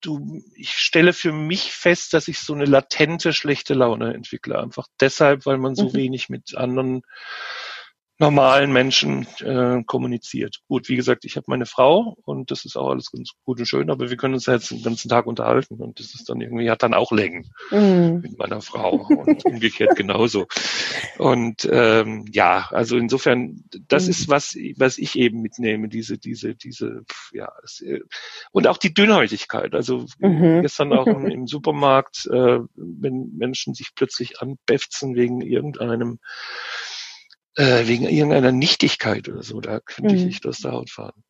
du, 0.00 0.42
ich 0.54 0.70
stelle 0.70 1.12
für 1.12 1.32
mich 1.32 1.72
fest, 1.72 2.14
dass 2.14 2.28
ich 2.28 2.38
so 2.38 2.54
eine 2.54 2.64
latente 2.64 3.32
schlechte 3.32 3.74
Laune 3.74 4.14
entwickle. 4.14 4.58
Einfach 4.58 4.86
deshalb, 5.00 5.46
weil 5.46 5.58
man 5.58 5.74
so 5.74 5.88
mhm. 5.88 5.94
wenig 5.94 6.28
mit 6.28 6.56
anderen 6.56 7.02
normalen 8.20 8.70
Menschen 8.70 9.26
äh, 9.40 9.82
kommuniziert. 9.84 10.60
Gut, 10.68 10.88
wie 10.88 10.96
gesagt, 10.96 11.24
ich 11.24 11.36
habe 11.36 11.46
meine 11.48 11.64
Frau 11.64 12.16
und 12.24 12.50
das 12.50 12.66
ist 12.66 12.76
auch 12.76 12.90
alles 12.90 13.10
ganz 13.10 13.30
gut 13.44 13.58
und 13.58 13.66
schön, 13.66 13.90
aber 13.90 14.10
wir 14.10 14.16
können 14.18 14.34
uns 14.34 14.46
ja 14.46 14.52
jetzt 14.54 14.70
den 14.70 14.82
ganzen 14.82 15.08
Tag 15.08 15.26
unterhalten 15.26 15.76
und 15.76 15.98
das 15.98 16.14
ist 16.14 16.28
dann 16.28 16.40
irgendwie, 16.40 16.70
hat 16.70 16.82
dann 16.82 16.92
auch 16.92 17.12
Längen 17.12 17.50
mm. 17.70 18.20
mit 18.20 18.38
meiner 18.38 18.60
Frau 18.60 19.06
und 19.08 19.44
umgekehrt 19.46 19.96
genauso. 19.96 20.46
Und 21.16 21.66
ähm, 21.72 22.26
ja, 22.30 22.68
also 22.70 22.98
insofern, 22.98 23.64
das 23.88 24.06
mm. 24.06 24.10
ist 24.10 24.28
was, 24.28 24.54
was 24.76 24.98
ich 24.98 25.16
eben 25.16 25.40
mitnehme, 25.40 25.88
diese, 25.88 26.18
diese, 26.18 26.54
diese, 26.54 27.04
ja, 27.32 27.50
das, 27.62 27.80
äh, 27.80 28.00
und 28.52 28.66
auch 28.66 28.76
die 28.76 28.92
Dünnhäutigkeit. 28.92 29.74
Also 29.74 30.04
mhm. 30.18 30.60
gestern 30.60 30.92
auch 30.92 31.06
im, 31.06 31.26
im 31.30 31.46
Supermarkt, 31.46 32.26
äh, 32.26 32.58
wenn 32.74 33.32
Menschen 33.36 33.72
sich 33.72 33.94
plötzlich 33.94 34.40
anbefzen 34.42 35.14
wegen 35.14 35.40
irgendeinem 35.40 36.18
äh, 37.56 37.86
wegen 37.86 38.04
irgendeiner 38.04 38.52
Nichtigkeit 38.52 39.28
oder 39.28 39.42
so, 39.42 39.60
da 39.60 39.80
könnte 39.80 40.14
mhm. 40.14 40.20
ich 40.20 40.24
nicht 40.26 40.46
aus 40.46 40.60
der 40.60 40.72
Haut 40.72 40.90
fahren. 40.90 41.22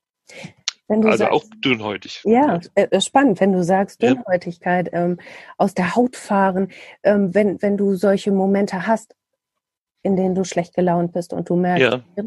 also 0.88 1.24
sagst, 1.24 1.32
auch 1.32 1.44
dünnhäutig. 1.58 2.22
Ja, 2.24 2.60
äh, 2.74 3.00
spannend, 3.00 3.40
wenn 3.40 3.52
du 3.52 3.62
sagst 3.62 4.02
Dünnhäutigkeit, 4.02 4.92
ja. 4.92 5.04
ähm, 5.04 5.20
aus 5.56 5.74
der 5.74 5.94
Haut 5.94 6.16
fahren, 6.16 6.72
ähm, 7.02 7.34
wenn, 7.34 7.62
wenn 7.62 7.76
du 7.76 7.94
solche 7.94 8.32
Momente 8.32 8.86
hast, 8.86 9.14
in 10.02 10.16
denen 10.16 10.34
du 10.34 10.44
schlecht 10.44 10.74
gelaunt 10.74 11.12
bist 11.12 11.32
und 11.32 11.48
du 11.48 11.56
merkst, 11.56 12.02
ja. 12.16 12.24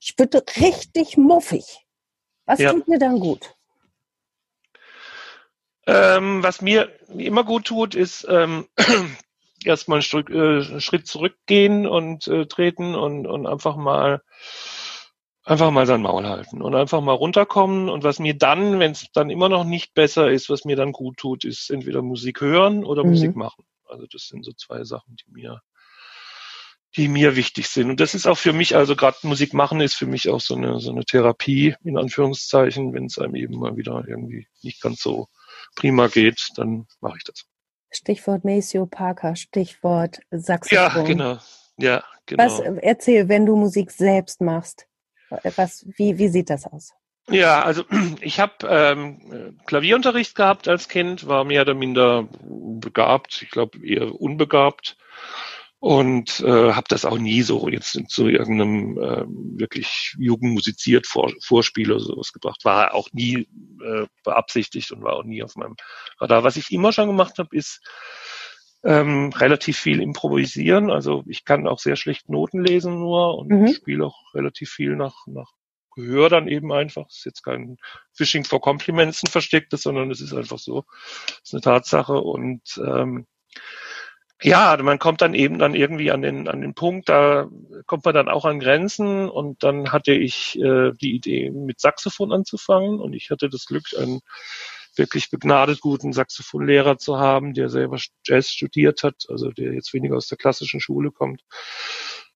ich 0.00 0.16
bin 0.16 0.28
richtig 0.60 1.16
muffig. 1.16 1.86
Was 2.44 2.58
ja. 2.58 2.72
tut 2.72 2.88
mir 2.88 2.98
dann 2.98 3.20
gut? 3.20 3.54
Ähm, 5.86 6.42
was 6.42 6.60
mir 6.60 6.90
immer 7.08 7.44
gut 7.44 7.66
tut, 7.66 7.94
ist 7.94 8.26
ähm, 8.28 8.66
erstmal 9.66 9.96
einen 9.96 10.02
Schritt, 10.02 10.30
äh, 10.30 10.80
Schritt 10.80 11.06
zurückgehen 11.06 11.86
und 11.86 12.26
äh, 12.28 12.46
treten 12.46 12.94
und, 12.94 13.26
und 13.26 13.46
einfach 13.46 13.76
mal 13.76 14.22
einfach 15.44 15.70
mal 15.70 15.86
sein 15.86 16.02
Maul 16.02 16.26
halten 16.26 16.62
und 16.62 16.74
einfach 16.74 17.00
mal 17.00 17.12
runterkommen. 17.12 17.88
Und 17.88 18.04
was 18.04 18.18
mir 18.18 18.34
dann, 18.34 18.78
wenn 18.78 18.92
es 18.92 19.06
dann 19.12 19.30
immer 19.30 19.48
noch 19.48 19.64
nicht 19.64 19.94
besser 19.94 20.30
ist, 20.30 20.50
was 20.50 20.64
mir 20.64 20.76
dann 20.76 20.92
gut 20.92 21.16
tut, 21.16 21.44
ist 21.44 21.70
entweder 21.70 22.02
Musik 22.02 22.40
hören 22.40 22.84
oder 22.84 23.04
mhm. 23.04 23.10
Musik 23.10 23.36
machen. 23.36 23.64
Also 23.86 24.06
das 24.10 24.28
sind 24.28 24.44
so 24.44 24.52
zwei 24.52 24.84
Sachen, 24.84 25.16
die 25.16 25.30
mir, 25.30 25.60
die 26.96 27.08
mir 27.08 27.36
wichtig 27.36 27.68
sind. 27.68 27.90
Und 27.90 28.00
das 28.00 28.14
ist 28.14 28.26
auch 28.26 28.38
für 28.38 28.52
mich, 28.52 28.76
also 28.76 28.96
gerade 28.96 29.18
Musik 29.22 29.52
machen 29.52 29.80
ist 29.80 29.94
für 29.94 30.06
mich 30.06 30.28
auch 30.28 30.40
so 30.40 30.54
eine, 30.54 30.80
so 30.80 30.90
eine 30.90 31.04
Therapie, 31.04 31.74
in 31.82 31.98
Anführungszeichen, 31.98 32.92
wenn 32.92 33.06
es 33.06 33.18
einem 33.18 33.34
eben 33.34 33.58
mal 33.58 33.76
wieder 33.76 34.04
irgendwie 34.06 34.46
nicht 34.62 34.80
ganz 34.80 35.02
so 35.02 35.28
prima 35.74 36.06
geht, 36.06 36.48
dann 36.56 36.86
mache 37.00 37.18
ich 37.18 37.24
das. 37.24 37.46
Stichwort 37.92 38.44
Maceo 38.44 38.86
Parker, 38.86 39.36
Stichwort 39.36 40.20
Saxophon. 40.30 40.76
Ja, 40.76 41.02
genau. 41.02 41.38
Ja, 41.78 42.04
genau. 42.26 42.44
Was, 42.44 42.60
erzähl, 42.60 43.28
wenn 43.28 43.46
du 43.46 43.56
Musik 43.56 43.90
selbst 43.90 44.40
machst, 44.40 44.86
was, 45.56 45.86
wie, 45.96 46.18
wie 46.18 46.28
sieht 46.28 46.50
das 46.50 46.66
aus? 46.66 46.92
Ja, 47.28 47.62
also 47.62 47.84
ich 48.20 48.40
habe 48.40 48.54
ähm, 48.68 49.58
Klavierunterricht 49.66 50.34
gehabt 50.34 50.68
als 50.68 50.88
Kind, 50.88 51.26
war 51.26 51.44
mehr 51.44 51.62
oder 51.62 51.74
minder 51.74 52.28
begabt, 52.42 53.42
ich 53.42 53.50
glaube 53.50 53.86
eher 53.86 54.20
unbegabt 54.20 54.96
und 55.82 56.38
äh, 56.46 56.74
habe 56.74 56.86
das 56.88 57.04
auch 57.04 57.18
nie 57.18 57.42
so 57.42 57.68
jetzt 57.68 57.98
zu 58.08 58.28
irgendeinem 58.28 58.96
äh, 58.98 59.24
wirklich 59.58 60.14
jugendmusiziert 60.16 61.08
Vor 61.08 61.32
Vorspiel 61.40 61.90
oder 61.90 61.98
sowas 61.98 62.32
gebracht. 62.32 62.64
War 62.64 62.94
auch 62.94 63.08
nie 63.10 63.48
äh, 63.84 64.06
beabsichtigt 64.22 64.92
und 64.92 65.02
war 65.02 65.14
auch 65.14 65.24
nie 65.24 65.42
auf 65.42 65.56
meinem 65.56 65.74
Radar. 66.20 66.44
Was 66.44 66.56
ich 66.56 66.70
immer 66.70 66.92
schon 66.92 67.08
gemacht 67.08 67.38
habe, 67.38 67.56
ist 67.56 67.80
ähm, 68.84 69.32
relativ 69.34 69.76
viel 69.76 70.00
improvisieren. 70.00 70.88
Also 70.88 71.24
ich 71.26 71.44
kann 71.44 71.66
auch 71.66 71.80
sehr 71.80 71.96
schlecht 71.96 72.28
Noten 72.28 72.62
lesen 72.64 73.00
nur 73.00 73.36
und 73.36 73.50
mhm. 73.50 73.72
spiele 73.72 74.06
auch 74.06 74.34
relativ 74.34 74.70
viel 74.70 74.94
nach, 74.94 75.26
nach 75.26 75.50
Gehör 75.96 76.28
dann 76.28 76.46
eben 76.46 76.72
einfach. 76.72 77.06
Das 77.06 77.16
ist 77.16 77.24
jetzt 77.24 77.42
kein 77.42 77.76
Phishing 78.12 78.44
for 78.44 78.60
Compliments 78.60 79.24
ein 79.24 79.30
verstecktes, 79.32 79.82
sondern 79.82 80.12
es 80.12 80.20
ist 80.20 80.32
einfach 80.32 80.60
so. 80.60 80.84
Das 81.26 81.40
ist 81.42 81.54
eine 81.54 81.60
Tatsache 81.62 82.20
und 82.20 82.62
ähm, 82.86 83.26
ja, 84.42 84.76
man 84.82 84.98
kommt 84.98 85.20
dann 85.20 85.34
eben 85.34 85.58
dann 85.58 85.74
irgendwie 85.74 86.10
an 86.10 86.22
den, 86.22 86.48
an 86.48 86.60
den 86.60 86.74
Punkt, 86.74 87.08
da 87.08 87.48
kommt 87.86 88.04
man 88.04 88.14
dann 88.14 88.28
auch 88.28 88.44
an 88.44 88.60
Grenzen 88.60 89.28
und 89.28 89.62
dann 89.62 89.92
hatte 89.92 90.12
ich 90.12 90.58
äh, 90.58 90.92
die 91.00 91.14
Idee, 91.14 91.50
mit 91.50 91.80
Saxophon 91.80 92.32
anzufangen 92.32 93.00
und 93.00 93.12
ich 93.12 93.30
hatte 93.30 93.48
das 93.48 93.66
Glück, 93.66 93.86
einen 93.98 94.20
wirklich 94.94 95.30
begnadet 95.30 95.80
guten 95.80 96.12
Saxophonlehrer 96.12 96.98
zu 96.98 97.18
haben, 97.18 97.54
der 97.54 97.70
selber 97.70 97.98
Jazz 98.26 98.50
studiert 98.50 99.02
hat, 99.02 99.24
also 99.28 99.50
der 99.50 99.72
jetzt 99.72 99.94
weniger 99.94 100.16
aus 100.16 100.28
der 100.28 100.38
klassischen 100.38 100.80
Schule 100.80 101.10
kommt 101.10 101.42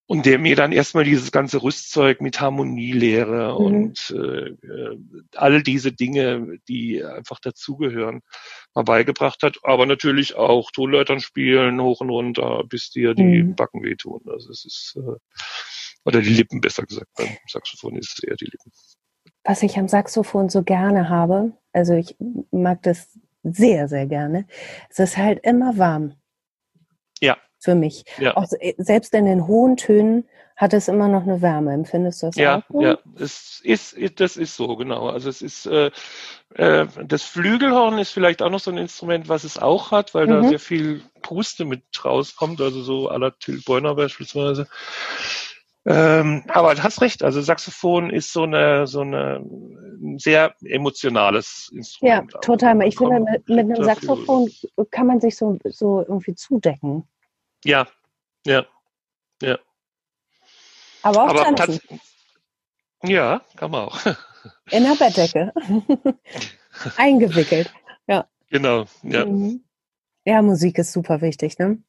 und 0.07 0.25
der 0.25 0.39
mir 0.39 0.55
dann 0.55 0.73
erstmal 0.73 1.05
dieses 1.05 1.33
ganze 1.33 1.63
Rüstzeug 1.63 2.21
mit 2.21 2.41
Harmonielehre 2.41 3.59
mhm. 3.59 3.67
und 3.67 4.15
äh, 4.17 4.97
all 5.35 5.63
diese 5.63 5.93
Dinge, 5.93 6.59
die 6.69 7.05
einfach 7.05 7.41
dazugehören, 7.41 8.23
mal 8.75 8.85
beigebracht 8.85 9.43
hat. 9.43 9.59
Aber 9.65 9.85
natürlich 9.85 10.37
auch 10.37 10.71
Tonleitern 10.71 11.21
spielen, 11.21 11.81
hoch 11.81 12.01
und 12.01 12.11
runter, 12.11 12.63
bis 12.69 12.91
dir 12.91 13.15
die 13.15 13.43
mhm. 13.43 13.57
Backen 13.57 13.83
wehtun. 13.83 14.21
Also 14.27 14.51
es 14.51 14.65
ist, 14.65 14.97
äh, 14.97 15.17
oder 16.05 16.21
die 16.21 16.31
Lippen 16.31 16.61
besser 16.61 16.85
gesagt, 16.85 17.11
beim 17.17 17.37
Saxophon 17.49 17.97
ist 17.97 18.19
es 18.19 18.25
eher 18.25 18.37
die 18.37 18.45
Lippen. 18.47 18.71
Was 19.43 19.63
ich 19.63 19.77
am 19.77 19.89
Saxophon 19.89 20.49
so 20.49 20.63
gerne 20.63 21.09
habe, 21.09 21.53
also 21.73 21.95
ich 21.95 22.17
mag 22.53 22.83
das 22.83 23.19
sehr, 23.43 23.89
sehr 23.89 24.07
gerne, 24.07 24.47
es 24.89 25.01
ist 25.01 25.17
halt 25.17 25.45
immer 25.45 25.79
warm. 25.79 26.15
Für 27.67 27.75
mich. 27.75 28.05
Ja. 28.19 28.37
Auch 28.37 28.47
selbst 28.79 29.13
in 29.13 29.25
den 29.25 29.49
hohen 29.49 29.77
Tönen 29.77 30.29
hat 30.55 30.73
es 30.73 30.87
immer 30.87 31.09
noch 31.09 31.23
eine 31.23 31.43
Wärme. 31.43 31.73
Empfindest 31.73 32.23
du 32.23 32.27
das 32.27 32.37
ja, 32.37 32.63
auch? 32.73 32.81
Ja, 32.81 32.97
es 33.19 33.61
ist, 33.65 33.97
das 34.21 34.37
ist 34.37 34.55
so, 34.55 34.77
genau. 34.77 35.09
Also 35.09 35.29
es 35.29 35.43
ist 35.43 35.67
äh, 35.67 35.91
äh, 36.55 36.87
das 37.05 37.25
Flügelhorn 37.25 37.99
ist 37.99 38.13
vielleicht 38.13 38.41
auch 38.41 38.51
noch 38.51 38.61
so 38.61 38.71
ein 38.71 38.79
Instrument, 38.79 39.29
was 39.29 39.43
es 39.43 39.59
auch 39.59 39.91
hat, 39.91 40.15
weil 40.15 40.29
mhm. 40.29 40.31
da 40.31 40.49
sehr 40.49 40.61
viel 40.61 41.03
Puste 41.23 41.65
mit 41.65 41.83
rauskommt, 42.05 42.61
also 42.61 42.83
so 42.83 43.11
à 43.11 43.19
la 43.19 43.31
Till 43.31 43.61
Beuner 43.67 43.97
beispielsweise. 43.97 44.69
Ähm, 45.87 46.45
aber 46.47 46.73
du 46.77 46.85
hast 46.85 47.01
recht, 47.01 47.25
also 47.25 47.41
Saxophon 47.41 48.11
ist 48.11 48.33
so 48.33 48.45
eine 48.45 48.87
so 48.87 49.01
eine 49.01 49.45
ein 50.01 50.19
sehr 50.21 50.55
emotionales 50.63 51.69
Instrument. 51.75 52.33
Ja, 52.33 52.41
total. 52.43 52.81
Ich 52.87 52.97
finde, 52.97 53.19
mit, 53.19 53.49
mit 53.49 53.59
einem 53.59 53.83
Saxophon 53.83 54.49
kann 54.93 55.09
man 55.09 55.21
sich 55.21 55.37
so, 55.37 55.59
so 55.65 56.05
irgendwie 56.07 56.37
zudecken. 56.37 57.09
Ja, 57.65 57.87
ja, 58.45 58.67
ja. 59.43 59.59
Aber 61.03 61.25
auch 61.25 61.29
Aber 61.29 61.55
tanzen. 61.55 62.01
Ja, 63.03 63.43
kann 63.57 63.71
man 63.71 63.89
auch. 63.89 63.99
In 64.71 64.85
der 64.85 64.95
Bettdecke. 64.95 65.53
Eingewickelt. 66.97 67.73
Ja. 68.07 68.27
Genau, 68.51 68.87
ja. 69.03 69.25
Mhm. 69.25 69.65
Ja, 70.25 70.43
Musik 70.43 70.79
ist 70.79 70.93
super 70.93 71.21
wichtig, 71.21 71.59
ne? 71.59 71.83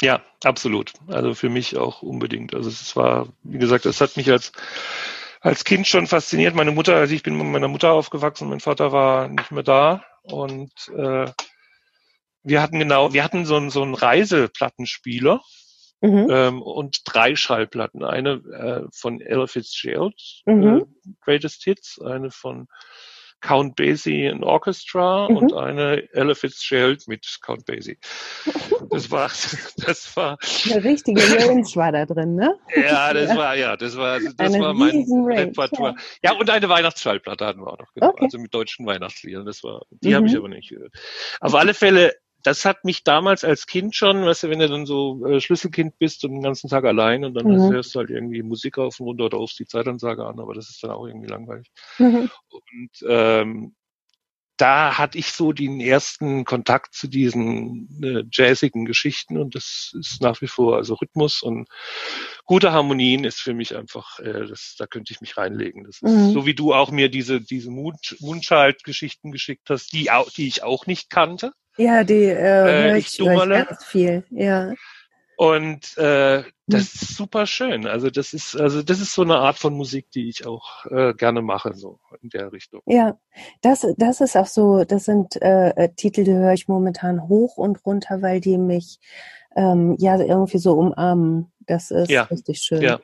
Ja, 0.00 0.22
absolut. 0.42 0.92
Also 1.08 1.34
für 1.34 1.50
mich 1.50 1.76
auch 1.76 2.02
unbedingt. 2.02 2.54
Also 2.54 2.68
es 2.68 2.96
war, 2.96 3.28
wie 3.42 3.58
gesagt, 3.58 3.86
es 3.86 4.00
hat 4.00 4.16
mich 4.16 4.30
als 4.30 4.52
als 5.44 5.64
Kind 5.64 5.86
schon 5.86 6.06
fasziniert. 6.06 6.54
Meine 6.54 6.70
Mutter, 6.70 6.96
also 6.96 7.14
ich 7.14 7.22
bin 7.22 7.36
mit 7.36 7.46
meiner 7.46 7.68
Mutter 7.68 7.92
aufgewachsen, 7.92 8.48
mein 8.48 8.60
Vater 8.60 8.92
war 8.92 9.28
nicht 9.28 9.50
mehr 9.50 9.62
da 9.62 10.02
und 10.22 10.72
äh, 10.96 11.26
wir 12.44 12.62
hatten 12.62 12.78
genau, 12.78 13.12
wir 13.12 13.24
hatten 13.24 13.46
so 13.46 13.56
einen, 13.56 13.70
so 13.70 13.82
einen 13.82 13.94
Reiseplattenspieler. 13.94 15.40
mhm. 16.00 16.28
ähm, 16.30 16.62
und 16.62 17.00
drei 17.04 17.34
Schallplatten. 17.34 18.04
Eine 18.04 18.32
äh, 18.32 18.88
von 18.92 19.20
Ella 19.20 19.46
Fitzgerald, 19.46 20.20
mhm. 20.44 20.78
äh, 20.78 21.12
Greatest 21.22 21.64
Hits, 21.64 22.00
eine 22.00 22.30
von 22.30 22.68
Count 23.44 23.76
Basie 23.76 24.24
in 24.24 24.42
Orchestra 24.42 25.28
mhm. 25.28 25.36
und 25.36 25.52
eine 25.52 26.08
Ella 26.12 26.34
Fitzgerald 26.34 27.06
mit 27.08 27.26
Count 27.42 27.66
Basie. 27.66 27.98
Das 28.90 29.10
war, 29.10 29.28
das 29.86 30.16
war. 30.16 30.38
Eine 30.64 30.84
richtige 30.84 31.20
Range 31.20 31.68
war 31.74 31.92
da 31.92 32.06
drin, 32.06 32.36
ne? 32.36 32.58
Ja, 32.74 33.12
das 33.12 33.28
ja. 33.28 33.36
war, 33.36 33.54
ja, 33.54 33.76
das 33.76 33.96
war, 33.96 34.18
das 34.18 34.34
eine 34.38 34.60
war 34.60 34.72
mein 34.72 35.04
Repertoire. 35.26 35.94
Ja. 36.22 36.32
ja. 36.32 36.38
und 36.38 36.48
eine 36.48 36.68
Weihnachtsschallplatte 36.68 37.44
hatten 37.44 37.60
wir 37.60 37.72
auch 37.72 37.78
noch, 37.78 37.92
genau. 37.92 38.08
Okay. 38.08 38.24
Also 38.24 38.38
mit 38.38 38.54
deutschen 38.54 38.86
Weihnachtsliedern. 38.86 39.44
Das 39.44 39.62
war, 39.62 39.82
die 39.90 40.08
mhm. 40.08 40.14
habe 40.14 40.26
ich 40.26 40.36
aber 40.36 40.48
nicht 40.48 40.70
gehört. 40.70 40.94
Auf 41.40 41.54
alle 41.54 41.74
Fälle 41.74 42.14
das 42.44 42.66
hat 42.66 42.84
mich 42.84 43.04
damals 43.04 43.42
als 43.42 43.66
Kind 43.66 43.96
schon, 43.96 44.24
weißt 44.24 44.44
du, 44.44 44.50
wenn 44.50 44.58
du 44.58 44.68
dann 44.68 44.86
so 44.86 45.26
äh, 45.26 45.40
Schlüsselkind 45.40 45.98
bist 45.98 46.24
und 46.24 46.32
den 46.32 46.42
ganzen 46.42 46.68
Tag 46.68 46.84
allein 46.84 47.24
und 47.24 47.34
dann 47.34 47.46
mhm. 47.46 47.72
hörst 47.72 47.94
du 47.94 48.00
halt 48.00 48.10
irgendwie 48.10 48.42
Musik 48.42 48.78
auf 48.78 49.00
und 49.00 49.06
runter 49.06 49.24
oder 49.24 49.38
rufst 49.38 49.58
die 49.58 49.66
Zeitansage 49.66 50.24
an, 50.24 50.38
aber 50.38 50.54
das 50.54 50.68
ist 50.68 50.84
dann 50.84 50.90
auch 50.90 51.06
irgendwie 51.06 51.28
langweilig. 51.28 51.72
Mhm. 51.98 52.30
Und 52.50 53.06
ähm, 53.08 53.74
da 54.58 54.98
hatte 54.98 55.18
ich 55.18 55.32
so 55.32 55.52
den 55.52 55.80
ersten 55.80 56.44
Kontakt 56.44 56.94
zu 56.94 57.08
diesen 57.08 57.88
äh, 58.02 58.24
jazzigen 58.30 58.84
Geschichten 58.84 59.38
und 59.38 59.54
das 59.54 59.92
ist 59.98 60.20
nach 60.20 60.40
wie 60.42 60.46
vor, 60.46 60.76
also 60.76 60.94
Rhythmus 60.94 61.42
und 61.42 61.68
gute 62.44 62.72
Harmonien 62.72 63.24
ist 63.24 63.40
für 63.40 63.54
mich 63.54 63.74
einfach, 63.74 64.20
äh, 64.20 64.46
das, 64.46 64.76
da 64.78 64.86
könnte 64.86 65.12
ich 65.12 65.22
mich 65.22 65.38
reinlegen. 65.38 65.84
Das 65.84 65.96
ist 65.96 66.02
mhm. 66.02 66.32
so 66.32 66.46
wie 66.46 66.54
du 66.54 66.74
auch 66.74 66.90
mir 66.90 67.08
diese, 67.08 67.40
diese 67.40 67.70
Moonchild-Geschichten 67.70 69.32
geschickt 69.32 69.70
hast, 69.70 69.92
die, 69.94 70.10
auch, 70.10 70.30
die 70.30 70.46
ich 70.46 70.62
auch 70.62 70.86
nicht 70.86 71.08
kannte. 71.08 71.52
Ja, 71.76 72.04
die 72.04 72.24
äh, 72.24 72.92
äh, 72.92 72.98
ich, 72.98 73.18
ich 73.18 73.26
ganz 73.26 73.84
viel, 73.84 74.24
ja. 74.30 74.72
Und 75.36 75.98
äh, 75.98 76.44
das 76.66 76.82
hm. 76.82 77.00
ist 77.00 77.16
super 77.16 77.46
schön. 77.46 77.86
Also 77.86 78.08
das 78.08 78.32
ist 78.32 78.56
also 78.56 78.82
das 78.82 79.00
ist 79.00 79.12
so 79.12 79.22
eine 79.22 79.36
Art 79.36 79.58
von 79.58 79.74
Musik, 79.74 80.10
die 80.12 80.28
ich 80.28 80.46
auch 80.46 80.86
äh, 80.86 81.12
gerne 81.14 81.42
mache 81.42 81.74
so 81.74 81.98
in 82.22 82.28
der 82.28 82.52
Richtung. 82.52 82.82
Ja, 82.86 83.18
das 83.60 83.84
das 83.96 84.20
ist 84.20 84.36
auch 84.36 84.46
so. 84.46 84.84
Das 84.84 85.04
sind 85.04 85.40
äh, 85.42 85.70
äh 85.70 85.88
Titel, 85.96 86.24
die 86.24 86.32
höre 86.32 86.52
ich 86.52 86.68
momentan 86.68 87.28
hoch 87.28 87.56
und 87.56 87.84
runter, 87.84 88.22
weil 88.22 88.40
die 88.40 88.58
mich 88.58 89.00
ähm, 89.56 89.96
ja 89.98 90.18
irgendwie 90.18 90.58
so 90.58 90.74
umarmen. 90.74 91.52
Das 91.60 91.90
ist 91.90 92.10
ja. 92.10 92.22
richtig 92.24 92.58
schön. 92.58 92.82
Ja, 92.82 93.00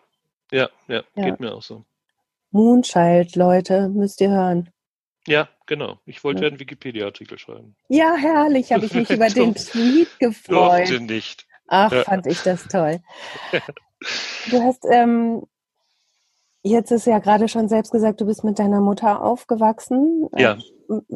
ja, 0.53 0.69
ja, 0.87 1.03
ja, 1.17 1.25
geht 1.25 1.41
mir 1.41 1.53
auch 1.53 1.63
so. 1.63 1.85
Moonchild, 2.53 3.37
Leute, 3.37 3.89
müsst 3.89 4.21
ihr 4.21 4.31
hören. 4.31 4.71
Ja, 5.27 5.49
genau. 5.67 5.99
Ich 6.07 6.25
wollte 6.25 6.43
ja 6.43 6.49
einen 6.49 6.61
Wikipedia-Artikel 6.61 7.39
schreiben. 7.39 7.77
Ja, 7.89 8.15
herrlich, 8.17 8.73
habe 8.73 8.87
ich 8.87 8.95
mich 8.95 9.11
über 9.11 9.29
den 9.29 9.55
Tweet 9.55 10.19
gefreut. 10.19 10.89
Durfte 10.89 11.01
nicht. 11.01 11.47
Ach, 11.67 11.93
ja. 11.93 12.03
fand 12.05 12.27
ich 12.27 12.43
das 12.43 12.65
toll. 12.65 13.01
Du 14.51 14.63
hast 14.63 14.87
ähm, 14.91 15.43
jetzt 16.63 16.91
ist 16.91 17.07
ja 17.07 17.19
gerade 17.19 17.49
schon 17.49 17.69
selbst 17.69 17.93
gesagt, 17.93 18.21
du 18.21 18.27
bist 18.27 18.45
mit 18.45 18.59
deiner 18.59 18.81
Mutter 18.81 19.23
aufgewachsen. 19.23 20.29
Ja. 20.37 20.59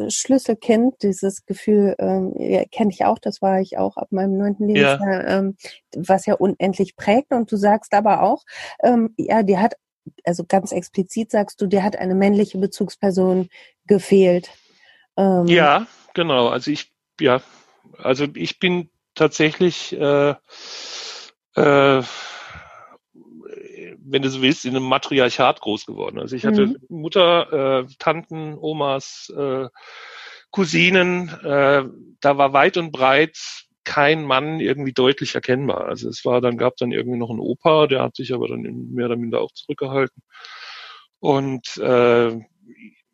Schlüsselkind, 0.08 1.02
dieses 1.02 1.44
Gefühl 1.46 1.96
ähm, 1.98 2.32
ja, 2.38 2.62
kenne 2.70 2.90
ich 2.92 3.04
auch, 3.04 3.18
das 3.18 3.42
war 3.42 3.60
ich 3.60 3.76
auch 3.76 3.96
ab 3.96 4.08
meinem 4.10 4.38
neunten 4.38 4.68
Lebensjahr, 4.68 5.22
ja. 5.24 5.38
ähm, 5.38 5.56
was 5.96 6.26
ja 6.26 6.34
unendlich 6.34 6.94
prägt. 6.94 7.32
Und 7.32 7.50
du 7.50 7.56
sagst 7.56 7.92
aber 7.92 8.22
auch, 8.22 8.44
ähm, 8.82 9.14
ja, 9.16 9.42
die 9.42 9.58
hat 9.58 9.74
also 10.24 10.44
ganz 10.44 10.72
explizit 10.72 11.30
sagst 11.30 11.60
du, 11.60 11.66
dir 11.66 11.82
hat 11.82 11.96
eine 11.96 12.14
männliche 12.14 12.58
Bezugsperson 12.58 13.48
gefehlt. 13.86 14.50
Ähm, 15.16 15.46
ja, 15.46 15.86
genau. 16.14 16.48
Also 16.48 16.70
ich, 16.70 16.92
ja, 17.20 17.42
also 17.98 18.26
ich 18.34 18.58
bin 18.58 18.90
tatsächlich, 19.14 19.92
äh, 19.92 20.30
äh, 20.30 22.02
wenn 24.06 24.22
du 24.22 24.28
so 24.28 24.42
willst, 24.42 24.64
in 24.64 24.76
einem 24.76 24.86
Matriarchat 24.86 25.60
groß 25.60 25.86
geworden. 25.86 26.18
Also 26.18 26.36
ich 26.36 26.44
hatte 26.44 26.66
mhm. 26.66 26.76
Mutter, 26.88 27.82
äh, 27.82 27.86
Tanten, 27.98 28.56
Omas, 28.58 29.32
äh, 29.36 29.68
Cousinen, 30.50 31.28
äh, 31.42 31.84
da 32.20 32.38
war 32.38 32.52
weit 32.52 32.76
und 32.76 32.92
breit 32.92 33.38
kein 33.84 34.24
Mann 34.24 34.60
irgendwie 34.60 34.92
deutlich 34.92 35.34
erkennbar. 35.34 35.86
Also 35.86 36.08
es 36.08 36.24
war 36.24 36.40
dann, 36.40 36.56
gab 36.56 36.76
dann 36.76 36.92
irgendwie 36.92 37.18
noch 37.18 37.30
einen 37.30 37.40
Opa, 37.40 37.86
der 37.86 38.02
hat 38.02 38.16
sich 38.16 38.32
aber 38.32 38.48
dann 38.48 38.62
mehr 38.92 39.06
oder 39.06 39.16
minder 39.16 39.40
auch 39.40 39.52
zurückgehalten. 39.52 40.22
Und 41.20 41.76
äh, 41.78 42.38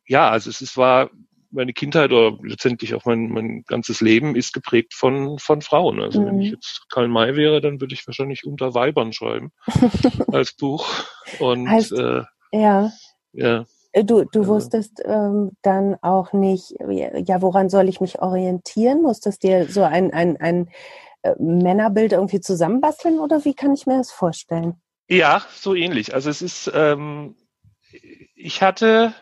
ja, 0.06 0.30
also 0.30 0.50
es, 0.50 0.60
es 0.60 0.76
war 0.76 1.10
meine 1.50 1.72
Kindheit 1.72 2.12
oder 2.12 2.38
letztendlich 2.42 2.94
auch 2.94 3.04
mein, 3.04 3.28
mein 3.30 3.62
ganzes 3.66 4.00
Leben 4.00 4.36
ist 4.36 4.52
geprägt 4.52 4.94
von, 4.94 5.38
von 5.38 5.62
Frauen. 5.62 6.00
Also 6.00 6.20
mhm. 6.20 6.26
wenn 6.26 6.40
ich 6.40 6.50
jetzt 6.52 6.86
Karl 6.88 7.08
May 7.08 7.36
wäre, 7.36 7.60
dann 7.60 7.80
würde 7.80 7.94
ich 7.94 8.06
wahrscheinlich 8.06 8.44
unter 8.44 8.74
Weibern 8.74 9.12
schreiben 9.12 9.52
als 10.32 10.52
Buch. 10.54 10.88
Und 11.38 11.68
heißt, 11.68 11.92
äh, 11.92 12.22
ja. 12.52 12.92
ja. 13.32 13.66
Äh, 13.92 14.04
du, 14.04 14.24
du 14.24 14.46
wusstest 14.46 15.02
ähm, 15.04 15.52
dann 15.62 15.96
auch 16.02 16.32
nicht, 16.32 16.74
ja, 16.88 17.42
woran 17.42 17.68
soll 17.68 17.88
ich 17.88 18.00
mich 18.00 18.20
orientieren? 18.20 19.02
Musstest 19.02 19.42
dir 19.42 19.66
so 19.68 19.82
ein, 19.82 20.12
ein, 20.12 20.36
ein 20.38 20.70
äh, 21.22 21.34
Männerbild 21.38 22.12
irgendwie 22.12 22.40
zusammenbasteln 22.40 23.18
oder 23.18 23.44
wie 23.44 23.54
kann 23.54 23.74
ich 23.74 23.86
mir 23.86 23.98
das 23.98 24.12
vorstellen? 24.12 24.80
Ja, 25.08 25.42
so 25.54 25.74
ähnlich. 25.74 26.14
Also 26.14 26.30
es 26.30 26.40
ist, 26.40 26.70
ähm, 26.72 27.34
ich 28.34 28.62
hatte, 28.62 29.12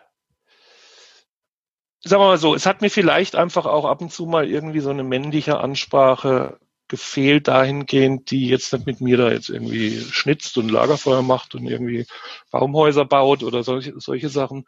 sagen 2.05 2.23
wir 2.23 2.29
mal 2.29 2.39
so, 2.39 2.55
es 2.55 2.67
hat 2.67 2.83
mir 2.83 2.91
vielleicht 2.91 3.37
einfach 3.37 3.65
auch 3.65 3.87
ab 3.87 4.03
und 4.03 4.13
zu 4.13 4.27
mal 4.27 4.47
irgendwie 4.47 4.81
so 4.81 4.91
eine 4.91 5.03
männliche 5.03 5.59
Ansprache 5.59 6.59
gefehlt 6.89 7.49
dahingehend, 7.49 8.31
die 8.31 8.49
jetzt 8.49 8.73
nicht 8.73 8.87
mit 8.87 9.01
mir 9.01 9.17
da 9.17 9.31
jetzt 9.31 9.51
irgendwie 9.51 10.01
schnitzt 10.01 10.57
und 10.59 10.71
Lagerfeuer 10.71 11.23
macht 11.23 11.55
und 11.55 11.67
irgendwie 11.67 12.07
Baumhäuser 12.51 13.05
baut 13.05 13.43
oder 13.43 13.63
solche, 13.63 13.99
solche 14.01 14.29
Sachen, 14.29 14.65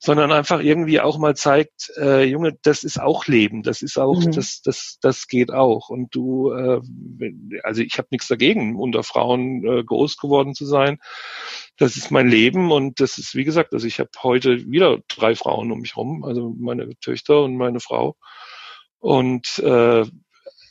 sondern 0.00 0.30
einfach 0.30 0.60
irgendwie 0.60 1.00
auch 1.00 1.18
mal 1.18 1.34
zeigt, 1.34 1.90
äh, 1.96 2.22
Junge, 2.22 2.56
das 2.62 2.84
ist 2.84 3.00
auch 3.00 3.26
Leben, 3.26 3.62
das 3.62 3.82
ist 3.82 3.98
auch, 3.98 4.20
mhm. 4.20 4.30
das, 4.32 4.62
das, 4.62 4.98
das 5.00 5.26
geht 5.26 5.52
auch. 5.52 5.88
Und 5.88 6.14
du, 6.14 6.52
äh, 6.52 6.80
also 7.64 7.82
ich 7.82 7.98
habe 7.98 8.08
nichts 8.10 8.28
dagegen, 8.28 8.76
unter 8.76 9.02
Frauen 9.02 9.64
äh, 9.64 9.82
groß 9.82 10.16
geworden 10.16 10.54
zu 10.54 10.66
sein. 10.66 10.98
Das 11.76 11.96
ist 11.96 12.12
mein 12.12 12.28
Leben 12.28 12.70
und 12.70 13.00
das 13.00 13.18
ist, 13.18 13.34
wie 13.34 13.44
gesagt, 13.44 13.72
also 13.72 13.86
ich 13.86 13.98
habe 13.98 14.10
heute 14.22 14.70
wieder 14.70 14.98
drei 15.08 15.34
Frauen 15.34 15.72
um 15.72 15.80
mich 15.80 15.96
rum, 15.96 16.24
also 16.24 16.54
meine 16.58 16.96
Töchter 17.00 17.42
und 17.42 17.56
meine 17.56 17.80
Frau. 17.80 18.16
Und 19.00 19.58
äh, 19.58 20.04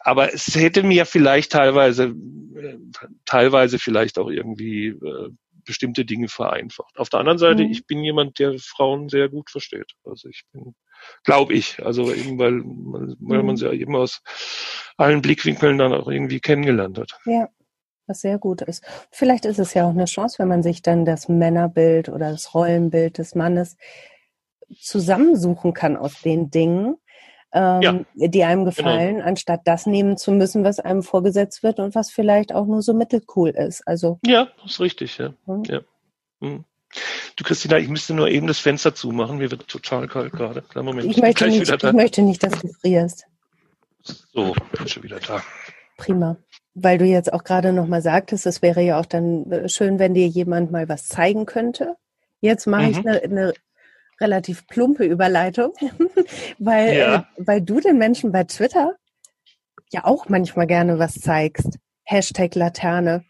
aber 0.08 0.34
es 0.34 0.56
hätte 0.56 0.84
mir 0.84 1.06
vielleicht 1.06 1.52
teilweise, 1.52 2.16
äh, 2.56 2.78
teilweise 3.26 3.78
vielleicht 3.78 4.18
auch 4.18 4.30
irgendwie 4.30 4.88
äh, 4.88 5.30
bestimmte 5.66 6.06
Dinge 6.06 6.30
vereinfacht. 6.30 6.98
Auf 6.98 7.10
der 7.10 7.20
anderen 7.20 7.40
Seite, 7.40 7.66
mhm. 7.66 7.72
ich 7.72 7.86
bin 7.86 8.02
jemand, 8.02 8.40
der 8.40 8.58
Frauen 8.58 9.10
sehr 9.10 9.28
gut 9.28 9.50
versteht. 9.50 9.92
Also 10.06 10.30
ich 10.30 10.44
bin, 10.54 10.76
glaube 11.26 11.56
ich, 11.56 11.86
also 11.86 12.14
eben 12.14 12.40
weil, 12.40 12.64
weil 12.64 13.44
man 13.44 13.48
mhm. 13.48 13.58
sie 13.58 13.66
ja 13.66 13.74
eben 13.74 13.98
aus 13.98 14.22
allen 14.96 15.22
Blickwinkeln 15.22 15.78
dann 15.78 15.94
auch 15.94 16.08
irgendwie 16.08 16.40
kennengelernt 16.40 16.98
hat. 16.98 17.20
Ja, 17.26 17.50
was 18.08 18.22
sehr 18.22 18.40
gut 18.40 18.62
ist. 18.62 18.86
Vielleicht 19.12 19.44
ist 19.44 19.60
es 19.60 19.74
ja 19.74 19.86
auch 19.86 19.94
eine 19.94 20.06
Chance, 20.06 20.40
wenn 20.40 20.48
man 20.48 20.64
sich 20.64 20.82
dann 20.82 21.04
das 21.04 21.28
Männerbild 21.28 22.08
oder 22.08 22.32
das 22.32 22.54
Rollenbild 22.54 23.18
des 23.18 23.36
Mannes 23.36 23.76
zusammensuchen 24.80 25.74
kann 25.74 25.98
aus 25.98 26.22
den 26.22 26.50
Dingen 26.50 26.96
ähm, 27.54 27.82
ja, 27.82 28.28
die 28.28 28.44
einem 28.44 28.66
genau. 28.66 28.76
gefallen, 28.76 29.16
genau. 29.16 29.28
anstatt 29.28 29.62
das 29.66 29.86
nehmen 29.86 30.18
zu 30.18 30.32
müssen, 30.32 30.64
was 30.64 30.80
einem 30.80 31.04
vorgesetzt 31.04 31.64
wird 31.64 31.80
und 31.80 31.96
was 31.96 32.12
vielleicht 32.12 32.54
auch 32.54 32.66
nur 32.66 32.82
so 32.82 32.94
mittelcool 32.94 33.50
ist. 33.50 33.88
Also 33.88 34.20
ja, 34.26 34.50
das 34.62 34.74
ist 34.74 34.80
richtig, 34.80 35.18
ja. 35.18 35.34
Mhm. 35.46 35.64
ja. 35.64 35.82
Mhm. 36.40 36.66
Du 37.36 37.44
Christina, 37.44 37.78
ich 37.78 37.90
müsste 37.90 38.14
nur 38.14 38.30
eben 38.30 38.48
das 38.48 38.60
Fenster 38.60 38.96
zumachen. 38.96 39.38
Mir 39.38 39.52
wird 39.52 39.68
total 39.68 40.08
kalt 40.08 40.32
gerade. 40.32 40.64
Moment, 40.76 41.06
ich, 41.06 41.18
möchte 41.18 41.48
nicht, 41.48 41.70
ich 41.70 41.94
möchte 41.94 42.22
nicht, 42.22 42.42
dass 42.44 42.60
du 42.60 42.70
frierst. 42.70 43.26
So, 44.34 44.56
bin 44.78 44.88
schon 44.88 45.04
wieder 45.04 45.20
da. 45.20 45.44
Prima. 45.98 46.38
Weil 46.74 46.98
du 46.98 47.06
jetzt 47.06 47.34
auch 47.34 47.44
gerade 47.44 47.74
nochmal 47.74 48.02
sagtest, 48.02 48.46
es 48.46 48.62
wäre 48.62 48.82
ja 48.82 49.00
auch 49.00 49.06
dann 49.06 49.52
äh, 49.52 49.70
schön, 49.70 50.00
wenn 50.00 50.14
dir 50.14 50.28
jemand 50.28 50.72
mal 50.72 50.88
was 50.88 51.08
zeigen 51.08 51.46
könnte. 51.46 51.96
Jetzt 52.40 52.68
mache 52.68 52.84
mhm. 52.84 52.90
ich 52.90 52.98
eine, 53.00 53.22
eine 53.24 53.54
relativ 54.20 54.68
plumpe 54.68 55.06
Überleitung, 55.06 55.74
weil, 56.60 56.98
ja. 56.98 57.16
äh, 57.16 57.22
weil 57.38 57.62
du 57.62 57.80
den 57.80 57.98
Menschen 57.98 58.32
bei 58.32 58.44
Twitter 58.44 58.96
ja 59.92 60.06
auch 60.06 60.30
manchmal 60.30 60.68
gerne 60.68 61.00
was 61.00 61.16
zeigst. 61.16 61.78
Hashtag 62.04 62.56
Laterne. 62.56 63.26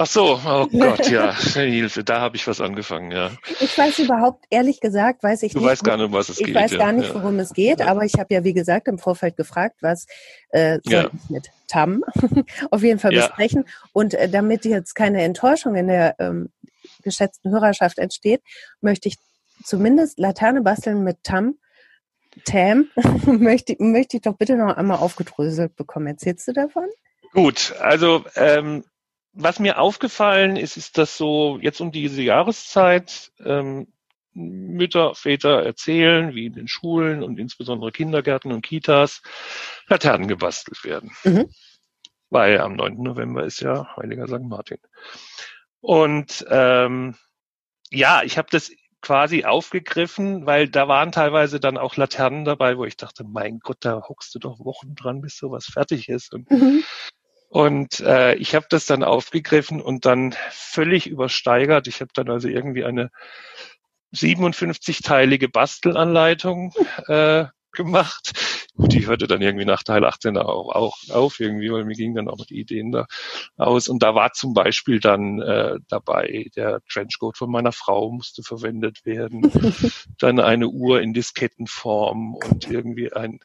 Ach 0.00 0.06
so, 0.06 0.40
oh 0.46 0.66
Gott, 0.78 1.10
ja, 1.10 1.36
Hilfe, 1.36 2.04
da 2.04 2.20
habe 2.20 2.36
ich 2.36 2.46
was 2.46 2.60
angefangen, 2.60 3.10
ja. 3.10 3.32
Ich 3.58 3.76
weiß 3.76 3.98
überhaupt, 3.98 4.44
ehrlich 4.48 4.80
gesagt, 4.80 5.24
weiß 5.24 5.42
ich 5.42 5.52
du 5.52 5.58
nicht. 5.58 5.66
Du 5.66 5.70
weißt 5.70 5.82
gar 5.82 5.96
nicht, 5.96 6.06
um 6.06 6.12
was 6.12 6.28
es 6.28 6.38
ich 6.38 6.46
geht. 6.46 6.54
Ich 6.54 6.62
weiß 6.62 6.78
gar 6.78 6.92
nicht, 6.92 7.08
ja. 7.08 7.14
worum 7.14 7.40
es 7.40 7.52
geht, 7.52 7.80
ja. 7.80 7.86
aber 7.86 8.04
ich 8.04 8.14
habe 8.14 8.32
ja, 8.32 8.44
wie 8.44 8.54
gesagt, 8.54 8.86
im 8.86 8.98
Vorfeld 8.98 9.36
gefragt, 9.36 9.78
was 9.80 10.06
äh, 10.50 10.78
soll 10.84 10.92
ja. 10.92 11.10
ich 11.12 11.30
mit 11.30 11.50
Tam 11.66 12.04
auf 12.70 12.82
jeden 12.84 13.00
Fall 13.00 13.10
besprechen. 13.10 13.64
Und 13.92 14.14
äh, 14.14 14.28
damit 14.28 14.64
jetzt 14.64 14.94
keine 14.94 15.22
Enttäuschung 15.22 15.74
in 15.74 15.88
der 15.88 16.14
ähm, 16.20 16.50
geschätzten 17.02 17.50
Hörerschaft 17.50 17.98
entsteht, 17.98 18.40
möchte 18.80 19.08
ich 19.08 19.16
zumindest 19.62 20.18
Laterne 20.18 20.62
basteln 20.62 21.04
mit 21.04 21.22
Tam, 21.22 21.58
Tam, 22.44 22.88
möchte, 23.26 23.76
möchte 23.78 24.16
ich 24.18 24.22
doch 24.22 24.36
bitte 24.36 24.56
noch 24.56 24.76
einmal 24.76 24.98
aufgedröselt 24.98 25.76
bekommen. 25.76 26.06
Erzählst 26.06 26.46
du 26.48 26.52
davon? 26.52 26.88
Gut, 27.32 27.74
also 27.80 28.24
ähm, 28.36 28.84
was 29.32 29.58
mir 29.58 29.78
aufgefallen 29.78 30.56
ist, 30.56 30.76
ist, 30.76 30.98
dass 30.98 31.16
so 31.16 31.58
jetzt 31.60 31.80
um 31.80 31.92
diese 31.92 32.22
Jahreszeit 32.22 33.32
ähm, 33.44 33.88
Mütter, 34.32 35.14
Väter 35.14 35.64
erzählen, 35.64 36.34
wie 36.34 36.46
in 36.46 36.54
den 36.54 36.68
Schulen 36.68 37.22
und 37.22 37.38
insbesondere 37.38 37.92
Kindergärten 37.92 38.52
und 38.52 38.62
Kitas 38.62 39.22
Laternen 39.88 40.28
gebastelt 40.28 40.84
werden. 40.84 41.12
Mhm. 41.24 41.50
Weil 42.30 42.60
am 42.60 42.76
9. 42.76 43.02
November 43.02 43.44
ist 43.44 43.60
ja 43.60 43.96
Heiliger 43.96 44.26
St. 44.26 44.42
Martin. 44.42 44.78
Und 45.80 46.44
ähm, 46.50 47.16
ja, 47.90 48.22
ich 48.22 48.38
habe 48.38 48.48
das 48.50 48.70
quasi 49.00 49.44
aufgegriffen, 49.44 50.46
weil 50.46 50.68
da 50.68 50.88
waren 50.88 51.12
teilweise 51.12 51.60
dann 51.60 51.78
auch 51.78 51.96
Laternen 51.96 52.44
dabei, 52.44 52.76
wo 52.76 52.84
ich 52.84 52.96
dachte, 52.96 53.24
mein 53.24 53.60
Gott, 53.60 53.78
da 53.80 54.02
hockst 54.08 54.34
du 54.34 54.38
doch 54.38 54.58
Wochen 54.60 54.94
dran, 54.94 55.20
bis 55.20 55.36
sowas 55.36 55.66
fertig 55.66 56.08
ist. 56.08 56.34
Und, 56.34 56.50
mhm. 56.50 56.82
und 57.48 58.00
äh, 58.00 58.34
ich 58.34 58.54
habe 58.54 58.66
das 58.68 58.86
dann 58.86 59.04
aufgegriffen 59.04 59.80
und 59.80 60.04
dann 60.04 60.34
völlig 60.50 61.06
übersteigert. 61.06 61.86
Ich 61.86 62.00
habe 62.00 62.10
dann 62.14 62.28
also 62.28 62.48
irgendwie 62.48 62.84
eine 62.84 63.10
57-teilige 64.14 65.48
Bastelanleitung 65.48 66.72
äh, 67.06 67.46
gemacht. 67.72 68.32
Gut, 68.76 68.92
die 68.92 69.06
hörte 69.06 69.26
dann 69.26 69.42
irgendwie 69.42 69.64
nach 69.64 69.82
Teil 69.82 70.04
18 70.04 70.36
auch, 70.36 70.74
auch 70.74 70.96
auf 71.10 71.40
irgendwie, 71.40 71.70
weil 71.72 71.84
mir 71.84 71.94
gingen 71.94 72.14
dann 72.14 72.28
auch 72.28 72.44
die 72.46 72.60
Ideen 72.60 72.92
da 72.92 73.06
aus. 73.56 73.88
Und 73.88 74.02
da 74.02 74.14
war 74.14 74.32
zum 74.32 74.54
Beispiel 74.54 75.00
dann 75.00 75.40
äh, 75.40 75.78
dabei, 75.88 76.46
der 76.54 76.80
Trenchcoat 76.90 77.36
von 77.36 77.50
meiner 77.50 77.72
Frau 77.72 78.10
musste 78.10 78.42
verwendet 78.42 79.04
werden, 79.04 79.50
dann 80.18 80.38
eine 80.38 80.68
Uhr 80.68 81.00
in 81.00 81.12
Diskettenform 81.12 82.34
und 82.34 82.70
irgendwie 82.70 83.12
ein, 83.12 83.40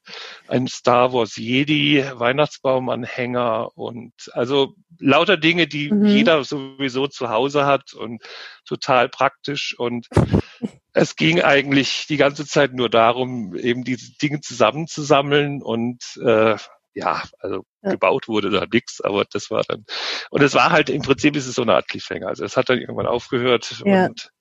ein 0.48 0.68
Star 0.68 1.14
Wars 1.14 1.36
Jedi 1.36 2.04
Weihnachtsbaumanhänger 2.14 3.76
und 3.76 4.14
also 4.34 4.76
lauter 5.00 5.38
Dinge, 5.38 5.68
die 5.68 5.92
mhm. 5.92 6.06
jeder 6.06 6.44
sowieso 6.44 7.08
zu 7.08 7.30
Hause 7.30 7.66
hat 7.66 7.94
und 7.94 8.22
total 8.66 9.10
praktisch 9.10 9.78
und 9.78 10.08
es 10.94 11.16
ging 11.16 11.42
eigentlich 11.42 12.06
die 12.08 12.18
ganze 12.18 12.46
Zeit 12.46 12.74
nur 12.74 12.90
darum, 12.90 13.56
eben 13.56 13.84
diese 13.84 14.14
Dinge 14.18 14.42
zusammenzusammeln 14.42 15.62
und 15.62 16.20
äh, 16.24 16.56
ja, 16.94 17.24
also 17.40 17.66
ja. 17.82 17.92
gebaut 17.92 18.28
wurde 18.28 18.52
da 18.52 18.66
nichts, 18.72 19.02
aber 19.02 19.26
das 19.26 19.50
war 19.50 19.64
dann 19.64 19.86
und 20.30 20.44
es 20.44 20.54
war 20.54 20.72
halt 20.72 20.90
im 20.90 21.02
Prinzip 21.02 21.36
ist 21.36 21.48
es 21.48 21.56
so 21.56 21.64
eine 21.64 21.74
Art 21.74 21.88
Cliffhanger. 21.88 22.28
Also 22.28 22.46
es 22.46 22.56
hat 22.56 22.70
dann 22.70 22.80
irgendwann 22.80 23.08
aufgehört 23.08 23.82
ja. 23.86 24.06
und 24.06 24.32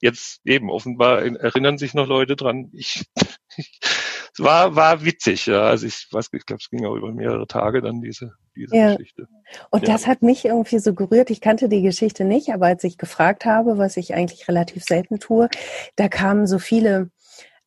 jetzt 0.00 0.40
eben 0.44 0.70
offenbar 0.70 1.22
erinnern 1.22 1.76
sich 1.76 1.92
noch 1.92 2.06
Leute 2.06 2.36
dran. 2.36 2.70
Ich, 2.72 3.04
ich 3.56 3.78
es 4.38 4.44
war 4.44 4.76
war 4.76 5.04
witzig, 5.04 5.46
ja. 5.46 5.62
Also 5.62 5.86
ich 5.86 6.06
weiß, 6.10 6.30
ich 6.32 6.46
glaube, 6.46 6.60
es 6.62 6.70
ging 6.70 6.84
auch 6.86 6.94
über 6.94 7.12
mehrere 7.12 7.46
Tage 7.46 7.82
dann 7.82 8.00
diese 8.00 8.32
diese 8.54 8.76
ja. 8.76 8.94
Geschichte. 8.94 9.28
Und 9.70 9.86
ja. 9.86 9.92
das 9.92 10.06
hat 10.06 10.22
mich 10.22 10.44
irgendwie 10.44 10.78
so 10.78 10.94
gerührt. 10.94 11.30
Ich 11.30 11.40
kannte 11.40 11.68
die 11.68 11.82
Geschichte 11.82 12.24
nicht, 12.24 12.50
aber 12.50 12.66
als 12.66 12.84
ich 12.84 12.98
gefragt 12.98 13.44
habe, 13.44 13.78
was 13.78 13.96
ich 13.96 14.14
eigentlich 14.14 14.48
relativ 14.48 14.84
selten 14.84 15.18
tue, 15.18 15.48
da 15.96 16.08
kamen 16.08 16.46
so 16.46 16.58
viele, 16.58 17.10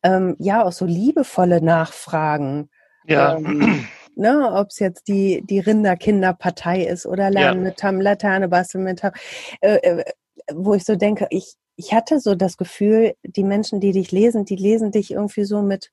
ähm, 0.02 0.36
ja, 0.38 0.64
auch 0.64 0.72
so 0.72 0.84
liebevolle 0.84 1.62
Nachfragen. 1.62 2.70
Ja. 3.06 3.36
Ähm, 3.36 3.86
ne, 4.16 4.52
ob 4.52 4.68
es 4.68 4.78
jetzt 4.78 5.08
die, 5.08 5.42
die 5.44 5.60
Rinderkinderpartei 5.60 6.84
ist 6.84 7.06
oder 7.06 7.30
Lernen 7.30 7.64
ja. 7.64 7.70
mit 7.70 7.82
haben, 7.82 8.00
Laterne 8.00 8.48
basteln 8.48 8.84
mit 8.84 9.02
haben, 9.02 9.16
äh, 9.60 9.76
äh, 9.76 10.04
wo 10.52 10.74
ich 10.74 10.84
so 10.84 10.96
denke, 10.96 11.26
ich, 11.30 11.54
ich 11.76 11.92
hatte 11.92 12.20
so 12.20 12.34
das 12.34 12.56
Gefühl, 12.56 13.14
die 13.22 13.44
Menschen, 13.44 13.80
die 13.80 13.92
dich 13.92 14.12
lesen, 14.12 14.44
die 14.44 14.56
lesen 14.56 14.92
dich 14.92 15.12
irgendwie 15.12 15.44
so 15.44 15.62
mit, 15.62 15.90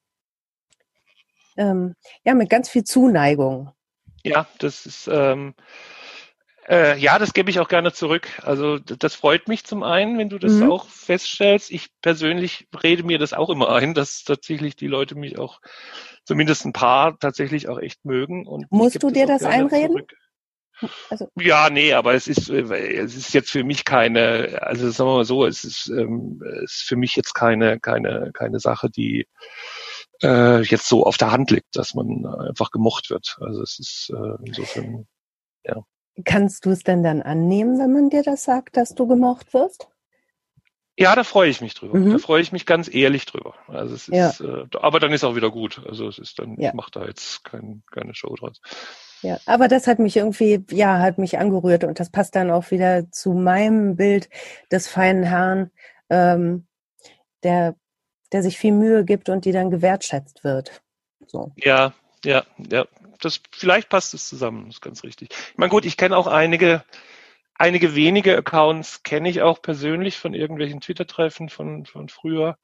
ähm, 1.59 1.95
ja, 2.23 2.33
mit 2.33 2.49
ganz 2.49 2.69
viel 2.69 2.83
Zuneigung. 2.83 3.71
Ja, 4.23 4.47
das 4.57 4.85
ist, 4.85 5.09
ähm, 5.11 5.53
äh, 6.67 6.97
ja, 6.97 7.17
das 7.17 7.33
gebe 7.33 7.49
ich 7.49 7.59
auch 7.59 7.67
gerne 7.67 7.93
zurück. 7.93 8.27
Also 8.43 8.79
das 8.79 9.15
freut 9.15 9.47
mich 9.47 9.65
zum 9.65 9.83
einen, 9.83 10.17
wenn 10.17 10.29
du 10.29 10.37
das 10.37 10.53
mhm. 10.53 10.71
auch 10.71 10.87
feststellst. 10.87 11.71
Ich 11.71 11.89
persönlich 12.01 12.67
rede 12.83 13.03
mir 13.03 13.17
das 13.17 13.33
auch 13.33 13.49
immer 13.49 13.69
ein, 13.69 13.93
dass 13.93 14.23
tatsächlich 14.23 14.75
die 14.75 14.87
Leute 14.87 15.15
mich 15.15 15.37
auch, 15.37 15.61
zumindest 16.25 16.65
ein 16.65 16.73
paar, 16.73 17.17
tatsächlich 17.17 17.69
auch 17.69 17.79
echt 17.79 18.05
mögen. 18.05 18.45
Und 18.45 18.71
Musst 18.71 19.01
du 19.01 19.09
dir 19.09 19.25
das, 19.25 19.41
das 19.41 19.51
einreden? 19.51 19.91
Zurück. 19.91 20.13
Also. 21.09 21.27
Ja, 21.35 21.69
nee, 21.69 21.93
aber 21.93 22.13
es 22.13 22.27
ist, 22.27 22.49
äh, 22.49 22.61
es 22.61 23.15
ist 23.15 23.33
jetzt 23.33 23.49
für 23.49 23.63
mich 23.63 23.83
keine, 23.83 24.59
also 24.61 24.89
sagen 24.91 25.09
wir 25.09 25.15
mal 25.17 25.25
so, 25.25 25.45
es 25.45 25.63
ist, 25.63 25.89
ähm, 25.89 26.41
es 26.63 26.75
ist 26.75 26.83
für 26.83 26.95
mich 26.95 27.15
jetzt 27.15 27.33
keine, 27.33 27.79
keine, 27.79 28.31
keine 28.33 28.59
Sache, 28.59 28.89
die 28.89 29.27
äh, 30.23 30.61
jetzt 30.61 30.87
so 30.87 31.05
auf 31.05 31.17
der 31.17 31.31
Hand 31.31 31.51
liegt, 31.51 31.75
dass 31.75 31.93
man 31.93 32.25
einfach 32.25 32.71
gemocht 32.71 33.09
wird. 33.09 33.37
Also 33.41 33.61
es 33.61 33.79
ist 33.79 34.11
äh, 34.13 34.45
insofern, 34.45 35.07
ja. 35.63 35.83
Kannst 36.25 36.65
du 36.65 36.71
es 36.71 36.83
denn 36.83 37.03
dann 37.03 37.21
annehmen, 37.21 37.79
wenn 37.79 37.93
man 37.93 38.09
dir 38.09 38.23
das 38.23 38.43
sagt, 38.43 38.75
dass 38.75 38.95
du 38.95 39.07
gemocht 39.07 39.53
wirst? 39.53 39.87
Ja, 40.99 41.15
da 41.15 41.23
freue 41.23 41.49
ich 41.49 41.61
mich 41.61 41.75
drüber. 41.75 41.97
Mhm. 41.97 42.11
Da 42.11 42.17
freue 42.17 42.41
ich 42.41 42.51
mich 42.51 42.65
ganz 42.65 42.93
ehrlich 42.93 43.25
drüber. 43.25 43.55
Also 43.69 43.95
es 43.95 44.09
ist, 44.09 44.41
ja. 44.41 44.63
äh, 44.63 44.67
aber 44.81 44.99
dann 44.99 45.13
ist 45.13 45.23
auch 45.23 45.37
wieder 45.37 45.49
gut. 45.49 45.81
Also 45.87 46.09
es 46.09 46.19
ist 46.19 46.39
dann, 46.39 46.59
ja. 46.59 46.69
ich 46.69 46.73
mache 46.75 46.91
da 46.91 47.05
jetzt 47.05 47.45
kein, 47.45 47.83
keine 47.89 48.13
Show 48.13 48.35
draus. 48.35 48.59
Ja, 49.21 49.37
aber 49.45 49.69
das 49.69 49.87
hat 49.87 49.99
mich 49.99 50.17
irgendwie, 50.17 50.65
ja, 50.71 50.99
hat 50.99 51.17
mich 51.17 51.37
angerührt 51.37 51.85
und 51.85 52.01
das 52.01 52.09
passt 52.09 52.35
dann 52.35 52.51
auch 52.51 52.69
wieder 52.71 53.09
zu 53.11 53.31
meinem 53.31 53.95
Bild 53.95 54.29
des 54.71 54.89
feinen 54.89 55.23
Herrn, 55.23 55.71
ähm, 56.09 56.67
der 57.43 57.75
der 58.31 58.43
sich 58.43 58.57
viel 58.57 58.73
Mühe 58.73 59.05
gibt 59.05 59.29
und 59.29 59.45
die 59.45 59.51
dann 59.51 59.71
gewertschätzt 59.71 60.43
wird. 60.43 60.81
So. 61.27 61.51
Ja, 61.57 61.93
ja, 62.23 62.43
ja. 62.57 62.85
Das 63.21 63.41
vielleicht 63.51 63.89
passt 63.89 64.13
es 64.13 64.29
zusammen, 64.29 64.65
das 64.67 64.75
ist 64.75 64.81
ganz 64.81 65.03
richtig. 65.03 65.29
Ich 65.31 65.57
meine, 65.57 65.69
gut, 65.69 65.85
ich 65.85 65.97
kenne 65.97 66.15
auch 66.15 66.27
einige, 66.27 66.83
einige 67.55 67.95
wenige 67.95 68.37
Accounts 68.37 69.03
kenne 69.03 69.29
ich 69.29 69.41
auch 69.41 69.61
persönlich 69.61 70.17
von 70.17 70.33
irgendwelchen 70.33 70.79
Twitter-Treffen 70.79 71.49
von, 71.49 71.85
von 71.85 72.07
früher. 72.07 72.57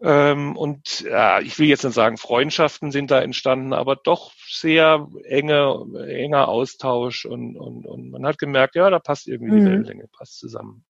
Ähm, 0.00 0.56
und 0.56 1.00
ja, 1.02 1.40
ich 1.40 1.58
will 1.58 1.68
jetzt 1.68 1.84
nicht 1.84 1.94
sagen, 1.94 2.16
Freundschaften 2.16 2.90
sind 2.90 3.10
da 3.10 3.22
entstanden, 3.22 3.72
aber 3.72 3.94
doch 3.94 4.32
sehr 4.50 5.08
enge, 5.24 5.86
enger 6.08 6.48
Austausch 6.48 7.24
und, 7.24 7.56
und, 7.56 7.86
und 7.86 8.10
man 8.10 8.26
hat 8.26 8.38
gemerkt, 8.38 8.74
ja, 8.74 8.90
da 8.90 8.98
passt 8.98 9.28
irgendwie 9.28 9.52
mhm. 9.52 9.58
die 9.58 9.64
Wellenlänge, 9.66 10.08
passt 10.08 10.38
zusammen. 10.38 10.84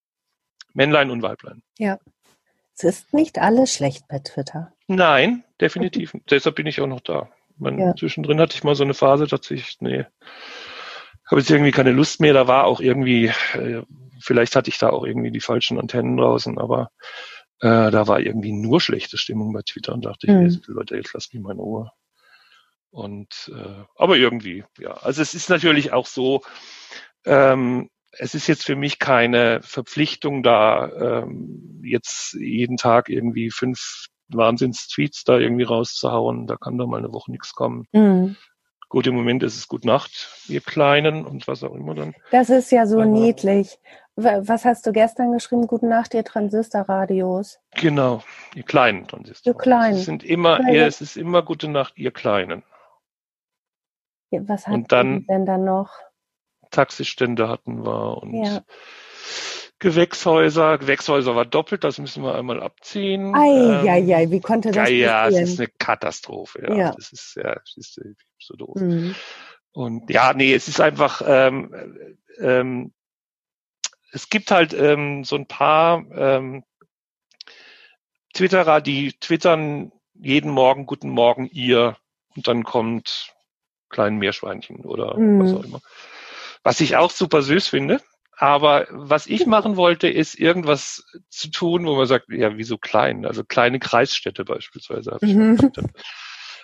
Männlein 0.73 1.11
und 1.11 1.23
Weiblein. 1.23 1.63
Ja. 1.79 1.99
Es 2.77 2.85
ist 2.85 3.15
nicht 3.15 3.39
alles 3.39 3.75
schlecht 3.75 4.09
bei 4.09 4.19
Twitter. 4.19 4.73
Nein, 4.89 5.45
definitiv. 5.61 6.13
Deshalb 6.31 6.57
bin 6.57 6.67
ich 6.67 6.81
auch 6.81 6.87
noch 6.87 7.01
da. 7.01 7.31
Man, 7.57 7.79
ja. 7.79 7.95
Zwischendrin 7.95 8.41
hatte 8.41 8.57
ich 8.57 8.65
mal 8.65 8.75
so 8.75 8.83
eine 8.83 8.95
Phase 8.95 9.29
tatsächlich, 9.29 9.77
nee, 9.81 10.05
habe 11.31 11.41
jetzt 11.41 11.51
irgendwie 11.51 11.71
keine 11.71 11.93
Lust 11.93 12.21
mehr. 12.21 12.35
Da 12.35 12.49
war 12.49 12.65
auch 12.65 12.81
irgendwie, 12.81 13.27
äh, 13.55 13.83
vielleicht 14.21 14.57
hatte 14.57 14.71
ich 14.71 14.79
da 14.79 14.91
auch 14.91 15.05
irgendwie 15.05 15.31
die 15.31 15.41
falschen 15.41 15.79
Antennen 15.79 16.17
draußen, 16.17 16.59
aber 16.59 16.91
äh, 17.61 17.91
da 17.91 18.07
war 18.09 18.21
irgendwie 18.21 18.53
nur 18.53 18.81
schlechte 18.81 19.19
Stimmung 19.19 19.53
bei 19.53 19.63
Twitter 19.63 19.95
und 19.95 20.05
dachte 20.05 20.31
mhm. 20.31 20.47
ich, 20.47 20.67
Leute, 20.67 20.97
jetzt 20.97 21.15
lasst 21.15 21.33
mich 21.33 21.43
meine 21.43 21.61
Ruhe. 21.61 21.91
Und 22.91 23.53
äh, 23.55 23.85
aber 23.97 24.17
irgendwie, 24.17 24.65
ja. 24.79 24.93
Also 24.95 25.23
es 25.23 25.35
ist 25.35 25.49
natürlich 25.49 25.93
auch 25.93 26.07
so, 26.07 26.43
ähm, 27.25 27.89
es 28.19 28.35
ist 28.35 28.47
jetzt 28.47 28.65
für 28.65 28.77
mich 28.77 28.99
keine 28.99 29.61
Verpflichtung 29.63 30.43
da, 30.43 30.91
ähm, 31.23 31.81
jetzt 31.85 32.35
jeden 32.35 32.77
Tag 32.77 33.09
irgendwie 33.09 33.51
fünf 33.51 34.07
Wahnsinns-Tweets 34.29 35.25
da 35.25 35.39
irgendwie 35.39 35.65
rauszuhauen. 35.65 36.47
Da 36.47 36.57
kann 36.57 36.79
doch 36.79 36.87
mal 36.87 36.99
eine 36.99 37.13
Woche 37.13 37.31
nichts 37.31 37.55
kommen. 37.55 37.87
Mhm. 37.93 38.37
Gut, 38.89 39.07
im 39.07 39.17
Moment 39.17 39.43
ist 39.43 39.57
es 39.57 39.67
Gut 39.67 39.85
Nacht, 39.85 40.31
ihr 40.49 40.61
Kleinen 40.61 41.25
und 41.25 41.49
was 41.49 41.65
auch 41.65 41.75
immer 41.75 41.95
dann. 41.95 42.15
Das 42.31 42.49
ist 42.49 42.71
ja 42.71 42.87
so 42.87 43.01
Aber, 43.01 43.07
niedlich. 43.07 43.79
Was 44.17 44.65
hast 44.65 44.87
du 44.87 44.93
gestern 44.93 45.33
geschrieben? 45.33 45.67
Gute 45.67 45.89
Nacht, 45.89 46.15
ihr 46.15 46.23
Transistorradios. 46.23 47.59
Genau, 47.75 48.23
ihr 48.55 48.63
kleinen 48.63 49.09
Transistor. 49.09 49.53
Ihr 49.53 49.59
kleinen. 49.59 49.97
Es 49.97 50.05
sind 50.05 50.23
immer, 50.23 50.61
ja, 50.71 50.87
es 50.87 51.01
ist 51.01 51.17
immer 51.17 51.43
Gute 51.43 51.69
Nacht, 51.69 51.99
ihr 51.99 52.13
Kleinen. 52.13 52.63
Was 54.31 54.67
hat 54.67 54.91
denn 54.93 55.27
dann 55.27 55.65
noch? 55.65 55.91
Taxistände 56.75 57.49
hatten 57.49 57.85
wir 57.85 58.23
und 58.23 58.45
ja. 58.45 58.63
Gewächshäuser. 59.79 60.79
Gewächshäuser 60.79 61.37
war 61.37 61.45
doppelt, 61.45 61.85
das 61.85 61.99
müssen 61.99 62.23
wir 62.23 62.35
einmal 62.35 62.63
abziehen. 62.63 63.35
Eieiei, 63.35 64.23
ähm, 64.23 64.31
wie 64.31 64.41
konnte 64.41 64.71
das 64.71 64.89
ja, 64.89 65.29
Ja, 65.29 65.29
es 65.29 65.51
ist 65.51 65.61
eine 65.61 65.69
Katastrophe. 65.69 66.67
Ja, 66.69 66.75
ja. 66.75 66.93
das 66.93 67.13
ist 67.13 67.37
ja, 67.37 67.55
das 67.55 67.77
ist 67.77 68.01
so 68.39 68.55
doof. 68.55 68.77
Mhm. 68.77 69.15
Und 69.73 70.09
ja, 70.11 70.33
nee, 70.35 70.55
es 70.55 70.69
ist 70.69 70.81
einfach, 70.81 71.21
ähm, 71.27 72.17
ähm, 72.39 72.93
es 74.13 74.29
gibt 74.29 74.51
halt 74.51 74.73
ähm, 74.73 75.25
so 75.25 75.37
ein 75.37 75.47
paar 75.47 76.05
ähm, 76.13 76.65
Twitterer, 78.33 78.81
die 78.81 79.13
twittern 79.13 79.93
jeden 80.15 80.51
Morgen 80.51 80.87
Guten 80.87 81.11
Morgen 81.11 81.47
ihr 81.47 81.97
und 82.37 82.47
dann 82.49 82.65
kommt 82.65 83.35
kleinen 83.91 84.19
Meerschweinchen 84.19 84.85
oder 84.85 85.19
mhm. 85.19 85.41
was 85.41 85.53
auch 85.53 85.65
immer. 85.65 85.81
Was 86.65 86.81
ich 86.81 86.97
auch 86.97 87.11
super 87.11 87.43
süß 87.43 87.69
finde. 87.69 88.01
Aber 88.37 88.89
was 88.91 89.27
ich 89.27 89.47
machen 89.47 89.77
wollte, 89.77 90.09
ist 90.09 90.35
irgendwas 90.35 91.05
zu 91.29 91.51
tun, 91.51 91.87
wo 91.87 91.95
man 91.95 92.07
sagt, 92.07 92.27
ja, 92.31 92.57
wieso 92.57 92.79
klein? 92.79 93.25
Also 93.27 93.45
kleine 93.45 93.79
Kreisstädte 93.79 94.45
beispielsweise. 94.45 95.19
Mhm. 95.21 95.71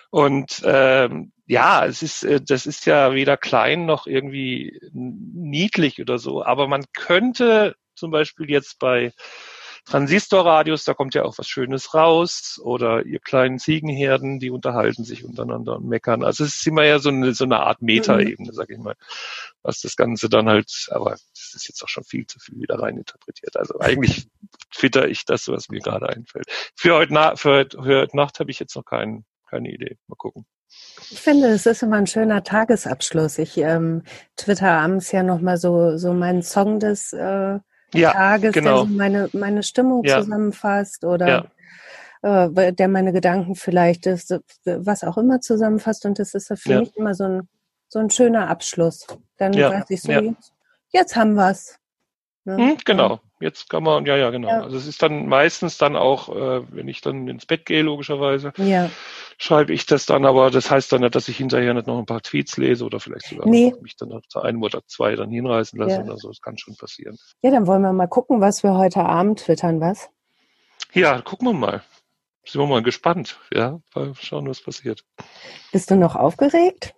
Und 0.09 0.61
ähm, 0.65 1.31
ja, 1.47 1.85
es 1.85 2.03
ist, 2.03 2.23
äh, 2.23 2.41
das 2.41 2.65
ist 2.65 2.85
ja 2.85 3.13
weder 3.13 3.37
klein 3.37 3.85
noch 3.85 4.05
irgendwie 4.07 4.81
niedlich 4.91 6.01
oder 6.01 6.17
so. 6.17 6.43
Aber 6.43 6.67
man 6.67 6.83
könnte 6.93 7.75
zum 7.95 8.11
Beispiel 8.11 8.49
jetzt 8.49 8.79
bei 8.79 9.13
Transistorradios, 9.85 10.83
da 10.83 10.93
kommt 10.93 11.15
ja 11.15 11.23
auch 11.23 11.37
was 11.37 11.47
Schönes 11.47 11.93
raus, 11.93 12.59
oder 12.63 13.05
ihr 13.05 13.19
kleinen 13.19 13.59
Ziegenherden, 13.59 14.39
die 14.39 14.51
unterhalten 14.51 15.03
sich 15.03 15.23
untereinander 15.23 15.77
und 15.77 15.87
meckern. 15.87 16.23
Also 16.23 16.43
es 16.43 16.55
ist 16.55 16.67
immer 16.67 16.85
ja 16.85 16.99
so 16.99 17.09
eine, 17.09 17.33
so 17.33 17.43
eine 17.43 17.59
Art 17.61 17.81
Metaebene, 17.81 18.49
mhm. 18.49 18.53
sag 18.53 18.69
ich 18.69 18.77
mal, 18.77 18.95
was 19.63 19.81
das 19.81 19.95
Ganze 19.95 20.29
dann 20.29 20.47
halt, 20.47 20.87
aber 20.91 21.11
das 21.11 21.53
ist 21.55 21.67
jetzt 21.67 21.83
auch 21.83 21.89
schon 21.89 22.03
viel 22.03 22.25
zu 22.25 22.39
viel 22.39 22.59
wieder 22.59 22.79
reininterpretiert. 22.79 23.57
Also 23.57 23.79
eigentlich 23.79 24.27
twitter 24.73 25.07
ich 25.07 25.25
das, 25.25 25.47
was 25.47 25.69
mir 25.69 25.79
gerade 25.79 26.09
einfällt. 26.09 26.45
Für 26.75 26.95
heute, 26.95 27.13
Na 27.13 27.35
für, 27.35 27.67
für 27.69 28.01
heute 28.01 28.15
Nacht 28.15 28.39
habe 28.39 28.51
ich 28.51 28.59
jetzt 28.59 28.75
noch 28.75 28.85
keinen, 28.85 29.25
keine 29.49 29.71
Idee. 29.71 29.97
Mal 30.07 30.15
gucken. 30.15 30.45
Ich 31.09 31.19
finde, 31.19 31.47
es 31.47 31.65
ist 31.65 31.83
immer 31.83 31.97
ein 31.97 32.07
schöner 32.07 32.43
Tagesabschluss. 32.43 33.37
Ich 33.39 33.57
ähm, 33.57 34.03
twitter 34.37 34.71
abends 34.71 35.11
ja 35.11 35.23
nochmal 35.23 35.57
so, 35.57 35.97
so 35.97 36.13
meinen 36.13 36.43
Song 36.43 36.79
des 36.79 37.11
äh, 37.11 37.59
ja, 37.93 38.11
Tages, 38.11 38.53
genau. 38.53 38.83
der 38.83 38.89
so 38.89 38.97
meine, 38.97 39.29
meine 39.33 39.63
Stimmung 39.63 40.03
ja. 40.03 40.21
zusammenfasst 40.21 41.03
oder 41.03 41.51
ja. 42.23 42.47
äh, 42.47 42.73
der 42.73 42.87
meine 42.87 43.13
Gedanken 43.13 43.55
vielleicht 43.55 44.05
ist, 44.05 44.35
was 44.65 45.03
auch 45.03 45.17
immer 45.17 45.41
zusammenfasst. 45.41 46.05
Und 46.05 46.19
das 46.19 46.33
ist 46.33 46.53
für 46.57 46.79
mich 46.79 46.95
immer 46.95 47.13
so 47.13 47.25
ein, 47.25 47.49
so 47.87 47.99
ein 47.99 48.09
schöner 48.09 48.49
Abschluss. 48.49 49.07
Dann 49.37 49.53
weiß 49.53 49.89
ich 49.89 50.01
so, 50.01 50.11
jetzt, 50.11 50.53
jetzt 50.91 51.15
haben 51.15 51.33
wir's. 51.35 51.77
Ne? 52.43 52.75
Genau. 52.85 53.19
Jetzt 53.39 53.69
kann 53.69 53.83
man, 53.83 54.05
ja, 54.05 54.15
ja, 54.17 54.31
genau. 54.31 54.47
Ja. 54.47 54.61
Also 54.61 54.77
es 54.77 54.87
ist 54.87 55.01
dann 55.03 55.27
meistens 55.27 55.77
dann 55.77 55.95
auch, 55.95 56.29
äh, 56.29 56.61
wenn 56.71 56.87
ich 56.87 57.01
dann 57.01 57.27
ins 57.27 57.45
Bett 57.45 57.65
gehe, 57.65 57.83
logischerweise, 57.83 58.51
ja. 58.57 58.89
schreibe 59.37 59.73
ich 59.73 59.85
das 59.85 60.07
dann, 60.07 60.25
aber 60.25 60.49
das 60.49 60.71
heißt 60.71 60.91
dann 60.91 61.01
nicht, 61.01 61.13
dass 61.13 61.27
ich 61.27 61.37
hinterher 61.37 61.73
nicht 61.73 61.85
noch 61.85 61.99
ein 61.99 62.05
paar 62.05 62.21
Tweets 62.21 62.57
lese 62.57 62.83
oder 62.83 62.99
vielleicht 62.99 63.27
sogar 63.27 63.47
nee. 63.47 63.73
mich 63.81 63.95
dann 63.95 64.09
noch 64.09 64.21
zu 64.27 64.41
einem 64.41 64.61
oder 64.63 64.81
zwei 64.87 65.15
dann 65.15 65.29
hinreißen 65.29 65.79
lasse 65.79 65.95
ja. 65.95 66.03
oder 66.03 66.17
so. 66.17 66.29
Das 66.29 66.41
kann 66.41 66.57
schon 66.57 66.75
passieren. 66.75 67.17
Ja, 67.43 67.51
dann 67.51 67.67
wollen 67.67 67.81
wir 67.83 67.93
mal 67.93 68.07
gucken, 68.07 68.41
was 68.41 68.63
wir 68.63 68.75
heute 68.75 69.01
Abend 69.01 69.39
twittern, 69.39 69.79
was? 69.79 70.09
Ja, 70.93 71.21
gucken 71.21 71.47
wir 71.47 71.53
mal. 71.53 71.83
Sind 72.43 72.59
wir 72.59 72.67
mal 72.67 72.81
gespannt, 72.81 73.39
ja, 73.53 73.79
mal 73.93 74.13
schauen, 74.19 74.49
was 74.49 74.61
passiert. 74.61 75.03
Bist 75.71 75.91
du 75.91 75.95
noch 75.95 76.15
aufgeregt? 76.15 76.95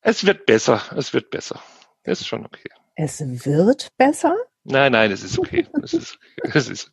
Es 0.00 0.24
wird 0.24 0.46
besser, 0.46 0.80
es 0.96 1.12
wird 1.12 1.30
besser. 1.30 1.60
Ist 2.04 2.26
schon 2.26 2.46
okay. 2.46 2.70
Es 3.02 3.22
wird 3.46 3.96
besser? 3.96 4.36
Nein, 4.64 4.92
nein, 4.92 5.10
es 5.10 5.22
ist 5.22 5.38
okay. 5.38 5.66
es 5.82 5.94
ist, 5.94 6.18
es 6.52 6.68
ist 6.68 6.92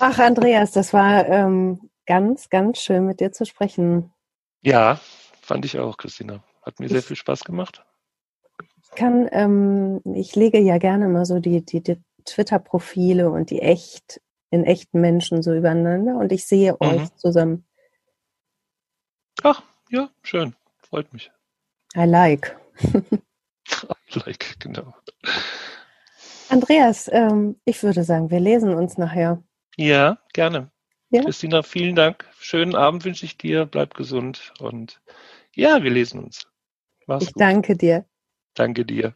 Ach, 0.00 0.18
Andreas, 0.18 0.72
das 0.72 0.92
war 0.92 1.28
ähm, 1.28 1.90
ganz, 2.04 2.48
ganz 2.48 2.78
schön 2.80 3.06
mit 3.06 3.20
dir 3.20 3.30
zu 3.30 3.46
sprechen. 3.46 4.12
Ja, 4.62 5.00
fand 5.40 5.64
ich 5.66 5.78
auch, 5.78 5.98
Christina. 5.98 6.42
Hat 6.62 6.80
mir 6.80 6.86
ich, 6.86 6.92
sehr 6.92 7.02
viel 7.02 7.14
Spaß 7.14 7.44
gemacht. 7.44 7.84
Ich 8.82 8.90
kann, 8.96 9.28
ähm, 9.30 10.00
ich 10.14 10.34
lege 10.34 10.58
ja 10.58 10.78
gerne 10.78 11.06
mal 11.06 11.24
so 11.24 11.38
die, 11.38 11.64
die, 11.64 11.80
die 11.80 12.02
Twitter-Profile 12.24 13.30
und 13.30 13.50
die 13.50 13.62
echt, 13.62 14.20
in 14.50 14.64
echten 14.64 15.00
Menschen 15.00 15.44
so 15.44 15.54
übereinander 15.54 16.16
und 16.16 16.32
ich 16.32 16.44
sehe 16.44 16.72
mhm. 16.72 16.88
euch 16.88 17.14
zusammen. 17.14 17.64
Ach, 19.44 19.62
ja, 19.90 20.10
schön. 20.24 20.56
Freut 20.82 21.12
mich. 21.12 21.30
I 21.94 22.04
like. 22.04 22.58
like, 24.26 24.56
genau. 24.58 24.94
Andreas, 26.48 27.08
ähm, 27.12 27.56
ich 27.64 27.82
würde 27.82 28.04
sagen, 28.04 28.30
wir 28.30 28.40
lesen 28.40 28.74
uns 28.74 28.98
nachher. 28.98 29.42
Ja, 29.76 30.18
gerne. 30.32 30.70
Ja? 31.10 31.22
Christina, 31.22 31.62
vielen 31.62 31.94
Dank. 31.94 32.24
Schönen 32.38 32.74
Abend 32.74 33.04
wünsche 33.04 33.24
ich 33.24 33.36
dir. 33.36 33.66
Bleib 33.66 33.94
gesund 33.94 34.52
und 34.58 35.00
ja, 35.54 35.82
wir 35.82 35.90
lesen 35.90 36.20
uns. 36.20 36.46
Mach's 37.06 37.24
ich 37.24 37.32
gut. 37.32 37.40
danke 37.40 37.76
dir. 37.76 38.04
Danke 38.54 38.84
dir. 38.84 39.14